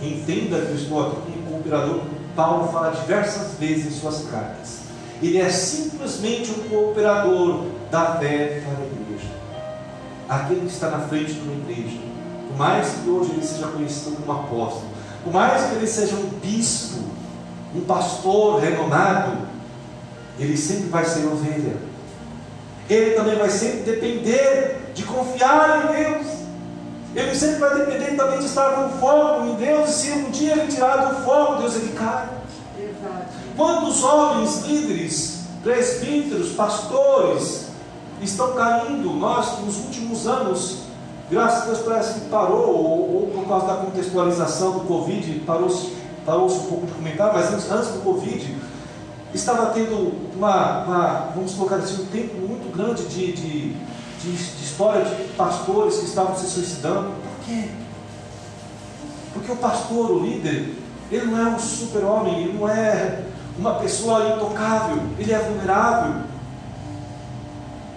Entenda 0.00 0.60
que 0.60 0.70
eu 0.70 0.76
estou 0.76 1.06
aqui 1.06 1.32
como 1.44 1.56
cooperador. 1.56 2.00
Paulo 2.34 2.70
fala 2.72 2.90
diversas 2.90 3.54
vezes 3.58 3.86
em 3.86 3.90
suas 3.90 4.28
cartas. 4.30 4.80
Ele 5.22 5.38
é 5.38 5.48
simplesmente 5.48 6.50
um 6.50 6.68
cooperador 6.68 7.64
da 7.90 8.16
fé 8.16 8.62
para 8.64 8.82
a 8.82 8.86
igreja. 8.86 9.30
aquele 10.28 10.60
que 10.60 10.66
está 10.66 10.90
na 10.90 11.00
frente 11.00 11.32
de 11.32 11.40
uma 11.40 11.54
igreja, 11.54 11.98
por 12.48 12.58
mais 12.58 12.88
que 12.88 13.08
hoje 13.08 13.30
ele 13.32 13.46
seja 13.46 13.68
conhecido 13.68 14.16
como 14.16 14.40
apóstolo, 14.40 14.90
por 15.24 15.32
mais 15.32 15.66
que 15.66 15.76
ele 15.76 15.86
seja 15.86 16.16
um 16.16 16.28
bispo, 16.40 16.98
um 17.74 17.80
pastor 17.82 18.60
renomado, 18.60 19.38
ele 20.38 20.56
sempre 20.56 20.88
vai 20.88 21.04
ser 21.04 21.26
ovelha. 21.26 21.76
Ele 22.88 23.12
também 23.12 23.36
vai 23.36 23.50
sempre 23.50 23.90
depender 23.90 24.92
de 24.94 25.02
confiar 25.02 25.84
em 25.84 26.02
Deus. 26.02 26.45
Ele 27.16 27.34
sempre 27.34 27.56
vai 27.56 27.74
depender 27.74 28.14
também 28.14 28.38
de 28.38 28.44
estar 28.44 28.72
com 28.72 28.90
foco 28.98 29.46
em 29.46 29.54
Deus. 29.54 29.88
E 29.88 29.92
se 29.92 30.12
um 30.12 30.30
dia 30.30 30.52
ele 30.52 30.70
tirar 30.70 30.96
do 30.96 31.24
foco, 31.24 31.62
Deus 31.62 31.74
ele 31.76 31.92
cai. 31.94 32.28
Verdade. 32.76 33.26
Quantos 33.56 34.04
homens, 34.04 34.62
líderes, 34.66 35.44
presbíteros, 35.62 36.52
pastores 36.52 37.68
estão 38.20 38.52
caindo? 38.52 39.14
Nós, 39.14 39.58
nos 39.60 39.78
últimos 39.78 40.26
anos, 40.26 40.80
graças 41.30 41.62
a 41.62 41.64
Deus, 41.64 41.78
parece 41.78 42.20
que 42.20 42.28
parou, 42.28 42.68
ou, 42.68 43.14
ou 43.14 43.30
por 43.34 43.48
causa 43.48 43.66
da 43.66 43.74
contextualização 43.76 44.72
do 44.72 44.80
Covid, 44.80 45.40
parou-se 45.46 45.96
parou 46.26 46.50
um 46.50 46.66
pouco 46.66 46.86
de 46.86 46.92
comentar, 46.92 47.32
mas 47.32 47.52
antes, 47.52 47.70
antes 47.70 47.90
do 47.90 48.02
Covid, 48.02 48.54
estava 49.32 49.66
tendo 49.66 50.12
uma, 50.36 50.82
uma, 50.82 51.30
vamos 51.34 51.54
colocar 51.54 51.76
assim, 51.76 52.02
um 52.02 52.06
tempo 52.06 52.34
muito 52.36 52.70
grande 52.76 53.04
de, 53.04 53.32
de, 53.32 53.76
de, 54.22 54.32
de 54.32 54.64
história 54.64 55.04
de 55.04 55.24
pastores 55.34 55.98
que 55.98 56.06
estavam 56.06 56.36
se 56.36 56.46
suicidando. 56.46 57.10
Por 57.10 57.46
quê? 57.46 57.68
Porque 59.32 59.52
o 59.52 59.56
pastor, 59.56 60.10
o 60.10 60.20
líder, 60.20 60.74
ele 61.10 61.26
não 61.26 61.38
é 61.38 61.50
um 61.50 61.58
super-homem, 61.58 62.42
ele 62.42 62.58
não 62.58 62.68
é 62.68 63.22
uma 63.58 63.74
pessoa 63.74 64.34
intocável, 64.34 65.02
ele 65.18 65.32
é 65.32 65.38
vulnerável. 65.38 66.22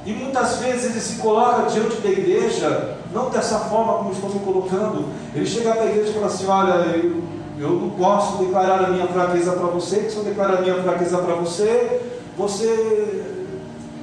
E 0.06 0.14
muitas 0.14 0.58
vezes 0.58 0.92
ele 0.92 1.00
se 1.00 1.16
coloca 1.18 1.70
diante 1.70 1.98
da 1.98 2.10
igreja, 2.10 2.98
não 3.14 3.30
dessa 3.30 3.60
forma 3.60 3.94
como 3.94 4.12
estou 4.12 4.30
me 4.30 4.40
colocando. 4.40 5.06
Ele 5.34 5.46
chega 5.46 5.74
para 5.74 5.84
a 5.84 5.86
igreja 5.88 6.12
e 6.12 6.14
fala 6.14 6.28
assim: 6.28 6.48
Olha, 6.48 6.74
eu, 6.96 7.24
eu 7.60 7.70
não 7.72 7.90
posso 7.92 8.38
declarar 8.38 8.86
a 8.86 8.90
minha 8.90 9.08
fraqueza 9.08 9.52
para 9.52 9.68
você, 9.68 10.00
que 10.02 10.12
se 10.12 10.18
eu 10.18 10.24
declarar 10.24 10.60
a 10.60 10.62
minha 10.62 10.82
fraqueza 10.82 11.18
para 11.18 11.36
você, 11.36 12.02
você 12.38 13.26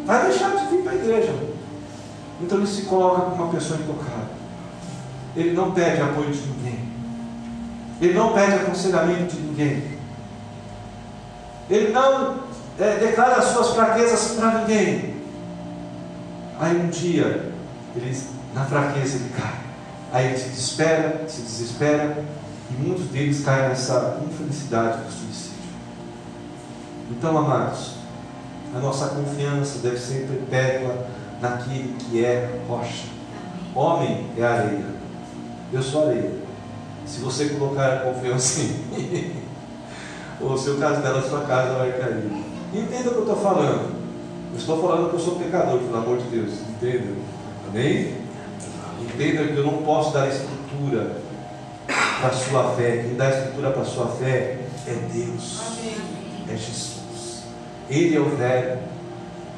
vai 0.05 0.27
deixar 0.27 0.55
de 0.57 0.67
vir 0.67 0.83
para 0.83 0.93
a 0.93 0.97
igreja. 0.97 1.33
Então 2.41 2.59
ele 2.59 2.67
se 2.67 2.83
coloca 2.83 3.31
como 3.31 3.45
uma 3.45 3.53
pessoa 3.53 3.79
intocável. 3.79 4.37
Ele 5.35 5.53
não 5.53 5.73
pede 5.73 6.01
apoio 6.01 6.31
de 6.31 6.41
ninguém. 6.49 6.89
Ele 8.01 8.15
não 8.15 8.33
pede 8.33 8.55
aconselhamento 8.55 9.37
de 9.37 9.43
ninguém. 9.43 9.97
Ele 11.69 11.93
não 11.93 12.41
é, 12.79 12.97
declara 12.99 13.37
as 13.37 13.47
suas 13.47 13.71
fraquezas 13.71 14.37
para 14.37 14.61
ninguém. 14.61 15.17
Aí 16.59 16.77
um 16.77 16.89
dia, 16.89 17.53
ele, 17.95 18.19
na 18.55 18.65
fraqueza, 18.65 19.17
ele 19.17 19.31
cai. 19.37 19.61
Aí 20.13 20.27
ele 20.27 20.39
se 20.39 20.49
desespera, 20.49 21.25
se 21.29 21.43
desespera, 21.43 22.25
e 22.71 22.75
muitos 22.75 23.07
deles 23.07 23.45
caem 23.45 23.69
nessa 23.69 24.21
infelicidade 24.27 25.05
do 25.05 25.11
suicídio. 25.11 25.57
Então, 27.11 27.37
amados, 27.37 27.97
a 28.75 28.79
nossa 28.79 29.09
confiança 29.09 29.79
deve 29.79 29.99
ser 29.99 30.27
perpétua 30.27 31.07
naquele 31.41 31.97
que 31.99 32.25
é 32.25 32.61
rocha. 32.69 33.07
Homem 33.75 34.27
é 34.37 34.43
areia. 34.43 34.87
Eu 35.73 35.83
sou 35.83 36.09
areia. 36.09 36.33
Se 37.05 37.21
você 37.21 37.51
colocar 37.51 37.93
a 37.93 37.97
confiança 38.01 38.61
em 38.61 38.65
mim, 38.65 39.33
o 40.41 40.57
seu 40.57 40.79
castelo, 40.79 41.19
a 41.19 41.23
sua 41.23 41.43
casa 41.43 41.75
vai 41.75 41.93
cair. 41.93 42.45
Entenda 42.73 43.11
o 43.11 43.13
que 43.13 43.19
eu 43.19 43.21
estou 43.21 43.37
falando. 43.37 43.97
Eu 44.53 44.59
estou 44.59 44.81
falando 44.81 45.11
que 45.11 45.17
eu 45.17 45.21
sou 45.21 45.37
pecador, 45.37 45.79
pelo 45.79 45.97
amor 45.97 46.19
de 46.19 46.29
Deus. 46.29 46.55
Entenda? 46.71 47.13
Amém? 47.69 48.15
Entenda 49.01 49.45
que 49.45 49.57
eu 49.57 49.65
não 49.65 49.83
posso 49.83 50.13
dar 50.13 50.29
estrutura 50.29 51.21
para 52.21 52.29
a 52.29 52.33
sua 52.33 52.75
fé. 52.75 53.03
Quem 53.03 53.15
dá 53.15 53.29
estrutura 53.31 53.71
para 53.71 53.83
a 53.83 53.85
sua 53.85 54.07
fé 54.09 54.59
é 54.87 54.95
Deus. 55.13 55.61
É 56.49 56.57
Jesus. 56.57 57.45
Ele 57.89 58.17
é 58.17 58.21
o 58.21 58.37
velho. 58.37 58.79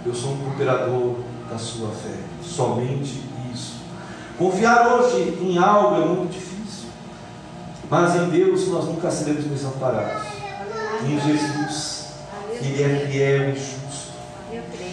Eu 0.05 0.15
sou 0.15 0.33
um 0.33 0.39
cooperador 0.39 1.17
da 1.51 1.59
sua 1.59 1.89
fé. 1.89 2.15
Somente 2.43 3.23
isso. 3.53 3.77
Confiar 4.39 4.95
hoje 4.95 5.39
em 5.41 5.59
algo 5.59 6.03
é 6.03 6.05
muito 6.05 6.33
difícil. 6.33 6.89
Mas 7.91 8.15
em 8.17 8.29
Deus 8.29 8.69
nós 8.69 8.85
nunca 8.85 9.11
seremos 9.11 9.45
desamparados. 9.45 10.23
Em 11.05 11.21
Jesus. 11.21 12.09
Ele 12.61 12.83
é 12.83 13.07
fiel 13.07 13.51
e 13.51 13.55
justo. 13.55 13.89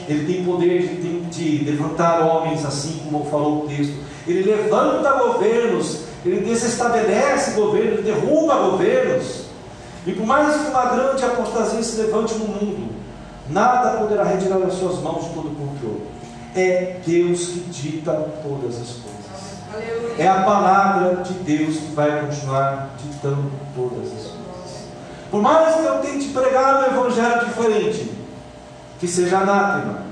Ele 0.08 0.34
tem 0.34 0.46
poder 0.46 0.88
de, 1.02 1.22
de 1.22 1.66
levantar 1.66 2.22
homens, 2.22 2.64
assim 2.66 3.02
como 3.04 3.26
falou 3.26 3.64
o 3.64 3.68
texto. 3.68 3.96
Ele 4.28 4.44
levanta 4.44 5.12
governos, 5.12 6.02
ele 6.24 6.42
desestabelece 6.42 7.52
governos, 7.52 8.00
ele 8.00 8.02
derruba 8.04 8.56
governos. 8.70 9.46
E 10.06 10.12
por 10.14 10.26
mais 10.26 10.56
que 10.56 10.70
uma 10.70 10.86
grande 10.86 11.26
apostasia 11.26 11.82
se 11.82 12.02
levante 12.02 12.36
no 12.36 12.48
mundo, 12.48 12.94
nada 13.50 13.98
poderá 13.98 14.24
retirar 14.24 14.60
das 14.60 14.76
suas 14.76 15.00
mãos 15.00 15.26
de 15.26 15.30
todo 15.32 15.48
o 15.48 15.56
controle. 15.56 16.15
É 16.56 16.98
Deus 17.06 17.48
que 17.48 17.60
dita 17.70 18.14
todas 18.42 18.76
as 18.82 18.90
coisas. 18.94 19.16
É 20.18 20.28
a 20.28 20.44
palavra 20.44 21.22
de 21.24 21.34
Deus 21.34 21.78
que 21.78 21.92
vai 21.94 22.22
continuar 22.22 22.96
ditando 23.04 23.52
todas 23.76 24.08
as 24.08 24.32
coisas. 24.32 24.36
Por 25.30 25.42
mais 25.42 25.76
que 25.76 25.84
eu 25.84 26.00
tente 26.00 26.30
pregar 26.30 26.78
um 26.80 26.96
evangelho 26.96 27.46
diferente, 27.46 28.12
que 29.00 29.08
seja 29.08 29.40
anátema, 29.40 30.06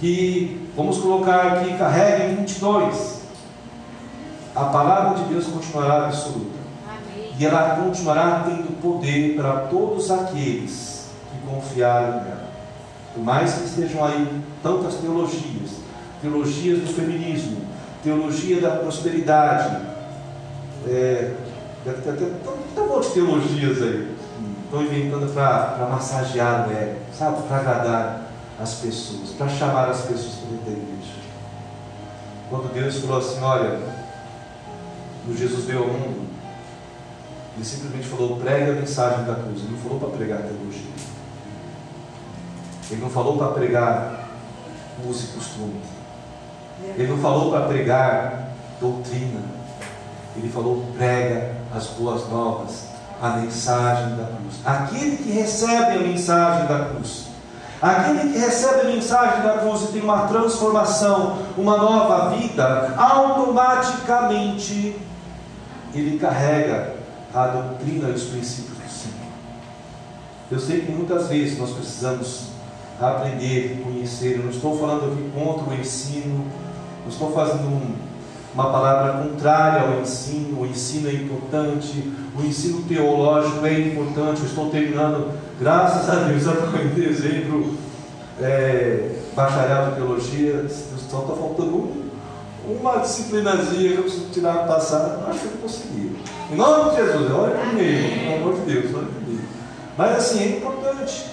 que, 0.00 0.68
vamos 0.76 0.98
colocar 0.98 1.52
aqui, 1.52 1.78
carregue 1.78 2.34
22, 2.34 3.22
a 4.54 4.64
palavra 4.64 5.22
de 5.22 5.32
Deus 5.32 5.46
continuará 5.46 6.06
absoluta. 6.06 6.58
Amém. 6.88 7.32
E 7.38 7.46
ela 7.46 7.76
continuará 7.76 8.44
tendo 8.44 8.80
poder 8.82 9.36
para 9.36 9.60
todos 9.68 10.10
aqueles 10.10 11.06
que 11.30 11.48
confiarem 11.48 12.22
nela. 12.22 12.41
Por 13.14 13.22
mais 13.22 13.52
que 13.54 13.64
estejam 13.64 14.04
aí 14.04 14.42
tantas 14.62 14.94
teologias, 14.94 15.70
teologias 16.20 16.80
do 16.80 16.94
feminismo, 16.94 17.58
teologia 18.02 18.60
da 18.60 18.76
prosperidade, 18.76 19.76
é, 20.88 21.34
deve 21.84 22.02
ter 22.02 22.10
até 22.10 22.26
tão 22.74 22.86
monte 22.88 23.08
de 23.08 23.14
teologias 23.14 23.82
aí. 23.82 24.16
Estão 24.64 24.82
inventando 24.82 25.32
para 25.34 25.86
massagear 25.90 26.68
o 26.68 26.72
ego, 26.72 26.96
sabe? 27.12 27.42
Para 27.42 27.58
agradar 27.58 28.22
as 28.58 28.74
pessoas, 28.76 29.30
para 29.30 29.48
chamar 29.48 29.90
as 29.90 30.02
pessoas 30.02 30.36
para 30.36 30.50
dentro 30.50 30.64
da 30.64 30.72
igreja. 30.72 31.12
Quando 32.48 32.72
Deus 32.72 32.98
falou 32.98 33.18
assim, 33.18 33.40
olha, 33.42 33.78
quando 35.24 35.38
Jesus 35.38 35.64
veio 35.64 35.80
ao 35.80 35.88
mundo, 35.88 36.28
ele 37.56 37.64
simplesmente 37.64 38.06
falou, 38.06 38.36
pregue 38.38 38.70
a 38.70 38.74
mensagem 38.74 39.24
da 39.24 39.34
cruz. 39.34 39.60
Ele 39.60 39.72
não 39.72 39.78
falou 39.78 40.00
para 40.00 40.08
pregar 40.16 40.38
teologia. 40.38 40.91
Ele 42.92 43.00
não 43.00 43.08
falou 43.08 43.38
para 43.38 43.48
pregar 43.48 44.28
uso 45.08 45.24
e 45.24 45.28
costume. 45.28 45.80
Ele 46.94 47.08
não 47.08 47.16
falou 47.18 47.50
para 47.50 47.62
pregar 47.62 48.50
doutrina. 48.78 49.40
Ele 50.36 50.50
falou, 50.50 50.84
prega 50.96 51.56
as 51.74 51.86
boas 51.88 52.28
novas, 52.28 52.84
a 53.20 53.30
mensagem 53.30 54.14
da 54.16 54.24
cruz. 54.24 54.60
Aquele 54.64 55.16
que 55.16 55.30
recebe 55.30 55.96
a 55.96 56.00
mensagem 56.00 56.66
da 56.66 56.84
cruz, 56.86 57.26
aquele 57.80 58.32
que 58.32 58.38
recebe 58.38 58.82
a 58.82 58.84
mensagem 58.84 59.42
da 59.42 59.58
cruz 59.58 59.82
e 59.82 59.86
tem 59.88 60.02
uma 60.02 60.26
transformação, 60.26 61.38
uma 61.56 61.78
nova 61.78 62.36
vida, 62.36 62.94
automaticamente 62.96 65.00
ele 65.94 66.18
carrega 66.18 66.96
a 67.34 67.46
doutrina 67.46 68.10
e 68.10 68.12
os 68.12 68.24
princípios 68.24 68.76
do 68.76 68.88
Senhor. 68.88 69.16
Eu 70.50 70.60
sei 70.60 70.82
que 70.82 70.92
muitas 70.92 71.28
vezes 71.28 71.58
nós 71.58 71.70
precisamos 71.70 72.51
aprender, 73.00 73.82
conhecer. 73.82 74.36
Eu 74.36 74.44
não 74.44 74.50
estou 74.50 74.78
falando 74.78 75.12
aqui 75.12 75.30
contra 75.34 75.70
o 75.70 75.74
ensino, 75.74 76.46
não 77.02 77.08
estou 77.08 77.32
fazendo 77.32 77.66
um, 77.66 77.94
uma 78.54 78.70
palavra 78.70 79.22
contrária 79.22 79.82
ao 79.82 80.00
ensino. 80.00 80.60
O 80.62 80.66
ensino 80.66 81.08
é 81.08 81.12
importante, 81.14 82.12
o 82.38 82.42
ensino 82.42 82.82
teológico 82.82 83.64
é 83.66 83.80
importante. 83.80 84.40
Eu 84.40 84.46
estou 84.46 84.70
terminando, 84.70 85.32
graças 85.60 86.08
a 86.08 86.24
Deus, 86.24 86.46
agora 86.46 86.82
em 86.82 86.88
dezembro, 86.88 87.74
é, 88.40 89.16
bacharel 89.34 89.90
de 89.90 89.96
teologia. 89.96 90.66
Só 90.68 91.20
está 91.20 91.34
faltando 91.34 91.76
um 91.76 92.02
uma 92.66 92.98
disciplinazinha 92.98 93.92
que 93.92 93.96
eu 93.96 94.02
preciso 94.04 94.26
tirar 94.30 94.54
no 94.54 94.68
passado, 94.68 95.28
acho 95.28 95.40
que 95.40 95.46
eu 95.46 95.60
consegui. 95.62 96.16
Em 96.50 96.56
nome 96.56 96.90
de 96.90 96.96
Jesus, 96.96 97.30
olha 97.32 97.54
comigo, 97.54 98.20
pelo 98.20 98.36
amor 98.36 98.54
de 98.54 98.72
Deus, 98.72 98.94
olha 98.94 99.06
comigo. 99.06 99.42
Mas 99.98 100.16
assim, 100.16 100.42
é 100.42 100.56
importante. 100.58 101.26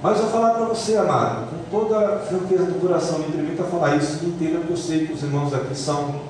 Mas 0.00 0.18
vou 0.18 0.30
falar 0.30 0.54
para 0.54 0.66
você, 0.66 0.96
amado, 0.96 1.48
com 1.50 1.70
toda 1.70 1.98
a 1.98 2.18
franqueza 2.20 2.66
do 2.66 2.80
coração, 2.80 3.18
me 3.18 3.32
permita 3.32 3.64
falar 3.64 3.96
isso, 3.96 4.24
entenda 4.24 4.60
que 4.60 4.70
eu 4.70 4.76
sei 4.76 5.06
que 5.06 5.12
os 5.12 5.22
irmãos 5.24 5.52
aqui 5.52 5.74
são, 5.74 6.20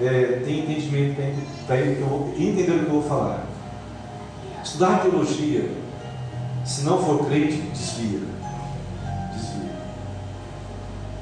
é, 0.00 0.42
têm 0.44 0.60
entendimento 0.60 1.16
para 1.66 1.80
entender 1.80 2.70
o 2.70 2.84
que 2.84 2.86
eu 2.86 2.92
vou 2.92 3.02
falar. 3.02 3.46
Estudar 4.62 5.02
teologia, 5.02 5.72
se 6.64 6.82
não 6.82 7.02
for 7.02 7.26
crente, 7.26 7.60
desvia. 7.72 8.20
Desvia. 9.34 9.72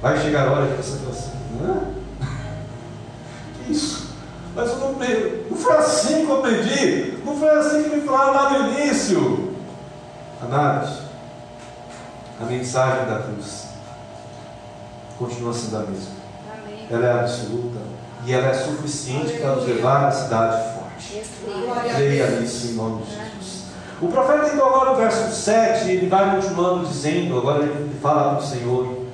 Vai 0.02 0.20
chegar 0.20 0.48
a 0.48 0.52
hora 0.52 0.66
que 0.66 0.82
você 0.82 0.98
fala 0.98 1.10
assim, 1.10 1.30
Hã? 1.62 1.80
que 3.64 3.72
isso? 3.72 4.08
Mas 4.54 4.70
eu 4.70 4.78
não, 4.78 4.92
não 4.92 5.56
foi 5.56 5.76
assim 5.78 6.26
que 6.26 6.30
eu 6.30 6.42
pedi, 6.42 7.18
não 7.24 7.34
foi 7.34 7.48
assim 7.48 7.84
que 7.84 7.96
me 7.96 8.02
falaram 8.02 8.34
lá 8.34 8.58
no 8.58 8.72
início. 8.72 9.54
Amados, 10.42 11.07
a 12.40 12.44
mensagem 12.44 13.06
da 13.06 13.22
cruz 13.22 13.68
continua 15.18 15.52
sendo 15.52 15.76
a 15.76 15.80
mesma. 15.80 16.12
Amém. 16.52 16.86
Ela 16.90 17.06
é 17.06 17.20
absoluta 17.20 17.80
e 18.24 18.32
ela 18.32 18.48
é 18.48 18.54
suficiente 18.54 19.38
para 19.38 19.56
nos 19.56 19.66
levar 19.66 20.06
à 20.06 20.10
cidade 20.10 20.74
forte. 20.74 21.22
Creia 21.94 22.26
Deus. 22.26 22.40
nisso 22.40 22.66
em 22.68 22.72
nome 22.74 23.02
de 23.02 23.10
Jesus. 23.10 23.58
O 24.00 24.06
profeta, 24.08 24.50
então, 24.54 24.66
agora 24.66 24.90
no 24.90 24.96
verso 24.96 25.34
7, 25.34 25.90
ele 25.90 26.08
vai 26.08 26.36
continuando 26.36 26.86
dizendo, 26.86 27.36
agora 27.36 27.64
ele 27.64 27.98
fala 28.00 28.36
para 28.36 28.44
o 28.44 28.46
Senhor: 28.46 29.06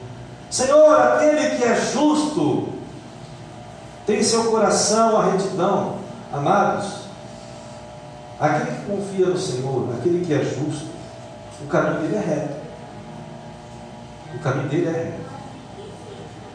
Senhor, 0.51 1.01
aquele 1.01 1.57
que 1.57 1.64
é 1.64 1.75
justo, 1.75 2.68
tem 4.07 4.18
em 4.18 4.22
seu 4.22 4.45
coração 4.45 5.16
a 5.16 5.31
retidão. 5.31 5.97
Amados, 6.31 7.05
aquele 8.39 8.77
que 8.77 8.87
confia 8.87 9.27
no 9.27 9.39
Senhor, 9.39 9.89
aquele 9.99 10.25
que 10.25 10.35
é 10.35 10.45
justo, 10.45 10.87
o 11.62 11.66
caminho 11.66 12.01
dele 12.03 12.16
é 12.16 12.20
reto. 12.20 12.64
O 14.35 14.39
caminho 14.41 14.68
dele 14.68 14.89
é 14.89 14.93
reto. 14.93 15.35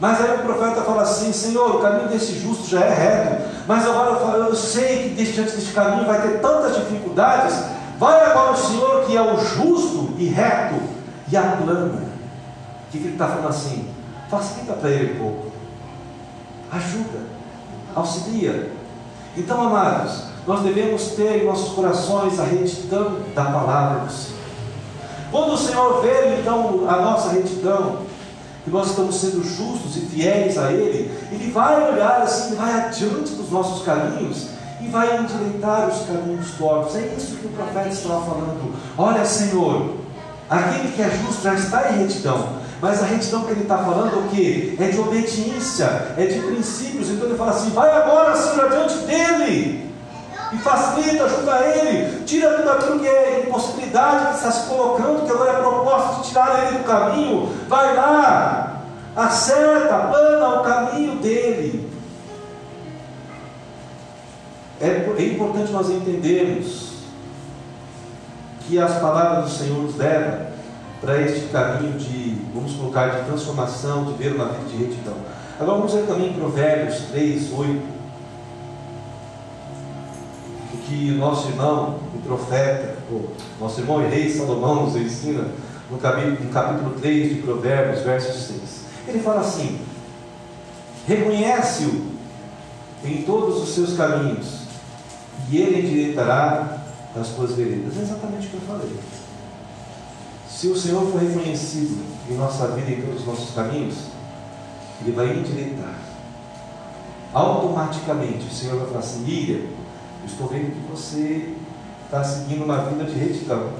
Mas 0.00 0.20
aí 0.20 0.36
o 0.36 0.38
profeta 0.38 0.80
fala 0.82 1.02
assim: 1.02 1.32
Senhor, 1.32 1.76
o 1.76 1.78
caminho 1.80 2.08
desse 2.08 2.38
justo 2.38 2.66
já 2.68 2.80
é 2.80 2.94
reto, 2.94 3.44
mas 3.66 3.86
agora 3.86 4.12
eu, 4.12 4.20
falo, 4.20 4.44
eu 4.44 4.56
sei 4.56 5.14
que 5.14 5.24
diante 5.24 5.52
deste 5.52 5.72
caminho 5.72 6.06
vai 6.06 6.22
ter 6.22 6.40
tantas 6.40 6.76
dificuldades. 6.76 7.54
Vai 7.98 8.24
agora 8.24 8.52
o 8.52 8.56
Senhor, 8.56 9.04
que 9.04 9.14
é 9.14 9.20
o 9.20 9.38
justo 9.38 10.14
e 10.16 10.24
reto, 10.24 10.80
e 11.30 11.36
aplana. 11.36 12.02
O 12.88 12.90
que 12.90 12.96
ele 12.96 13.12
está 13.12 13.28
falando 13.28 13.48
assim? 13.48 13.90
Facilita 14.30 14.72
para 14.72 14.88
ele 14.88 15.14
um 15.14 15.18
pouco, 15.18 15.52
ajuda, 16.72 17.18
auxilia. 17.94 18.72
Então, 19.36 19.60
amados, 19.60 20.24
nós 20.46 20.60
devemos 20.62 21.08
ter 21.08 21.42
em 21.42 21.46
nossos 21.46 21.74
corações 21.74 22.40
a 22.40 22.44
retidão 22.44 23.18
da 23.34 23.44
palavra 23.44 24.06
do 24.06 24.12
Senhor. 24.12 24.39
Quando 25.30 25.52
o 25.52 25.58
Senhor 25.58 26.02
vê 26.02 26.40
então 26.40 26.84
a 26.88 26.96
nossa 26.96 27.30
retidão, 27.30 27.98
que 28.64 28.70
nós 28.70 28.90
estamos 28.90 29.14
sendo 29.16 29.42
justos 29.44 29.96
e 29.96 30.00
fiéis 30.00 30.58
a 30.58 30.72
Ele, 30.72 31.10
Ele 31.30 31.50
vai 31.50 31.92
olhar 31.92 32.22
assim, 32.22 32.54
vai 32.56 32.72
adiante 32.72 33.32
dos 33.32 33.50
nossos 33.50 33.84
caminhos 33.84 34.48
e 34.80 34.88
vai 34.88 35.18
endireitar 35.18 35.88
os 35.88 36.06
caminhos 36.06 36.50
tortos. 36.58 36.96
É 36.96 37.14
isso 37.16 37.36
que 37.36 37.46
o 37.46 37.50
profeta 37.50 37.88
estava 37.88 38.24
falando. 38.24 38.74
Olha, 38.98 39.24
Senhor, 39.24 39.94
aquele 40.48 40.92
que 40.92 41.02
é 41.02 41.10
justo 41.10 41.42
já 41.42 41.54
está 41.54 41.92
em 41.92 41.98
retidão. 42.02 42.60
Mas 42.82 43.02
a 43.02 43.06
retidão 43.06 43.44
que 43.44 43.52
ele 43.52 43.62
está 43.62 43.78
falando 43.78 44.14
é 44.14 44.18
o 44.18 44.28
que? 44.28 44.76
É 44.80 44.88
de 44.88 44.98
obediência, 44.98 46.14
é 46.16 46.24
de 46.24 46.40
princípios. 46.40 47.10
Então 47.10 47.28
ele 47.28 47.36
fala 47.36 47.50
assim: 47.50 47.70
vai 47.70 47.90
agora, 47.90 48.34
Senhor, 48.34 48.64
adiante 48.64 48.96
dele 49.04 49.89
e 50.52 50.58
facilita, 50.58 51.24
ajuda 51.24 51.60
ele, 51.66 52.24
tira 52.24 52.54
tudo 52.54 52.70
aquilo 52.70 52.98
que 52.98 53.06
é 53.06 53.44
impossibilidade 53.46 54.26
que 54.26 54.34
está 54.34 54.50
se 54.50 54.68
colocando, 54.68 55.24
que 55.24 55.30
agora 55.30 55.52
é 55.52 55.60
proposta 55.60 56.22
de 56.22 56.28
tirar 56.28 56.66
ele 56.66 56.78
do 56.78 56.84
caminho, 56.84 57.52
vai 57.68 57.94
lá, 57.94 58.82
acerta, 59.14 60.08
plana 60.08 60.60
o 60.60 60.62
caminho 60.62 61.16
dele. 61.16 61.88
É, 64.80 64.86
é 64.86 65.22
importante 65.26 65.72
nós 65.72 65.90
entendermos 65.90 66.90
que 68.66 68.78
as 68.78 68.98
palavras 68.98 69.44
do 69.44 69.50
Senhor 69.50 69.82
nos 69.82 69.96
levam 69.96 70.50
para 71.00 71.20
este 71.22 71.46
caminho 71.48 71.98
de, 71.98 72.36
vamos 72.54 72.72
colocar, 72.74 73.08
de 73.08 73.26
transformação, 73.26 74.04
de 74.04 74.12
ver 74.14 74.34
uma 74.34 74.46
vida 74.46 74.68
de 74.68 74.84
retidão. 74.84 75.14
Agora 75.58 75.78
vamos 75.78 75.92
ver 75.92 76.06
também 76.06 76.32
Provérbios 76.32 77.02
3, 77.10 77.52
8 77.52 77.99
o 80.90 80.96
que 80.98 81.10
nosso 81.12 81.48
irmão, 81.48 82.00
o 82.14 82.18
profeta, 82.18 82.96
o 83.10 83.30
nosso 83.60 83.80
irmão 83.80 84.02
e 84.02 84.08
rei 84.08 84.28
Salomão 84.28 84.86
nos 84.86 84.96
ensina 84.96 85.46
no 85.88 85.98
capítulo, 85.98 86.44
no 86.44 86.50
capítulo 86.50 86.90
3 87.00 87.36
de 87.36 87.42
Provérbios, 87.42 88.02
verso 88.02 88.32
6. 88.32 88.60
Ele 89.06 89.20
fala 89.20 89.40
assim: 89.40 89.78
reconhece-o 91.06 92.10
em 93.04 93.22
todos 93.22 93.62
os 93.62 93.74
seus 93.74 93.96
caminhos, 93.96 94.62
e 95.48 95.58
ele 95.58 95.86
endireitará 95.86 96.78
as 97.18 97.28
tuas 97.28 97.52
veredas. 97.52 97.96
É 97.96 98.02
exatamente 98.02 98.48
o 98.48 98.50
que 98.50 98.56
eu 98.56 98.60
falei. 98.62 98.96
Se 100.48 100.66
o 100.68 100.76
Senhor 100.76 101.06
for 101.10 101.20
reconhecido 101.20 102.04
em 102.28 102.34
nossa 102.34 102.66
vida, 102.68 102.90
em 102.90 103.00
todos 103.00 103.20
os 103.20 103.26
nossos 103.26 103.54
caminhos, 103.54 103.96
Ele 105.00 105.12
vai 105.12 105.38
endireitar. 105.38 105.94
Automaticamente 107.32 108.46
o 108.46 108.50
Senhor 108.50 108.76
vai 108.76 108.88
falar 108.88 108.98
assim: 108.98 109.20
Miriam, 109.20 109.79
estou 110.26 110.46
vendo 110.48 110.72
que 110.72 110.90
você 110.90 111.54
está 112.04 112.24
seguindo 112.24 112.64
uma 112.64 112.78
vida 112.84 113.04
de 113.04 113.18
retidão. 113.18 113.70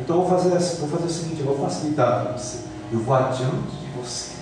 Então 0.00 0.22
vou 0.22 0.28
fazer, 0.28 0.56
assim, 0.56 0.80
vou 0.80 0.88
fazer 0.88 1.04
o 1.04 1.10
seguinte, 1.10 1.40
eu 1.40 1.46
vou 1.46 1.58
facilitar 1.58 2.22
para 2.22 2.32
você. 2.32 2.58
Eu 2.92 3.00
vou 3.00 3.14
adiante 3.14 3.76
de 3.80 4.00
você. 4.00 4.32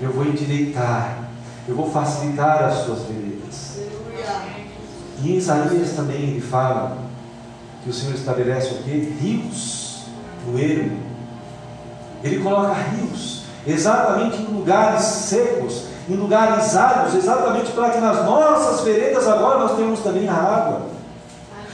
Eu 0.00 0.12
vou 0.12 0.24
endireitar. 0.24 1.30
Eu 1.68 1.74
vou 1.74 1.90
facilitar 1.90 2.64
as 2.64 2.84
suas 2.84 3.02
veredas. 3.02 3.78
E 5.22 5.32
em 5.32 5.36
Isaías 5.36 5.92
também 5.92 6.22
ele 6.22 6.40
fala 6.40 6.98
que 7.84 7.90
o 7.90 7.92
Senhor 7.92 8.14
estabelece 8.14 8.74
o 8.74 8.82
quê? 8.82 9.12
Rios 9.20 10.04
no 10.46 10.58
ermo. 10.58 10.98
Ele 12.22 12.40
coloca 12.40 12.72
rios 12.72 13.42
exatamente 13.66 14.42
em 14.42 14.46
lugares 14.46 15.02
secos, 15.02 15.84
em 16.10 16.16
lugares 16.16 16.76
áridos, 16.76 17.14
exatamente 17.14 17.70
para 17.70 17.90
que 17.90 17.98
nas 17.98 18.24
nossas 18.24 18.80
veredas 18.80 19.28
agora 19.28 19.60
nós 19.60 19.76
tenhamos 19.76 20.00
também 20.00 20.28
a 20.28 20.34
água. 20.34 20.80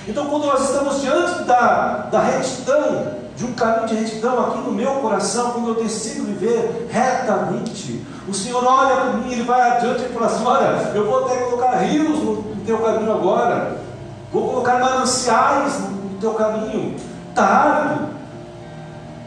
Então, 0.07 0.27
quando 0.27 0.45
nós 0.45 0.61
estamos 0.61 1.01
diante 1.01 1.45
da, 1.45 2.09
da 2.11 2.21
retidão, 2.21 3.17
de 3.35 3.45
um 3.45 3.53
caminho 3.55 3.87
de 3.87 3.95
retidão 3.95 4.47
aqui 4.47 4.59
no 4.59 4.73
meu 4.73 4.93
coração, 4.97 5.53
quando 5.53 5.69
eu 5.69 5.75
decido 5.75 6.27
viver 6.27 6.87
retamente, 6.91 8.05
o 8.29 8.35
Senhor 8.35 8.63
olha 8.63 8.97
para 8.97 9.13
mim, 9.15 9.33
Ele 9.33 9.43
vai 9.43 9.71
adiante 9.71 10.05
e 10.05 10.09
fala 10.13 10.27
assim: 10.27 10.45
Olha, 10.45 10.93
eu 10.95 11.07
vou 11.07 11.25
até 11.25 11.37
colocar 11.37 11.77
rios 11.79 12.19
no, 12.19 12.57
teu 12.67 12.79
caminho 12.79 13.13
agora, 13.13 13.79
vou 14.33 14.49
colocar 14.49 14.81
mananciais 14.81 15.81
no, 15.81 15.89
no 15.89 16.19
teu 16.19 16.35
caminho, 16.35 16.97
está 17.31 17.45
árido. 17.45 18.17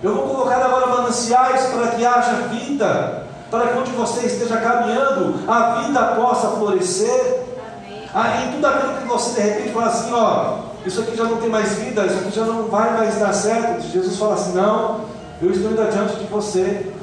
Eu 0.03 0.15
vou 0.15 0.27
colocar 0.27 0.57
agora 0.57 0.87
mananciais 0.87 1.65
para 1.67 1.87
que 1.87 2.05
haja 2.05 2.33
vida, 2.51 3.27
para 3.49 3.67
que 3.67 3.79
onde 3.79 3.91
você 3.91 4.25
esteja 4.25 4.57
caminhando, 4.57 5.35
a 5.47 5.81
vida 5.81 6.01
possa 6.15 6.49
florescer. 6.49 7.41
Amém. 7.85 8.03
Aí 8.13 8.51
tudo 8.53 8.67
aquilo 8.67 8.93
que 8.93 9.07
você 9.07 9.41
de 9.41 9.47
repente 9.47 9.73
fala 9.73 9.87
assim, 9.87 10.13
ó, 10.13 10.57
isso 10.85 11.01
aqui 11.01 11.15
já 11.15 11.23
não 11.23 11.37
tem 11.37 11.49
mais 11.49 11.73
vida, 11.73 12.05
isso 12.05 12.19
aqui 12.19 12.31
já 12.31 12.45
não 12.45 12.67
vai 12.67 12.95
mais 12.97 13.17
dar 13.17 13.33
certo. 13.33 13.81
Jesus 13.81 14.17
fala 14.17 14.35
assim, 14.35 14.53
não, 14.53 15.01
eu 15.41 15.51
estou 15.51 15.71
indo 15.71 15.81
adiante 15.81 16.15
de 16.15 16.25
você. 16.25 16.93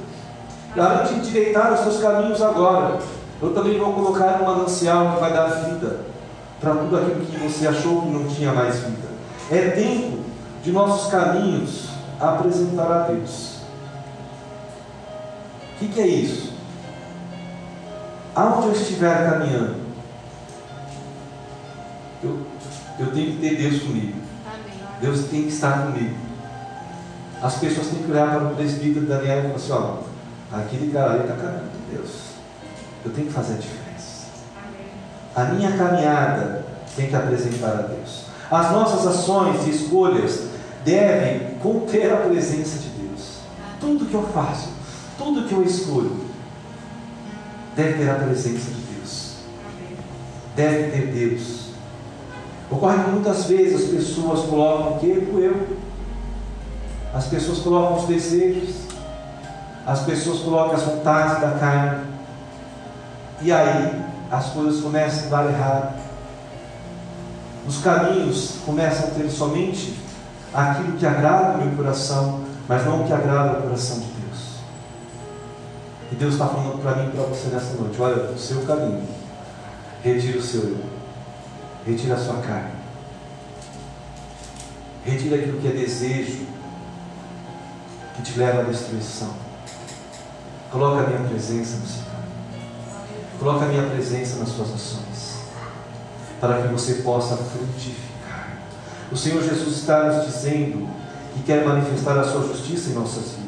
E 0.74 0.80
além 0.80 1.05
de 1.05 1.14
endireitar 1.14 1.72
os 1.72 1.80
seus 1.80 1.99
caminhos 1.99 2.42
agora, 2.42 2.99
eu 3.40 3.53
também 3.53 3.78
vou 3.78 3.92
colocar 3.92 4.40
um 4.40 4.47
manancial 4.47 5.14
que 5.14 5.20
vai 5.20 5.32
dar 5.32 5.47
vida 5.47 6.01
para 6.61 6.74
tudo 6.74 6.97
aquilo 6.97 7.24
que 7.26 7.38
você 7.38 7.66
achou 7.66 8.03
que 8.03 8.09
não 8.09 8.26
tinha 8.28 8.53
mais 8.53 8.76
vida. 8.76 9.09
É 9.51 9.70
tempo 9.70 10.18
de 10.62 10.72
nossos 10.72 11.11
caminhos 11.11 11.90
apresentar 12.20 12.90
a 12.90 12.99
Deus. 13.09 13.56
O 15.77 15.79
que, 15.79 15.89
que 15.89 16.01
é 16.01 16.07
isso? 16.07 16.55
Aonde 18.35 18.68
eu 18.68 18.72
estiver 18.72 19.31
caminhando, 19.31 19.77
eu, 22.22 22.47
eu 22.99 23.12
tenho 23.12 23.33
que 23.33 23.39
ter 23.41 23.57
Deus 23.57 23.83
comigo. 23.83 24.14
Amém. 24.47 24.79
Deus 25.03 25.24
tem 25.27 25.43
que 25.43 25.49
estar 25.49 25.87
comigo. 25.87 26.16
As 27.43 27.57
pessoas 27.57 27.89
têm 27.89 28.03
que 28.03 28.11
olhar 28.11 28.31
para 28.31 28.47
o 28.47 28.57
presbítero 28.57 29.05
Daniel 29.05 29.39
e 29.39 29.43
falar 29.43 29.55
assim: 29.57 29.72
ó, 29.72 30.57
aquele 30.59 30.91
cara 30.91 31.12
ali 31.12 31.20
está 31.20 31.35
caminhando 31.35 31.70
com 31.70 31.95
Deus. 31.95 32.11
Eu 33.05 33.12
tenho 33.12 33.27
que 33.27 33.33
fazer 33.35 33.55
a 33.55 33.59
diferença. 33.59 34.29
Amém. 34.57 34.87
A 35.35 35.45
minha 35.53 35.77
caminhada 35.77 36.64
tem 36.97 37.09
que 37.09 37.16
apresentar 37.16 37.72
a 37.72 37.83
Deus. 37.83 38.24
As 38.51 38.70
nossas 38.72 39.07
ações 39.07 39.66
e 39.66 39.70
escolhas 39.70 40.45
devem 40.87 41.59
conter 41.59 42.11
a 42.11 42.16
presença 42.16 42.79
de 42.79 42.89
Deus. 42.89 43.41
Tudo 43.79 44.07
que 44.07 44.14
eu 44.14 44.22
faço, 44.22 44.70
tudo 45.19 45.49
que 45.49 45.55
eu 45.55 45.62
escolho, 45.62 46.17
deve 47.75 47.95
ter 47.95 48.11
a 48.11 48.14
presença 48.14 48.71
de 48.71 48.81
Deus. 48.95 49.35
Deve 50.55 50.91
ter 50.91 51.07
Deus. 51.12 51.67
Ocorre 52.71 53.05
que 53.05 53.11
muitas 53.11 53.45
vezes 53.47 53.85
as 53.85 53.91
pessoas 53.91 54.41
colocam 54.49 54.97
o 54.97 54.99
que? 54.99 55.07
O 55.07 55.41
eu. 55.41 55.67
As 57.14 57.27
pessoas 57.27 57.59
colocam 57.59 57.99
os 57.99 58.05
desejos. 58.07 58.75
As 59.87 60.01
pessoas 60.01 60.41
colocam 60.41 60.75
as 60.75 60.83
vontades 60.83 61.41
da 61.41 61.51
carne. 61.53 62.05
E 63.41 63.53
aí 63.53 64.03
as 64.31 64.47
coisas 64.47 64.81
começam 64.81 65.27
a 65.27 65.43
dar 65.43 65.51
errado. 65.51 66.07
Os 67.69 67.79
caminhos 67.79 68.57
começam 68.64 69.09
a 69.09 69.11
ter 69.11 69.29
somente 69.31 69.95
aquilo 70.53 70.93
que 70.93 71.07
agrada 71.07 71.59
o 71.59 71.64
meu 71.64 71.77
coração, 71.77 72.41
mas 72.69 72.85
não 72.85 73.03
o 73.03 73.07
que 73.07 73.12
agrada 73.12 73.59
o 73.59 73.62
coração 73.62 73.99
de 73.99 74.07
Deus. 74.07 74.16
E 76.11 76.15
Deus 76.15 76.35
está 76.35 76.47
falando 76.47 76.81
para 76.81 76.97
mim 76.97 77.09
e 77.09 77.11
para 77.11 77.25
você 77.25 77.49
nessa 77.49 77.75
noite: 77.75 78.01
olha, 78.01 78.31
o 78.31 78.39
seu 78.39 78.63
caminho, 78.63 79.03
retira 80.03 80.39
o 80.39 80.43
seu 80.43 80.63
eu, 80.63 80.85
retira 81.85 82.15
a 82.15 82.19
sua 82.19 82.37
carne, 82.37 82.71
retira 85.05 85.37
aquilo 85.37 85.61
que 85.61 85.67
é 85.67 85.73
desejo, 85.73 86.47
que 88.15 88.23
te 88.23 88.39
leva 88.39 88.61
à 88.61 88.65
destruição. 88.65 89.35
Coloca 90.71 91.03
a 91.03 91.07
minha 91.09 91.29
presença 91.29 91.77
no 91.79 91.87
seu 91.87 92.03
caminho, 92.05 93.39
coloca 93.41 93.65
a 93.65 93.69
minha 93.69 93.91
presença 93.91 94.37
nas 94.37 94.51
suas 94.51 94.75
ações, 94.75 95.39
para 96.41 96.63
que 96.63 96.69
você 96.69 96.95
possa 96.97 97.37
frutificar. 97.37 98.59
O 99.11 99.17
Senhor 99.17 99.43
Jesus 99.43 99.79
está 99.79 100.05
nos 100.05 100.27
dizendo 100.27 100.89
que 101.35 101.43
quer 101.43 101.65
manifestar 101.65 102.17
a 102.17 102.25
sua 102.25 102.47
justiça 102.47 102.91
em 102.91 102.93
nossas 102.93 103.31
vidas 103.31 103.45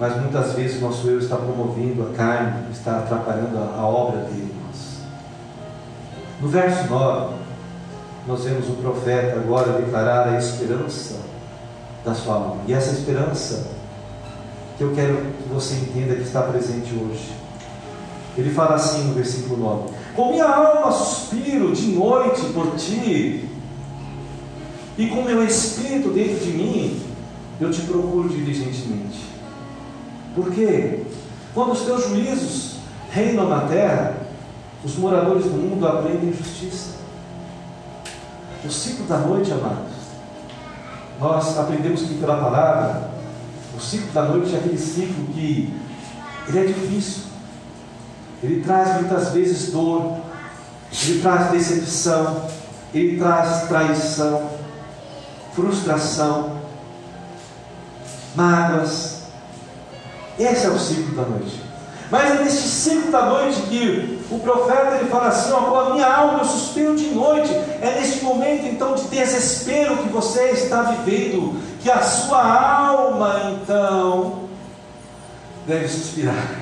mas 0.00 0.20
muitas 0.20 0.54
vezes 0.54 0.80
nosso 0.80 1.06
eu 1.06 1.20
está 1.20 1.36
promovendo 1.36 2.08
a 2.08 2.16
carne, 2.16 2.72
está 2.72 2.98
atrapalhando 2.98 3.56
a, 3.56 3.80
a 3.80 3.86
obra 3.86 4.22
dele. 4.22 4.60
No 6.40 6.48
verso 6.48 6.88
9, 6.88 7.34
nós 8.26 8.44
vemos 8.44 8.66
o 8.70 8.72
profeta 8.72 9.38
agora 9.38 9.72
declarar 9.72 10.28
a 10.28 10.38
esperança 10.38 11.20
da 12.02 12.14
sua 12.14 12.34
alma. 12.36 12.56
E 12.66 12.72
essa 12.72 12.92
esperança 12.92 13.66
que 14.78 14.84
eu 14.84 14.92
quero 14.94 15.16
que 15.16 15.48
você 15.52 15.74
entenda 15.74 16.14
que 16.14 16.22
está 16.22 16.42
presente 16.42 16.94
hoje. 16.94 17.34
Ele 18.38 18.54
fala 18.54 18.76
assim 18.76 19.04
no 19.08 19.14
versículo 19.14 19.58
9: 19.58 19.90
Com 20.16 20.30
minha 20.30 20.48
alma 20.48 20.90
suspiro 20.90 21.74
de 21.74 21.88
noite 21.88 22.40
por 22.54 22.74
ti, 22.76 23.50
e 24.96 25.06
com 25.08 25.22
meu 25.22 25.44
espírito 25.44 26.08
dentro 26.08 26.42
de 26.42 26.52
mim, 26.52 27.02
eu 27.60 27.70
te 27.70 27.82
procuro 27.82 28.30
diligentemente. 28.30 29.29
Porque 30.34 31.04
quando 31.54 31.72
os 31.72 31.82
teus 31.82 32.08
juízos 32.08 32.76
reinam 33.10 33.48
na 33.48 33.60
terra, 33.62 34.14
os 34.84 34.96
moradores 34.96 35.44
do 35.44 35.50
mundo 35.50 35.86
aprendem 35.86 36.32
justiça. 36.32 37.00
O 38.64 38.70
ciclo 38.70 39.06
da 39.06 39.18
noite, 39.18 39.52
amados, 39.52 39.92
nós 41.18 41.58
aprendemos 41.58 42.02
que 42.02 42.14
pela 42.14 42.36
palavra, 42.36 43.10
o 43.76 43.80
ciclo 43.80 44.12
da 44.12 44.22
noite 44.22 44.54
é 44.54 44.58
aquele 44.58 44.78
ciclo 44.78 45.26
que 45.34 45.74
ele 46.48 46.58
é 46.58 46.64
difícil. 46.64 47.24
Ele 48.42 48.62
traz 48.62 49.00
muitas 49.00 49.30
vezes 49.32 49.70
dor, 49.70 50.18
ele 50.92 51.20
traz 51.20 51.50
decepção, 51.50 52.48
ele 52.94 53.18
traz 53.18 53.68
traição, 53.68 54.50
frustração, 55.54 56.56
mágoas, 58.34 59.19
esse 60.42 60.66
é 60.66 60.70
o 60.70 60.78
ciclo 60.78 61.14
da 61.14 61.22
noite. 61.22 61.60
Mas 62.10 62.30
é 62.30 62.42
neste 62.42 62.68
ciclo 62.68 63.12
da 63.12 63.26
noite 63.26 63.60
que 63.62 64.20
o 64.30 64.38
profeta 64.40 64.96
ele 64.96 65.08
fala 65.08 65.28
assim: 65.28 65.52
ó, 65.52 65.60
com 65.62 65.78
a 65.78 65.90
minha 65.90 66.12
alma 66.12 66.38
eu 66.40 66.44
suspiro 66.44 66.96
de 66.96 67.06
noite. 67.10 67.52
É 67.80 67.98
neste 68.00 68.24
momento 68.24 68.66
então 68.66 68.94
de 68.94 69.04
desespero 69.04 69.96
que 69.98 70.08
você 70.08 70.50
está 70.50 70.82
vivendo, 70.82 71.60
que 71.80 71.90
a 71.90 72.02
sua 72.02 72.42
alma 72.42 73.52
então 73.54 74.48
deve 75.66 75.88
suspirar. 75.88 76.60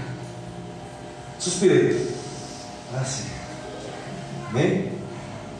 Suspirei. 1.38 2.14
Assim. 3.00 3.28
Amém? 4.50 4.92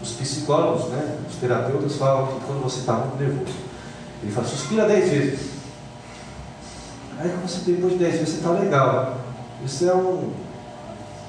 Os 0.02 0.12
psicólogos, 0.12 0.90
né, 0.90 1.18
os 1.28 1.36
terapeutas 1.36 1.96
falam 1.96 2.26
que 2.26 2.46
quando 2.46 2.62
você 2.62 2.80
está 2.80 2.92
muito 2.94 3.18
nervoso, 3.18 3.54
ele 4.22 4.32
fala, 4.32 4.46
suspira 4.46 4.86
dez 4.86 5.10
vezes. 5.10 5.57
Aí 7.20 7.28
você 7.42 7.72
depois 7.72 7.94
de 7.94 7.98
10 7.98 8.12
vezes 8.12 8.28
você 8.28 8.36
está 8.36 8.50
legal. 8.50 9.18
Isso 9.64 9.88
é 9.88 9.94
um 9.94 10.30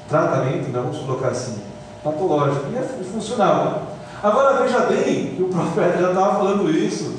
tratamento, 0.07 0.69
né? 0.69 0.79
vamos 0.81 0.99
colocar 0.99 1.29
assim, 1.29 1.57
patológico. 2.03 2.67
E 2.71 2.77
é 2.77 2.81
funcional. 3.11 3.97
Agora 4.21 4.61
veja 4.61 4.79
bem 4.81 5.35
que 5.35 5.43
o 5.43 5.47
profeta 5.47 5.99
já 5.99 6.09
estava 6.09 6.35
falando 6.35 6.69
isso. 6.69 7.15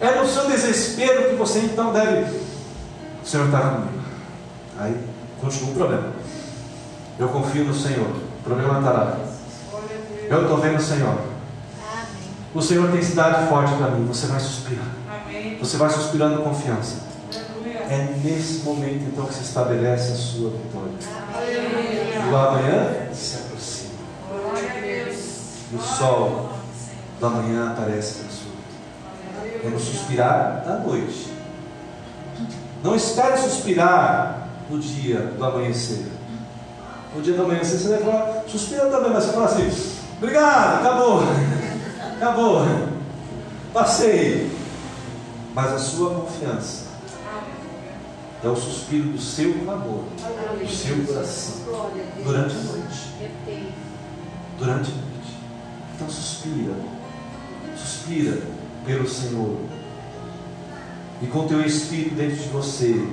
É 0.00 0.14
no 0.14 0.26
seu 0.26 0.46
desespero 0.46 1.30
que 1.30 1.34
você 1.34 1.58
então 1.60 1.92
deve. 1.92 2.38
O 3.22 3.26
Senhor 3.26 3.46
está 3.46 3.58
comigo. 3.58 4.00
Aí 4.78 4.96
continua 5.40 5.70
o 5.70 5.74
problema. 5.74 6.12
Eu 7.18 7.28
confio 7.28 7.64
no 7.64 7.74
Senhor. 7.74 8.08
O 8.08 8.42
problema 8.44 8.78
está 8.78 8.90
lá. 8.90 9.18
Eu 10.28 10.42
estou 10.42 10.56
vendo 10.58 10.78
o 10.78 10.82
Senhor. 10.82 11.18
O 12.54 12.62
Senhor 12.62 12.90
tem 12.90 13.02
cidade 13.02 13.48
forte 13.48 13.74
para 13.74 13.90
mim. 13.90 14.06
Você 14.06 14.26
vai 14.26 14.40
suspirar. 14.40 14.86
Você 15.60 15.76
vai 15.76 15.90
suspirando 15.90 16.42
confiança. 16.42 17.09
É 17.90 18.14
nesse 18.22 18.60
momento 18.60 19.02
então 19.02 19.26
que 19.26 19.34
se 19.34 19.42
estabelece 19.42 20.12
a 20.12 20.14
sua 20.14 20.50
vitória. 20.50 20.92
E 21.42 22.32
o 22.32 22.36
amanhã 22.36 23.12
se 23.12 23.38
aproxima. 23.38 23.94
E 25.72 25.74
o 25.74 25.80
sol 25.80 26.52
da 27.20 27.28
manhã 27.30 27.72
aparece 27.72 28.20
sua 28.30 28.52
vida. 29.42 29.66
É 29.66 29.68
no 29.70 29.80
suspirar 29.80 30.62
da 30.64 30.78
noite. 30.78 31.32
Não 32.84 32.94
espere 32.94 33.36
suspirar 33.38 34.48
no 34.70 34.78
dia 34.78 35.18
do 35.36 35.44
amanhecer. 35.44 36.06
No 37.12 37.20
dia 37.20 37.34
do 37.34 37.42
amanhecer 37.42 37.76
você 37.76 37.88
vai 37.88 37.98
falar, 37.98 38.44
suspira 38.46 38.86
também, 38.86 39.10
mas 39.10 39.24
você 39.24 39.32
fala 39.32 39.46
assim, 39.46 39.68
obrigado, 40.16 40.78
acabou, 40.78 41.24
acabou, 42.14 42.66
passei. 43.74 44.48
Mas 45.52 45.72
a 45.72 45.78
sua 45.80 46.14
confiança 46.14 46.89
é 48.42 48.48
o 48.48 48.56
suspiro 48.56 49.10
do 49.10 49.20
seu 49.20 49.52
clamor, 49.52 50.04
do 50.04 50.68
seu 50.68 51.04
coração, 51.04 51.56
durante 52.24 52.54
a 52.54 52.58
noite. 52.58 53.12
Durante 54.58 54.90
a 54.90 54.94
noite. 54.94 55.10
Então 55.94 56.08
suspira, 56.08 56.74
suspira 57.76 58.42
pelo 58.86 59.06
Senhor. 59.06 59.58
E 61.20 61.26
com 61.26 61.46
teu 61.46 61.60
espírito 61.60 62.14
dentro 62.14 62.36
de 62.36 62.48
você, 62.48 63.06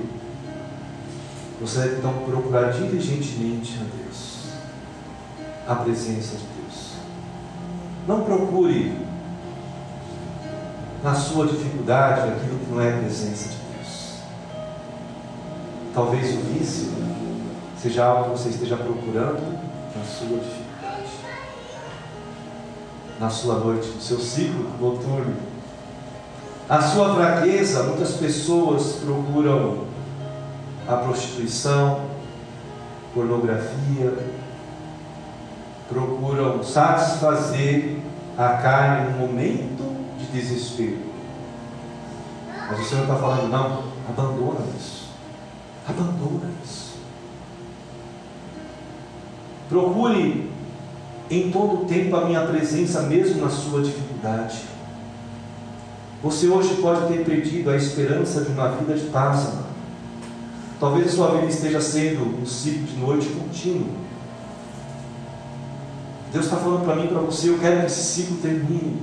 você 1.59 1.79
deve 1.79 1.97
então 1.97 2.13
procurar 2.25 2.71
diligentemente 2.71 3.77
a 3.81 3.97
Deus, 3.97 4.43
a 5.67 5.75
presença 5.75 6.37
de 6.37 6.43
Deus. 6.43 6.93
Não 8.07 8.23
procure 8.23 8.95
na 11.03 11.13
sua 11.13 11.47
dificuldade 11.47 12.29
aquilo 12.29 12.59
que 12.59 12.71
não 12.71 12.79
é 12.79 12.97
presença 12.97 13.49
de 13.49 13.55
Deus. 13.55 13.66
Talvez 15.97 16.31
o 16.35 16.41
vício 16.41 16.91
seja 17.75 18.05
algo 18.05 18.25
que 18.25 18.29
você 18.37 18.49
esteja 18.49 18.77
procurando 18.77 19.41
na 19.95 20.03
sua 20.05 20.37
dificuldade, 20.37 21.09
na 23.19 23.29
sua 23.31 23.55
noite, 23.55 23.87
no 23.87 23.99
seu 23.99 24.19
ciclo 24.19 24.69
noturno. 24.79 25.35
A 26.69 26.79
sua 26.83 27.15
fraqueza, 27.15 27.81
muitas 27.81 28.11
pessoas 28.11 28.97
procuram 29.03 29.85
a 30.87 30.97
prostituição, 30.97 32.01
pornografia, 33.15 34.13
procuram 35.89 36.61
satisfazer 36.61 37.97
a 38.37 38.49
carne 38.49 39.13
no 39.13 39.17
momento 39.17 39.97
de 40.19 40.27
desespero. 40.27 40.99
Mas 42.69 42.81
o 42.81 42.83
Senhor 42.83 43.01
está 43.01 43.15
falando, 43.15 43.49
não, 43.49 43.83
abandona 44.07 44.59
isso. 44.77 45.06
Abandona 45.87 46.49
isso. 46.63 46.97
Procure 49.69 50.49
em 51.29 51.51
todo 51.51 51.83
o 51.83 51.85
tempo 51.85 52.15
a 52.15 52.25
minha 52.25 52.45
presença, 52.45 53.01
mesmo 53.03 53.41
na 53.41 53.49
sua 53.49 53.81
dificuldade. 53.81 54.63
Você 56.23 56.47
hoje 56.47 56.75
pode 56.75 57.07
ter 57.07 57.23
perdido 57.23 57.69
a 57.69 57.75
esperança 57.75 58.41
de 58.41 58.51
uma 58.51 58.69
vida 58.69 58.95
de 58.95 59.05
paz. 59.05 59.53
Talvez 60.79 61.07
a 61.07 61.11
sua 61.11 61.31
vida 61.31 61.47
esteja 61.47 61.81
sendo 61.81 62.41
um 62.41 62.45
ciclo 62.45 62.83
de 62.83 62.97
noite 62.97 63.27
contínuo. 63.27 63.89
Deus 66.31 66.45
está 66.45 66.57
falando 66.57 66.85
para 66.85 66.95
mim 66.95 67.05
e 67.05 67.07
para 67.07 67.19
você: 67.19 67.49
eu 67.49 67.57
quero 67.57 67.81
que 67.81 67.85
esse 67.87 68.03
ciclo 68.03 68.37
termine. 68.37 69.01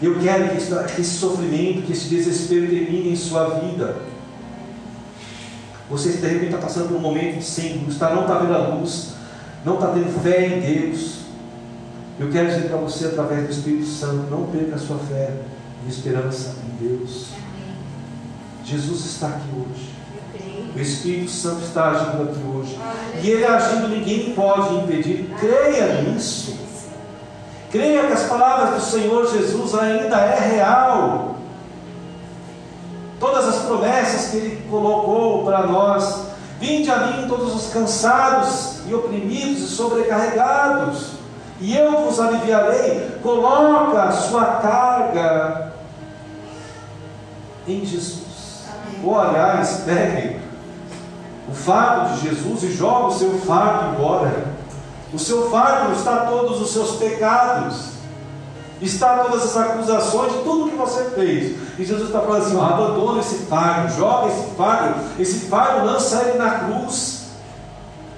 Eu 0.00 0.18
quero 0.20 0.48
que 0.50 1.00
esse 1.00 1.18
sofrimento, 1.18 1.82
que 1.82 1.92
esse 1.92 2.08
desespero 2.08 2.68
termine 2.68 3.12
em 3.12 3.16
sua 3.16 3.60
vida. 3.60 3.96
Você 5.90 6.10
de 6.10 6.26
repente 6.26 6.46
está 6.46 6.58
passando 6.58 6.88
por 6.88 6.96
um 6.96 7.00
momento 7.00 7.38
de 7.38 7.44
sem 7.44 7.78
luz, 7.78 7.98
tá? 7.98 8.14
não 8.14 8.22
está 8.22 8.38
vendo 8.38 8.54
a 8.54 8.68
luz, 8.68 9.14
não 9.64 9.74
está 9.74 9.88
tendo 9.88 10.22
fé 10.22 10.46
em 10.46 10.60
Deus. 10.60 11.18
Eu 12.20 12.30
quero 12.30 12.48
dizer 12.48 12.68
para 12.68 12.78
você, 12.78 13.06
através 13.06 13.46
do 13.46 13.52
Espírito 13.52 13.86
Santo, 13.86 14.30
não 14.30 14.46
perca 14.46 14.74
a 14.74 14.78
sua 14.78 14.98
fé 14.98 15.32
e 15.86 15.88
esperança 15.88 16.56
em 16.66 16.88
Deus. 16.88 17.28
Jesus 18.64 19.06
está 19.06 19.28
aqui 19.28 19.48
hoje. 19.54 19.98
O 20.74 20.80
Espírito 20.80 21.30
Santo 21.30 21.62
está 21.64 21.90
agindo 21.90 22.22
aqui 22.24 22.40
hoje. 22.54 22.78
E 23.22 23.30
Ele 23.30 23.44
agindo, 23.44 23.88
ninguém 23.88 24.34
pode 24.34 24.74
impedir. 24.74 25.30
Creia 25.38 26.02
nisso. 26.02 26.56
Creia 27.70 28.06
que 28.06 28.12
as 28.12 28.24
palavras 28.24 28.82
do 28.82 28.90
Senhor 28.90 29.30
Jesus 29.30 29.74
ainda 29.74 30.16
é 30.16 30.56
real. 30.56 31.27
Todas 33.20 33.46
as 33.48 33.62
promessas 33.64 34.30
que 34.30 34.36
Ele 34.36 34.68
colocou 34.70 35.44
para 35.44 35.66
nós. 35.66 36.28
Vinde 36.60 36.90
a 36.90 36.98
mim 37.06 37.28
todos 37.28 37.54
os 37.54 37.72
cansados 37.72 38.80
e 38.86 38.94
oprimidos 38.94 39.62
e 39.62 39.68
sobrecarregados, 39.68 41.12
e 41.60 41.76
eu 41.76 42.04
vos 42.04 42.18
aliviarei. 42.18 43.18
Coloca 43.22 44.02
a 44.02 44.12
sua 44.12 44.44
carga 44.44 45.72
em 47.66 47.84
Jesus. 47.84 48.64
Ou 49.04 49.18
aliás, 49.18 49.82
pegue 49.84 50.40
o 51.48 51.54
fardo 51.54 52.14
de 52.14 52.28
Jesus 52.28 52.62
e 52.64 52.72
joga 52.72 53.06
o 53.06 53.12
seu 53.12 53.38
fardo 53.40 53.94
embora. 53.94 54.48
O 55.12 55.18
seu 55.18 55.50
fardo 55.50 55.94
está 55.94 56.26
todos 56.26 56.60
os 56.60 56.70
seus 56.70 56.96
pecados, 56.96 57.87
está 58.80 59.24
todas 59.24 59.44
as 59.44 59.56
acusações 59.56 60.32
de 60.32 60.38
tudo 60.38 60.70
que 60.70 60.76
você 60.76 61.04
fez. 61.10 61.56
E 61.78 61.84
Jesus 61.84 62.08
está 62.08 62.20
falando 62.20 62.42
assim: 62.42 62.60
abandona 62.60 63.20
esse 63.20 63.38
fardo, 63.46 63.96
joga 63.96 64.28
esse 64.28 64.50
fardo, 64.56 65.00
esse 65.18 65.46
fardo 65.46 65.86
lança 65.86 66.22
ele 66.22 66.38
na 66.38 66.50
cruz. 66.50 67.18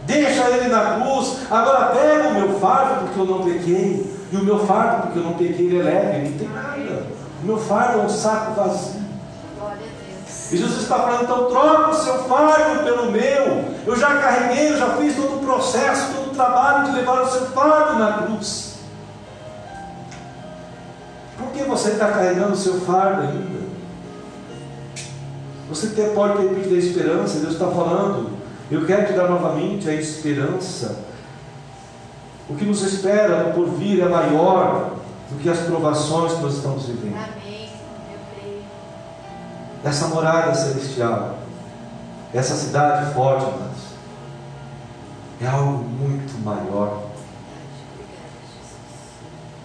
Deixa 0.05 0.49
ele 0.51 0.69
na 0.69 0.97
cruz. 0.97 1.37
Agora 1.51 1.87
pega 1.87 2.29
o 2.29 2.35
meu 2.35 2.59
fardo 2.59 3.07
porque 3.07 3.21
eu 3.21 3.25
não 3.25 3.45
pequei. 3.45 4.21
E 4.33 4.37
o 4.37 4.45
meu 4.45 4.59
fardo 4.61 5.03
porque 5.03 5.19
eu 5.19 5.25
não 5.25 5.33
pequei 5.33 5.67
ele 5.67 5.81
é 5.81 5.83
leve, 5.83 6.29
não 6.29 6.39
tem 6.39 6.49
nada. 6.49 7.07
O 7.43 7.47
meu 7.47 7.59
fardo 7.59 8.01
é 8.01 8.03
um 8.03 8.09
saco 8.09 8.53
vazio. 8.53 9.01
E 10.53 10.57
Jesus 10.57 10.83
está 10.83 10.99
falando, 10.99 11.23
então 11.23 11.49
troca 11.49 11.91
o 11.91 11.95
seu 11.95 12.25
fardo 12.25 12.83
pelo 12.83 13.13
meu. 13.13 13.65
Eu 13.87 13.97
já 13.97 14.17
carreguei, 14.17 14.73
eu 14.73 14.79
já 14.79 14.97
fiz 14.97 15.15
todo 15.15 15.37
o 15.37 15.45
processo, 15.45 16.13
todo 16.13 16.33
o 16.33 16.35
trabalho 16.35 16.87
de 16.87 16.97
levar 16.99 17.23
o 17.23 17.31
seu 17.31 17.47
fardo 17.47 17.99
na 17.99 18.13
cruz. 18.25 18.70
Por 21.41 21.51
que 21.53 21.63
você 21.65 21.91
está 21.93 22.09
carregando 22.09 22.53
o 22.53 22.57
seu 22.57 22.81
fardo 22.83 23.23
ainda? 23.23 23.61
Você 25.69 25.89
tem- 25.89 26.11
pode 26.15 26.37
ter 26.39 26.49
perdido 26.55 26.75
a 26.75 26.79
esperança, 26.79 27.39
Deus 27.41 27.53
está 27.55 27.67
falando. 27.69 28.31
Eu 28.71 28.85
quero 28.87 29.07
te 29.07 29.13
dar 29.15 29.29
novamente 29.29 29.89
a 29.89 29.95
esperança. 29.95 31.05
O 32.49 32.55
que 32.55 32.65
nos 32.65 32.83
espera 32.83 33.45
no 33.45 33.55
porvir 33.55 34.01
é 34.01 34.09
maior 34.09 34.93
do 35.31 35.39
que 35.41 35.49
as 35.49 35.59
provações 35.61 36.33
que 36.35 36.43
nós 36.43 36.55
estamos 36.55 36.87
vivendo. 36.87 37.15
Amém. 37.17 37.71
Eu 38.11 38.19
creio. 38.35 38.63
essa 39.85 40.09
morada 40.09 40.55
celestial, 40.55 41.39
essa 42.35 42.55
cidade 42.55 43.15
forte, 43.15 43.47
é 45.41 45.47
algo 45.47 45.85
muito 45.85 46.37
maior. 46.45 47.05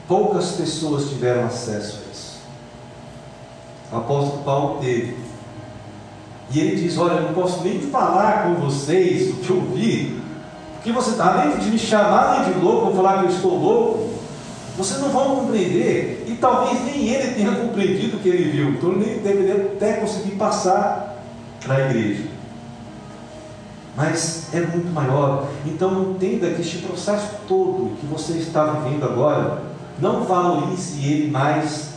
Poucas 0.07 0.51
pessoas 0.51 1.09
tiveram 1.09 1.45
acesso 1.45 1.99
a 2.05 2.11
isso. 2.11 2.39
O 3.91 3.97
apóstolo 3.97 4.43
Paulo 4.43 4.79
teve. 4.79 5.17
E 6.51 6.59
ele 6.59 6.75
diz: 6.75 6.97
Olha, 6.97 7.13
eu 7.13 7.23
não 7.23 7.33
posso 7.33 7.63
nem 7.63 7.79
falar 7.81 8.43
com 8.43 8.55
vocês 8.55 9.31
o 9.31 9.37
que 9.37 9.49
eu 9.49 9.61
vi, 9.73 10.21
porque 10.75 10.91
você, 10.91 11.19
além 11.19 11.57
de 11.57 11.71
me 11.71 11.79
chamar 11.79 12.45
de 12.45 12.59
louco, 12.59 12.87
ou 12.87 12.95
falar 12.95 13.19
que 13.19 13.25
eu 13.25 13.29
estou 13.29 13.57
louco, 13.57 14.09
vocês 14.77 14.99
não 14.99 15.09
vão 15.09 15.37
compreender, 15.37 16.25
e 16.27 16.35
talvez 16.35 16.83
nem 16.85 17.07
ele 17.07 17.33
tenha 17.33 17.55
compreendido 17.55 18.17
o 18.17 18.19
que 18.19 18.29
ele 18.29 18.51
viu, 18.51 18.69
então 18.69 18.91
ele 18.91 19.05
nem 19.05 19.19
deveria 19.19 19.71
até 19.73 19.93
conseguir 19.93 20.35
passar 20.35 21.17
para 21.63 21.75
a 21.75 21.89
igreja. 21.89 22.25
Mas 23.95 24.53
é 24.53 24.59
muito 24.59 24.93
maior. 24.93 25.47
Então 25.65 26.11
entenda 26.11 26.49
que 26.49 26.61
este 26.61 26.79
processo 26.79 27.29
todo 27.47 27.95
que 27.99 28.05
você 28.05 28.33
está 28.33 28.65
vivendo 28.65 29.05
agora, 29.05 29.63
não 29.99 30.23
valorize 30.23 31.03
ele 31.05 31.31
mais 31.31 31.95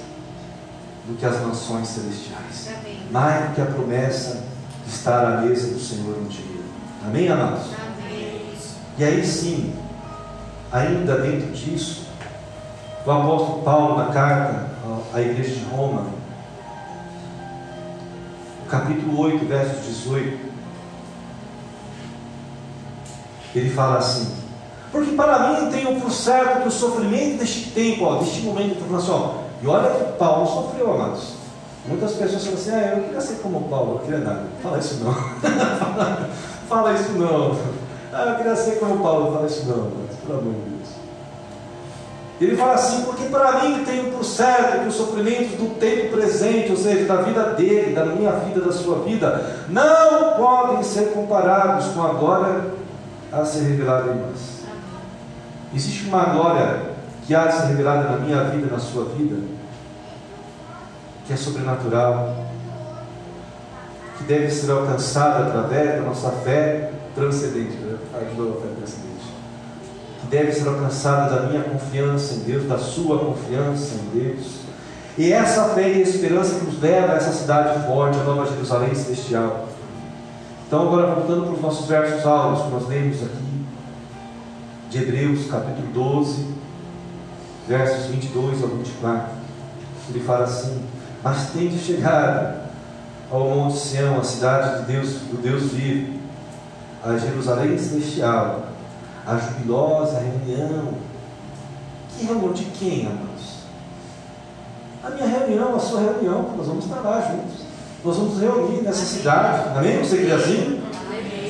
do 1.07 1.17
que 1.17 1.25
as 1.25 1.41
nações 1.41 1.89
celestiais, 1.89 2.69
Amém. 2.69 3.01
mais 3.11 3.49
do 3.49 3.55
que 3.55 3.61
a 3.61 3.67
promessa 3.67 4.45
de 4.85 4.93
estar 4.93 5.25
à 5.25 5.41
mesa 5.41 5.69
do 5.69 5.81
Senhor 5.81 6.17
um 6.19 6.27
dia. 6.29 6.61
Amém, 7.05 7.29
amados? 7.29 7.67
Amém. 7.75 8.43
E 8.99 9.05
aí 9.05 9.25
sim, 9.25 9.75
ainda 10.71 11.19
dentro 11.19 11.51
disso, 11.53 12.07
o 13.05 13.11
apóstolo 13.11 13.63
Paulo, 13.63 13.97
na 13.97 14.13
carta 14.13 14.69
à 15.15 15.21
igreja 15.21 15.55
de 15.55 15.65
Roma, 15.65 16.07
capítulo 18.69 19.19
8, 19.21 19.47
verso 19.47 19.81
18, 19.81 20.39
ele 23.55 23.71
fala 23.71 23.99
assim: 23.99 24.35
Porque 24.91 25.13
para 25.13 25.51
mim 25.51 25.71
tenho 25.71 26.01
por 26.01 26.11
certo 26.11 26.63
que 26.63 26.69
o 26.69 26.71
sofrimento 26.71 27.39
deste 27.39 27.71
tempo, 27.71 28.05
ó, 28.05 28.15
deste 28.17 28.41
momento, 28.41 28.73
está 28.73 28.85
falando 28.87 29.03
assim, 29.03 29.49
e 29.63 29.67
olha 29.67 29.91
que 29.91 30.13
Paulo 30.19 30.47
sofreu, 30.47 30.95
amados. 30.95 31.39
Muitas 31.87 32.13
pessoas 32.13 32.45
falam 32.45 32.59
assim: 32.59 32.71
Ah, 32.71 32.97
eu 32.97 33.05
queria 33.05 33.21
ser 33.21 33.35
como 33.37 33.69
Paulo, 33.69 33.95
eu 33.95 33.99
queria 34.01 34.19
nada. 34.19 34.45
Fala 34.63 34.79
isso 34.79 35.03
não. 35.03 35.15
fala 36.69 36.93
isso 36.93 37.13
não. 37.13 37.57
Ah, 38.13 38.25
eu 38.31 38.37
queria 38.37 38.57
ser 38.57 38.79
como 38.79 39.03
Paulo, 39.03 39.33
fala 39.33 39.47
isso 39.47 39.67
não, 39.67 39.75
amados, 39.75 40.17
pelo 40.27 40.39
amor 40.39 40.53
de 40.53 40.61
Deus. 40.61 40.89
Ele 42.41 42.57
fala 42.57 42.75
assim, 42.75 43.03
porque 43.03 43.25
para 43.25 43.65
mim 43.65 43.85
tenho 43.85 44.13
por 44.13 44.25
certo 44.25 44.83
que 44.83 44.89
os 44.89 44.95
sofrimentos 44.95 45.59
do 45.59 45.75
tempo 45.75 46.17
presente, 46.17 46.71
ou 46.71 46.77
seja, 46.77 47.05
da 47.05 47.23
vida 47.23 47.43
dele, 47.55 47.95
da 47.95 48.05
minha 48.05 48.31
vida, 48.33 48.61
da 48.61 48.71
sua 48.71 49.01
vida, 49.01 49.65
não 49.69 50.35
podem 50.35 50.83
ser 50.85 51.13
comparados 51.13 51.87
com 51.87 52.03
a 52.03 52.13
glória 52.13 52.65
a 53.33 53.45
ser 53.45 53.63
revelada 53.63 54.13
em 54.13 54.17
nós. 54.17 54.58
Existe 55.75 56.09
uma 56.09 56.25
glória 56.27 56.93
que 57.27 57.35
há 57.35 57.47
de 57.47 57.57
ser 57.57 57.67
revelada 57.67 58.11
na 58.11 58.19
minha 58.19 58.45
vida, 58.45 58.69
na 58.71 58.79
sua 58.79 59.05
vida, 59.07 59.37
que 61.27 61.33
é 61.33 61.37
sobrenatural, 61.37 62.47
que 64.17 64.25
deve 64.25 64.51
ser 64.51 64.71
alcançada 64.71 65.47
através 65.47 65.97
da 65.97 66.01
nossa 66.01 66.31
fé 66.31 66.93
transcendente. 67.15 67.77
Né? 67.77 67.99
De 68.31 68.37
novo, 68.37 68.59
a 68.59 68.63
fé 68.63 68.69
transcendente 68.77 69.09
que 70.21 70.27
deve 70.27 70.53
ser 70.53 70.69
alcançada 70.69 71.37
da 71.37 71.47
minha 71.49 71.63
confiança 71.63 72.35
em 72.35 72.39
Deus, 72.41 72.65
da 72.65 72.79
sua 72.79 73.19
confiança 73.19 73.95
em 73.95 74.19
Deus. 74.19 74.61
E 75.17 75.33
essa 75.33 75.71
fé 75.71 75.89
e 75.91 76.03
esperança 76.03 76.59
que 76.59 76.67
nos 76.67 76.81
leva 76.81 77.13
a 77.13 77.17
essa 77.17 77.33
cidade 77.33 77.87
forte, 77.87 78.19
a 78.19 78.25
Nova 78.25 78.47
Jerusalém 78.47 78.95
Celestial. 78.95 79.69
Então, 80.67 80.83
agora 80.83 81.15
voltando 81.15 81.47
para 81.47 81.55
os 81.55 81.61
nossos 81.61 81.87
versos 81.87 82.25
áureos 82.27 82.63
que 82.63 82.71
nós 82.71 82.89
lemos 82.89 83.23
aqui, 83.23 83.58
de 84.91 84.99
Hebreus, 84.99 85.47
capítulo 85.51 85.87
12, 85.93 86.47
versos 87.67 88.07
22 88.07 88.63
ao 88.63 88.69
24, 88.71 89.33
ele 90.11 90.21
fala 90.21 90.45
assim: 90.45 90.83
Mas 91.23 91.51
tem 91.51 91.69
de 91.69 91.79
chegar 91.79 92.71
ao 93.31 93.41
Monte 93.41 93.79
Sião, 93.79 94.19
a 94.19 94.25
cidade 94.25 94.81
de 94.81 94.93
Deus, 94.93 95.09
do 95.31 95.43
Deus 95.43 95.73
vivo, 95.73 96.19
a 97.05 97.17
Jerusalém 97.19 97.79
Celestial, 97.79 98.67
a 99.27 99.37
jubilosa 99.37 100.21
reunião. 100.21 100.95
Que 102.17 102.25
reunião 102.25 102.53
de 102.53 102.65
quem, 102.65 103.07
amados? 103.07 103.59
A 105.05 105.11
minha 105.11 105.27
reunião, 105.27 105.77
a 105.77 105.79
sua 105.79 106.01
reunião, 106.01 106.55
nós 106.57 106.67
vamos 106.67 106.85
estar 106.85 107.01
lá 107.01 107.21
juntos. 107.21 107.67
Nós 108.05 108.17
vamos 108.17 108.41
reunir 108.41 108.83
nessa 108.83 109.05
cidade. 109.05 109.79
Amém? 109.79 109.99
Você 109.99 110.19
crê 110.19 110.33
assim? 110.33 110.83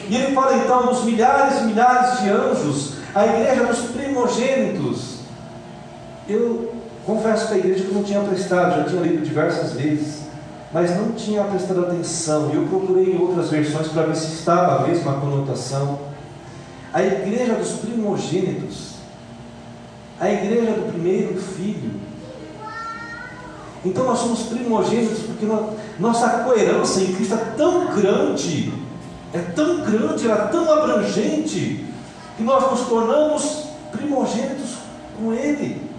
E 0.08 0.16
ele 0.16 0.34
fala 0.34 0.56
então 0.56 0.86
dos 0.86 1.04
milhares 1.04 1.60
e 1.60 1.64
milhares 1.64 2.20
de 2.20 2.30
anjos, 2.30 2.97
a 3.14 3.26
igreja 3.26 3.64
dos 3.64 3.80
primogênitos. 3.90 5.18
Eu 6.28 6.74
confesso 7.06 7.46
para 7.46 7.56
a 7.56 7.58
igreja 7.58 7.84
que 7.84 7.88
eu 7.88 7.94
não 7.94 8.02
tinha 8.02 8.20
prestado, 8.20 8.76
já 8.76 8.84
tinha 8.84 9.02
lido 9.02 9.24
diversas 9.24 9.72
vezes, 9.72 10.22
mas 10.72 10.96
não 10.96 11.12
tinha 11.12 11.42
prestado 11.44 11.86
atenção. 11.86 12.50
E 12.52 12.56
eu 12.56 12.66
procurei 12.66 13.14
em 13.14 13.18
outras 13.18 13.50
versões 13.50 13.88
para 13.88 14.02
ver 14.02 14.16
se 14.16 14.34
estava 14.34 14.84
a 14.84 14.86
mesma 14.86 15.14
conotação 15.14 16.08
a 16.92 17.02
igreja 17.02 17.54
dos 17.54 17.72
primogênitos, 17.72 18.94
a 20.18 20.30
igreja 20.30 20.72
do 20.72 20.90
primeiro 20.90 21.40
filho. 21.40 21.92
Então 23.84 24.04
nós 24.04 24.18
somos 24.18 24.42
primogênitos 24.44 25.20
porque 25.20 25.46
nossa 25.98 26.28
coerência 26.40 27.00
em 27.00 27.14
Cristo 27.14 27.34
é 27.34 27.52
tão 27.56 27.94
grande, 27.94 28.72
é 29.32 29.38
tão 29.38 29.82
grande, 29.82 30.28
ela 30.28 30.44
é 30.44 30.48
tão 30.48 30.72
abrangente, 30.72 31.84
que 32.38 32.44
nós 32.44 32.70
nos 32.70 32.88
tornamos 32.88 33.64
primogênitos 33.90 34.76
com 35.18 35.34
Ele. 35.34 35.90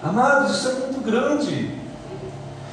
Amados, 0.00 0.56
isso 0.56 0.68
é 0.68 0.72
muito 0.74 1.00
grande. 1.00 1.82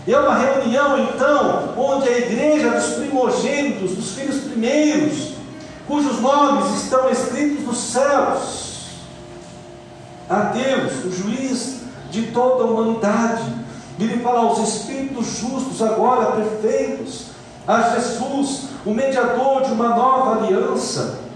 É 0.08 0.20
uma 0.20 0.36
reunião, 0.36 1.00
então, 1.00 1.74
onde 1.76 2.08
a 2.08 2.18
igreja 2.18 2.70
dos 2.70 2.94
primogênitos, 2.94 3.96
dos 3.96 4.12
filhos 4.12 4.44
primeiros, 4.44 5.34
cujos 5.88 6.22
nomes 6.22 6.84
estão 6.84 7.10
escritos 7.10 7.66
nos 7.66 7.78
céus, 7.78 8.70
a 10.30 10.42
Deus, 10.42 11.06
o 11.06 11.12
juiz 11.12 11.82
de 12.12 12.28
toda 12.28 12.64
a 12.64 12.68
humanidade, 12.68 13.52
ele 14.00 14.22
fala 14.22 14.42
aos 14.42 14.60
espíritos 14.60 15.40
justos, 15.40 15.82
agora 15.82 16.34
perfeitos, 16.34 17.30
a 17.68 17.82
Jesus, 17.96 18.70
o 18.86 18.92
mediador 18.92 19.64
de 19.64 19.72
uma 19.72 19.90
nova 19.90 20.44
aliança, 20.44 21.29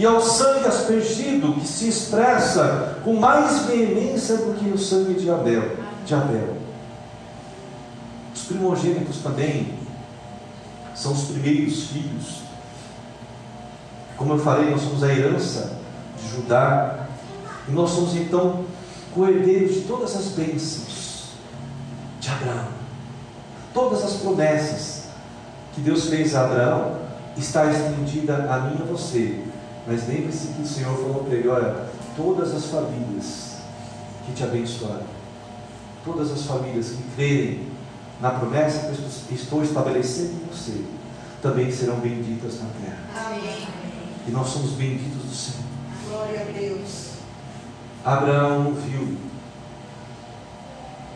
e 0.00 0.06
ao 0.06 0.18
sangue 0.22 0.66
aspergido, 0.66 1.52
que 1.52 1.66
se 1.66 1.86
expressa 1.86 3.00
com 3.04 3.16
mais 3.16 3.66
veemência 3.66 4.34
do 4.38 4.54
que 4.54 4.70
o 4.70 4.78
sangue 4.78 5.12
de 5.12 5.30
Abel. 5.30 5.76
De 6.06 6.14
Abel. 6.14 6.56
Os 8.34 8.44
primogênitos 8.44 9.18
também 9.18 9.74
são 10.94 11.12
os 11.12 11.24
primeiros 11.24 11.88
filhos. 11.88 12.40
Como 14.16 14.32
eu 14.32 14.38
falei, 14.38 14.70
nós 14.70 14.80
somos 14.80 15.04
a 15.04 15.12
herança 15.12 15.76
de 16.18 16.34
Judá. 16.34 17.06
E 17.68 17.72
nós 17.72 17.90
somos 17.90 18.16
então 18.16 18.64
coerdeiros 19.14 19.74
de 19.74 19.80
todas 19.82 20.16
as 20.16 20.28
bênçãos 20.28 21.32
de 22.18 22.30
Abraão. 22.30 22.68
Todas 23.74 24.02
as 24.02 24.14
promessas 24.14 25.08
que 25.74 25.82
Deus 25.82 26.08
fez 26.08 26.34
a 26.34 26.46
Abraão 26.46 26.96
está 27.36 27.66
estendida 27.66 28.50
a 28.50 28.60
mim 28.60 28.78
e 28.78 28.82
a 28.82 28.86
você. 28.86 29.50
Mas 29.86 30.08
lembre-se 30.08 30.48
que 30.48 30.62
o 30.62 30.66
Senhor 30.66 30.94
falou 30.96 31.24
para 31.24 31.34
ele: 31.34 31.48
olha, 31.48 31.86
todas 32.16 32.54
as 32.54 32.66
famílias 32.66 33.56
que 34.26 34.32
te 34.32 34.44
abençoaram, 34.44 35.06
todas 36.04 36.30
as 36.30 36.42
famílias 36.42 36.90
que 36.90 37.02
crerem 37.14 37.66
na 38.20 38.30
promessa 38.30 38.92
que 39.28 39.34
estou 39.34 39.62
estabelecendo 39.62 40.32
em 40.32 40.46
você, 40.54 40.84
também 41.40 41.70
serão 41.70 41.96
benditas 41.96 42.60
na 42.60 42.68
terra. 42.82 43.26
Amém. 43.26 43.66
E 44.28 44.30
nós 44.30 44.48
somos 44.48 44.72
benditos 44.72 45.22
do 45.22 45.34
Senhor. 45.34 45.64
Glória 46.08 46.40
a 46.42 46.44
Deus. 46.44 47.10
Abraão 48.04 48.74
viu 48.74 49.16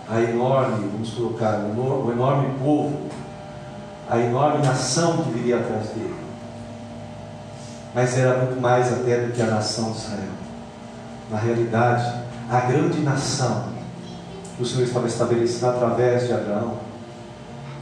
a 0.08 0.20
enorme, 0.20 0.88
vamos 0.88 1.10
colocar, 1.10 1.58
o 1.60 2.12
enorme 2.12 2.58
povo, 2.58 3.08
a 4.08 4.18
enorme 4.18 4.64
nação 4.64 5.22
que 5.22 5.30
viria 5.30 5.60
atrás 5.60 5.88
dele. 5.88 6.23
Mas 7.94 8.18
era 8.18 8.38
muito 8.38 8.60
mais 8.60 8.92
até 8.92 9.20
do 9.20 9.32
que 9.32 9.40
a 9.40 9.46
nação 9.46 9.92
de 9.92 9.98
Israel. 9.98 10.32
Na 11.30 11.38
realidade, 11.38 12.12
a 12.50 12.60
grande 12.60 13.00
nação 13.00 13.66
que 14.56 14.62
o 14.62 14.66
Senhor 14.66 14.84
estava 14.84 15.06
estabelecendo 15.06 15.68
através 15.68 16.26
de 16.26 16.32
Abraão 16.32 16.74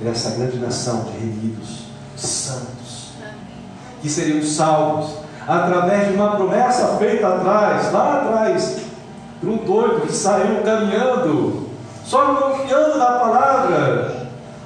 era 0.01 0.11
essa 0.11 0.33
grande 0.33 0.59
nação 0.59 1.05
de 1.05 1.13
remidos, 1.13 1.87
de 2.15 2.21
santos, 2.21 3.13
que 4.01 4.09
seriam 4.09 4.43
salvos 4.43 5.15
através 5.47 6.09
de 6.09 6.15
uma 6.15 6.37
promessa 6.37 6.97
feita 6.99 7.29
atrás, 7.29 7.93
lá 7.93 8.23
atrás, 8.23 8.81
por 9.41 9.49
um 9.49 9.57
doido 9.59 10.07
que 10.07 10.13
saiu 10.13 10.63
caminhando, 10.63 11.69
só 12.05 12.35
confiando 12.35 12.99
na 12.99 13.07
palavra 13.07 14.22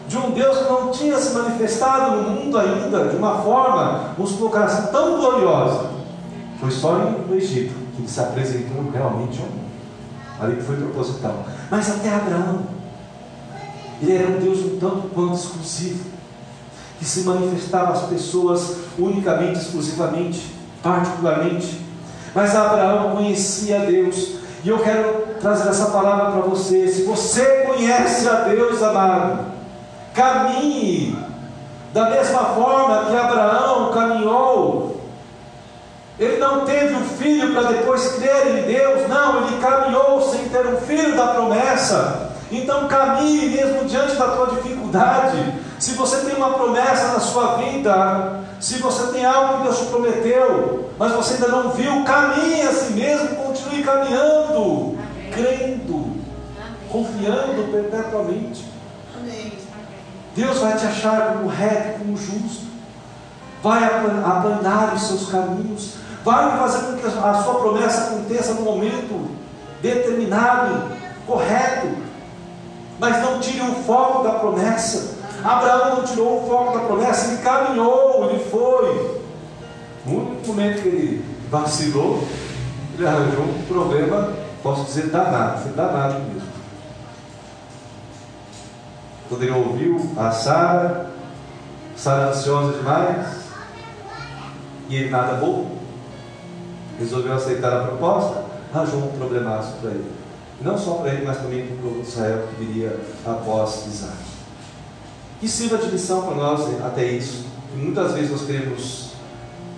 de 0.08 0.16
um 0.16 0.30
Deus 0.30 0.58
que 0.58 0.64
não 0.64 0.90
tinha 0.90 1.18
se 1.18 1.34
manifestado 1.34 2.16
no 2.16 2.30
mundo 2.30 2.58
ainda 2.58 3.08
de 3.08 3.16
uma 3.16 3.38
forma, 3.42 4.14
vamos 4.16 4.32
colocar 4.32 4.64
assim, 4.64 4.90
tão 4.92 5.16
gloriosa. 5.16 5.90
Foi 6.60 6.70
só 6.70 6.92
no 6.92 7.34
Egito 7.34 7.74
que 7.94 8.02
ele 8.02 8.08
se 8.08 8.20
apresentou 8.20 8.90
realmente 8.92 9.40
ao 9.40 9.46
mundo. 9.46 9.66
Ali 10.40 10.56
que 10.56 10.62
foi 10.62 10.76
proposital. 10.76 11.44
Mas 11.70 11.90
até 11.90 12.14
Abraão, 12.14 12.60
ele 14.00 14.14
era 14.14 14.28
um 14.28 14.38
Deus 14.38 14.58
um 14.60 14.78
tanto 14.78 15.08
quanto 15.08 15.34
exclusivo, 15.34 16.04
que 16.98 17.04
se 17.04 17.22
manifestava 17.22 17.92
às 17.92 18.02
pessoas 18.02 18.76
unicamente, 18.98 19.58
exclusivamente, 19.58 20.54
particularmente. 20.82 21.80
Mas 22.34 22.54
Abraão 22.54 23.16
conhecia 23.16 23.80
Deus. 23.80 24.36
E 24.62 24.68
eu 24.68 24.78
quero 24.78 25.26
trazer 25.40 25.68
essa 25.68 25.86
palavra 25.86 26.32
para 26.32 26.40
você. 26.42 26.88
Se 26.88 27.02
você 27.02 27.64
conhece 27.66 28.28
a 28.28 28.42
Deus, 28.42 28.82
amado, 28.82 29.55
caminhe 30.16 31.14
da 31.92 32.08
mesma 32.08 32.40
forma 32.40 33.04
que 33.04 33.16
Abraão 33.16 33.92
caminhou. 33.92 34.96
Ele 36.18 36.38
não 36.38 36.64
teve 36.64 36.94
um 36.94 37.04
filho 37.04 37.52
para 37.52 37.68
depois 37.68 38.14
crer 38.14 38.58
em 38.58 38.62
Deus, 38.62 39.06
não, 39.06 39.46
ele 39.46 39.60
caminhou 39.60 40.22
sem 40.22 40.48
ter 40.48 40.66
um 40.66 40.78
filho 40.80 41.14
da 41.14 41.28
promessa. 41.28 42.32
Então 42.50 42.88
caminhe 42.88 43.50
mesmo 43.50 43.84
diante 43.84 44.16
da 44.16 44.28
tua 44.28 44.46
dificuldade. 44.46 45.54
Se 45.78 45.92
você 45.92 46.24
tem 46.24 46.36
uma 46.36 46.54
promessa 46.54 47.08
na 47.08 47.20
sua 47.20 47.56
vida, 47.56 48.40
se 48.58 48.78
você 48.78 49.12
tem 49.12 49.26
algo 49.26 49.58
que 49.58 49.62
Deus 49.64 49.78
te 49.78 49.86
prometeu, 49.86 50.90
mas 50.98 51.12
você 51.12 51.34
ainda 51.34 51.48
não 51.48 51.70
viu, 51.70 52.02
caminhe 52.04 52.62
assim 52.62 52.94
mesmo, 52.94 53.36
continue 53.36 53.82
caminhando, 53.82 54.96
crendo, 55.30 56.16
confiando 56.90 57.70
perpetuamente. 57.70 58.75
Deus 60.36 60.58
vai 60.58 60.76
te 60.76 60.86
achar 60.86 61.32
como 61.32 61.48
reto, 61.48 61.98
como 61.98 62.16
justo, 62.16 62.66
vai 63.62 63.82
aplan- 63.84 64.22
aplanar 64.24 64.94
os 64.94 65.02
seus 65.02 65.30
caminhos, 65.30 65.94
vai 66.24 66.58
fazer 66.58 66.86
com 66.86 66.96
que 66.98 67.06
a 67.06 67.42
sua 67.42 67.54
promessa 67.54 68.02
aconteça 68.08 68.52
no 68.54 68.62
momento 68.62 69.30
determinado, 69.80 70.90
correto, 71.26 71.88
mas 72.98 73.22
não 73.22 73.40
tire 73.40 73.62
o 73.62 73.74
foco 73.84 74.22
da 74.24 74.32
promessa. 74.32 75.16
Abraão 75.44 75.96
não 75.96 76.04
tirou 76.04 76.42
o 76.42 76.48
foco 76.48 76.78
da 76.78 76.84
promessa, 76.84 77.28
ele 77.32 77.42
caminhou, 77.42 78.28
ele 78.30 78.44
foi. 78.50 79.20
No 80.04 80.18
único 80.18 80.46
momento 80.48 80.82
que 80.82 80.88
ele 80.88 81.24
vacilou, 81.50 82.26
ele 82.96 83.06
arranjou 83.06 83.44
um 83.44 83.62
problema, 83.68 84.32
posso 84.62 84.84
dizer, 84.84 85.06
danado, 85.08 85.62
foi 85.62 85.72
danado 85.72 86.14
mesmo. 86.20 86.55
Quando 89.28 89.42
ele 89.42 89.52
ouviu 89.52 90.10
a 90.16 90.30
Sara, 90.30 91.10
Sara 91.96 92.28
ansiosa 92.28 92.78
demais, 92.78 93.46
e 94.88 94.96
ele 94.96 95.10
nada 95.10 95.34
bom, 95.34 95.76
resolveu 96.98 97.34
aceitar 97.34 97.72
a 97.72 97.84
proposta, 97.86 98.44
arranjou 98.72 99.00
um 99.00 99.18
problemaço 99.18 99.74
para 99.80 99.90
ele. 99.90 100.12
Não 100.60 100.78
só 100.78 100.94
para 100.94 101.12
ele, 101.12 101.26
mas 101.26 101.38
também 101.38 101.66
para 101.66 101.88
o 101.88 102.00
Israel 102.00 102.44
que 102.48 102.64
viria 102.64 102.98
após 103.26 103.86
Isaac. 103.86 104.16
Que 105.40 105.48
sirva 105.48 105.76
de 105.78 105.90
lição 105.90 106.22
para 106.22 106.34
nós 106.34 106.82
até 106.82 107.04
isso. 107.04 107.46
Muitas 107.74 108.12
vezes 108.12 108.30
nós 108.30 108.46
queremos 108.46 109.10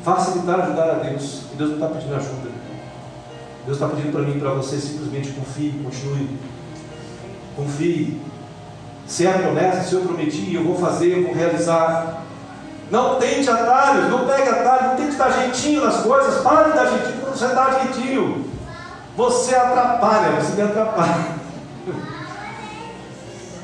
facilitar, 0.05 0.61
ajudar 0.61 0.91
a 0.91 0.95
Deus, 0.95 1.43
e 1.53 1.57
Deus 1.57 1.71
não 1.71 1.77
está 1.79 1.89
pedindo 1.89 2.15
ajuda. 2.15 2.51
Deus 3.67 3.77
está 3.77 3.89
pedindo 3.89 4.13
para 4.13 4.23
mim 4.23 4.37
e 4.37 4.41
para 4.41 4.53
você 4.53 4.79
simplesmente 4.79 5.33
confie, 5.33 5.73
continue. 5.83 6.39
Confie. 7.57 8.21
Se 9.09 9.27
é 9.27 9.31
a 9.31 9.39
promessa, 9.39 9.89
se 9.89 9.95
eu 9.95 10.03
prometi, 10.03 10.55
eu 10.55 10.63
vou 10.63 10.77
fazer, 10.77 11.17
eu 11.17 11.25
vou 11.25 11.35
realizar. 11.35 12.25
Não 12.91 13.19
tente 13.19 13.49
atalhos, 13.49 14.11
não 14.11 14.27
pegue 14.27 14.49
atalhos, 14.51 14.87
não 14.89 14.97
tente 14.97 15.17
dar 15.17 15.31
jeitinho 15.31 15.83
nas 15.83 16.03
coisas. 16.03 16.43
Pare 16.43 16.71
de 16.71 16.77
dar 16.77 16.87
jeitinho 16.87 17.21
quando 17.23 17.35
você 17.35 17.49
dá 17.49 17.71
jeitinho. 17.71 18.51
Você 19.17 19.55
atrapalha, 19.55 20.33
você 20.33 20.53
me 20.53 20.69
atrapalha. 20.69 21.39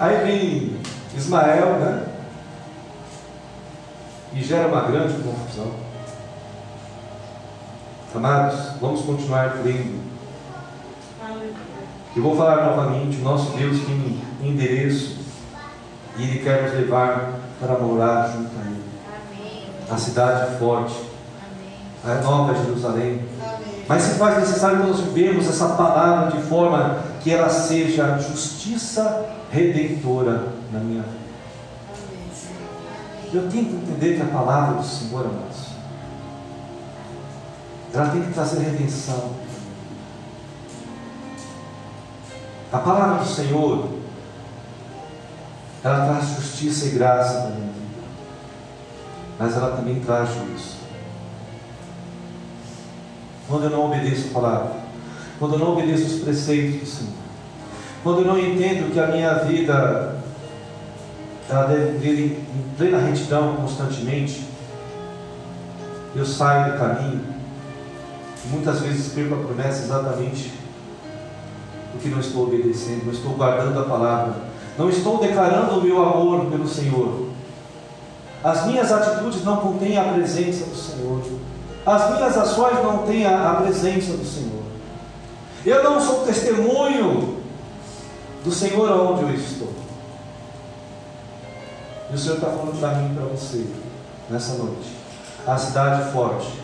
Aí 0.01 0.17
vem 0.25 0.81
Ismael, 1.15 1.79
né? 1.79 2.07
E 4.33 4.43
gera 4.43 4.69
uma 4.69 4.81
grande 4.81 5.23
confusão. 5.23 5.73
Amados, 8.15 8.81
vamos 8.81 9.03
continuar 9.03 9.59
crendo. 9.61 10.03
Eu 12.17 12.23
vou 12.23 12.35
falar 12.37 12.65
novamente, 12.65 13.19
o 13.19 13.23
nosso 13.23 13.51
Deus 13.57 13.81
tem 13.85 14.23
endereço 14.43 15.24
e 16.17 16.23
Ele 16.23 16.39
quer 16.41 16.63
nos 16.63 16.73
levar 16.75 17.33
para 17.61 17.79
morar 17.79 18.29
junto 18.29 18.51
a 18.59 18.67
Ele. 18.67 18.85
Amém. 19.09 19.71
A 19.91 19.97
cidade 19.97 20.59
forte, 20.59 20.95
Amém. 22.05 22.19
a 22.19 22.23
nova 22.23 22.55
Jerusalém. 22.55 23.25
Amém. 23.41 23.85
Mas 23.89 24.03
se 24.03 24.15
faz 24.15 24.39
necessário 24.39 24.81
que 24.81 24.87
nós 24.87 25.01
vivemos 25.01 25.49
essa 25.49 25.71
palavra 25.71 26.31
de 26.31 26.43
forma 26.47 26.99
que 27.23 27.31
ela 27.31 27.49
seja 27.49 28.19
justiça 28.19 29.27
redentora 29.51 30.49
na 30.73 30.81
minha 30.81 31.03
vida. 31.03 31.25
Eu 33.33 33.49
tenho 33.51 33.65
que 33.65 33.75
entender 33.75 34.17
que 34.17 34.23
a 34.23 34.27
palavra 34.27 34.77
do 34.77 34.85
Senhor, 34.87 35.27
amados, 35.27 35.75
ela 37.93 38.09
tem 38.09 38.23
que 38.23 38.33
trazer 38.33 38.61
redenção. 38.61 39.31
A 42.73 42.79
palavra 42.79 43.25
do 43.25 43.29
Senhor, 43.29 43.89
ela 45.85 46.07
traz 46.07 46.37
justiça 46.37 46.87
e 46.87 46.91
graça 46.91 47.43
para 47.43 47.51
minha 47.51 47.73
vida, 47.73 48.03
mas 49.39 49.55
ela 49.55 49.77
também 49.77 50.01
traz 50.01 50.31
juízo. 50.31 50.77
Quando 53.47 53.65
eu 53.65 53.71
não 53.71 53.85
obedeço 53.85 54.29
a 54.31 54.33
palavra, 54.33 54.73
quando 55.39 55.55
eu 55.55 55.59
não 55.59 55.73
obedeço 55.73 56.07
os 56.07 56.23
preceitos 56.23 56.81
do 56.81 56.87
Senhor, 56.87 57.13
quando 58.03 58.21
eu 58.21 58.25
não 58.25 58.39
entendo 58.39 58.91
que 58.93 58.99
a 58.99 59.09
minha 59.09 59.35
vida 59.41 60.17
ela 61.51 61.67
deve 61.67 61.99
viver 61.99 62.39
em 62.39 62.77
plena 62.79 62.99
retidão 62.99 63.57
constantemente, 63.57 64.49
eu 66.17 66.25
saio 66.25 66.73
do 66.73 66.79
caminho 66.79 67.21
e 68.45 68.49
muitas 68.49 68.81
vezes 68.81 69.13
perco 69.13 69.35
a 69.35 69.39
promessa 69.39 69.85
exatamente 69.85 70.53
porque 71.93 72.09
não 72.09 72.21
estou 72.21 72.45
obedecendo, 72.45 73.05
não 73.05 73.13
estou 73.13 73.35
guardando 73.35 73.79
a 73.79 73.85
palavra, 73.85 74.35
não 74.77 74.89
estou 74.89 75.19
declarando 75.19 75.79
o 75.79 75.83
meu 75.83 76.03
amor 76.03 76.47
pelo 76.47 76.67
Senhor. 76.67 77.29
As 78.43 78.67
minhas 78.67 78.93
atitudes 78.93 79.45
não 79.45 79.57
contêm 79.57 79.97
a 79.97 80.13
presença 80.13 80.67
do 80.67 80.77
Senhor. 80.77 81.23
As 81.87 82.11
minhas 82.11 82.37
ações 82.37 82.83
não 82.83 82.99
têm 82.99 83.27
a, 83.27 83.55
presença 83.63 84.13
do 84.13 84.25
Senhor. 84.25 84.63
Eu 85.65 85.83
não 85.83 86.01
sou 86.01 86.27
testemunho 86.27 87.39
do 88.43 88.51
Senhor 88.51 88.91
aonde 88.91 89.23
eu 89.23 89.35
estou. 89.35 89.73
E 92.11 92.15
o 92.15 92.19
Senhor 92.19 92.35
está 92.35 92.49
falando 92.49 92.79
para 92.79 92.95
mim 92.95 93.13
e 93.13 93.15
para 93.15 93.25
você, 93.27 93.67
nessa 94.29 94.55
noite. 94.55 94.95
A 95.47 95.57
cidade 95.57 96.11
forte, 96.13 96.59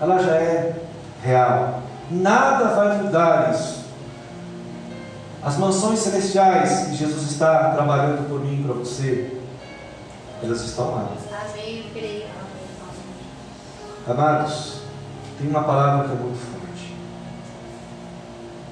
ela 0.00 0.18
já 0.18 0.34
é 0.34 0.76
real. 1.22 1.82
Nada 2.10 2.74
vai 2.74 2.98
mudar 3.02 3.52
isso. 3.52 3.85
As 5.46 5.58
mansões 5.58 6.00
celestiais 6.00 6.88
que 6.88 6.96
Jesus 6.96 7.30
está 7.30 7.70
trabalhando 7.70 8.28
por 8.28 8.40
mim 8.40 8.62
e 8.62 8.64
para 8.64 8.74
você, 8.74 9.40
elas 10.42 10.60
estão 10.62 10.90
lá. 10.90 11.12
Amém, 11.52 11.84
eu 11.86 11.92
creio. 11.92 12.26
Amados, 14.08 14.80
tem 15.38 15.48
uma 15.48 15.62
palavra 15.62 16.08
que 16.08 16.14
é 16.14 16.16
muito 16.16 16.36
forte. 16.36 16.96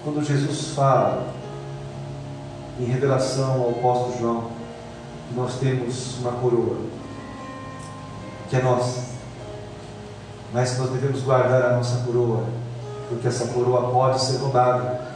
Quando 0.02 0.24
Jesus 0.24 0.74
fala 0.74 1.28
em 2.80 2.86
revelação 2.86 3.52
ao 3.52 3.70
apóstolo 3.70 4.18
João, 4.18 4.50
nós 5.36 5.60
temos 5.60 6.18
uma 6.18 6.32
coroa, 6.32 6.78
que 8.50 8.56
é 8.56 8.62
nossa, 8.62 9.10
mas 10.52 10.76
nós 10.76 10.90
devemos 10.90 11.22
guardar 11.22 11.66
a 11.66 11.76
nossa 11.76 11.98
coroa, 11.98 12.42
porque 13.08 13.28
essa 13.28 13.46
coroa 13.46 13.92
pode 13.92 14.20
ser 14.20 14.38
roubada. 14.38 15.13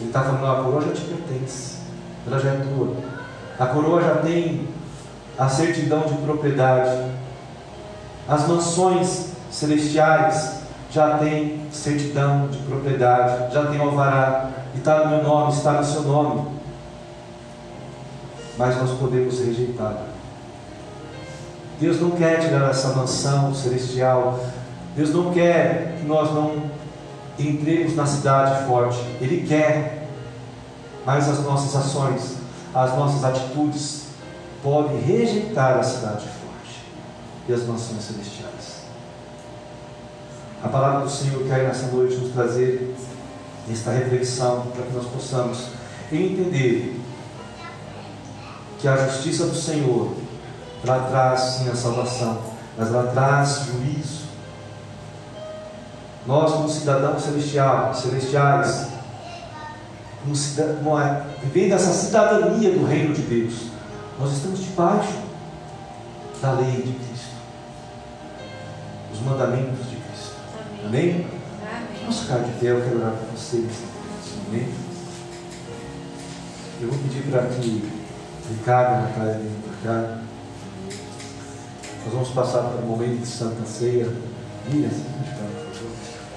Ele 0.00 0.08
está 0.08 0.22
falando, 0.22 0.46
a 0.46 0.64
coroa 0.64 0.80
já 0.80 0.92
te 0.92 1.02
pertence, 1.02 1.78
ela 2.26 2.38
já 2.38 2.50
é 2.50 2.56
tua. 2.56 2.96
A 3.58 3.66
coroa 3.66 4.02
já 4.02 4.14
tem 4.16 4.66
a 5.38 5.48
certidão 5.48 6.00
de 6.00 6.14
propriedade. 6.14 7.10
As 8.26 8.48
mansões 8.48 9.32
celestiais 9.50 10.60
já 10.90 11.18
têm 11.18 11.60
certidão 11.70 12.48
de 12.48 12.58
propriedade, 12.58 13.52
já 13.52 13.66
tem 13.66 13.78
alvará, 13.78 14.50
e 14.74 14.78
está 14.78 15.04
no 15.04 15.16
meu 15.16 15.22
nome, 15.22 15.52
está 15.52 15.72
no 15.72 15.84
seu 15.84 16.02
nome. 16.02 16.46
Mas 18.56 18.76
nós 18.76 18.90
podemos 18.98 19.38
rejeitar. 19.38 20.06
Deus 21.80 22.00
não 22.00 22.10
quer 22.10 22.40
tirar 22.40 22.70
essa 22.70 22.94
mansão 22.94 23.54
celestial. 23.54 24.38
Deus 24.94 25.10
não 25.14 25.32
quer 25.32 25.96
que 25.98 26.06
nós 26.06 26.32
não 26.34 26.69
entremos 27.48 27.96
na 27.96 28.06
cidade 28.06 28.66
forte. 28.66 28.98
Ele 29.20 29.46
quer. 29.46 30.08
Mas 31.04 31.28
as 31.28 31.40
nossas 31.40 31.74
ações, 31.74 32.36
as 32.74 32.94
nossas 32.96 33.24
atitudes 33.24 34.08
podem 34.62 35.00
rejeitar 35.00 35.78
a 35.78 35.82
cidade 35.82 36.26
forte 36.26 36.84
e 37.48 37.52
as 37.52 37.62
mansões 37.64 38.02
celestiais. 38.02 38.80
A 40.62 40.68
palavra 40.68 41.06
do 41.06 41.10
Senhor 41.10 41.42
quer 41.44 41.64
nessa 41.64 41.86
noite 41.86 42.16
nos 42.16 42.32
trazer 42.32 42.94
esta 43.70 43.92
reflexão 43.92 44.66
para 44.74 44.84
que 44.84 44.92
nós 44.92 45.06
possamos 45.06 45.68
entender 46.12 47.00
que 48.78 48.86
a 48.86 48.96
justiça 49.08 49.46
do 49.46 49.54
Senhor 49.54 50.14
ela 50.84 51.08
traz 51.10 51.40
sim 51.40 51.68
a 51.68 51.74
salvação, 51.74 52.38
mas 52.76 52.88
ela 52.88 53.10
traz 53.12 53.66
juízo. 53.66 54.29
Nós, 56.30 56.52
como 56.52 56.68
cidadãos 56.68 57.24
celestial, 57.24 57.92
celestiais, 57.92 58.86
como 60.22 60.36
cida- 60.36 60.76
como 60.80 60.96
é, 60.96 61.24
vivendo 61.42 61.72
essa 61.72 61.92
cidadania 61.92 62.70
do 62.70 62.84
reino 62.86 63.12
de 63.12 63.22
Deus, 63.22 63.62
nós 64.16 64.30
estamos 64.34 64.60
debaixo 64.62 65.12
da 66.40 66.52
lei 66.52 66.70
de 66.70 66.92
Cristo, 66.92 67.34
os 69.12 69.20
mandamentos 69.22 69.90
de 69.90 69.96
Cristo. 69.96 70.36
Amém. 70.86 70.86
Amém? 70.86 71.10
Amém. 71.10 71.98
Vamos 72.02 72.20
ficar 72.20 72.38
de 72.38 72.52
pé, 72.60 72.66
eu 72.66 72.80
quero 72.80 73.00
orar 73.00 73.10
com 73.12 73.36
vocês. 73.36 73.68
Amém? 74.46 74.68
Eu 76.80 76.90
vou 76.90 76.98
pedir 77.00 77.28
para 77.28 77.42
que 77.48 77.90
Ricardo 78.50 79.02
Natália 79.02 79.32
venham 79.34 79.60
para 79.82 79.92
cá. 79.92 80.18
Nós 82.04 82.14
vamos 82.14 82.28
passar 82.28 82.60
para 82.68 82.84
o 82.84 82.86
momento 82.86 83.18
de 83.20 83.26
Santa 83.26 83.64
Ceia. 83.66 84.08
Miriam, 84.68 84.90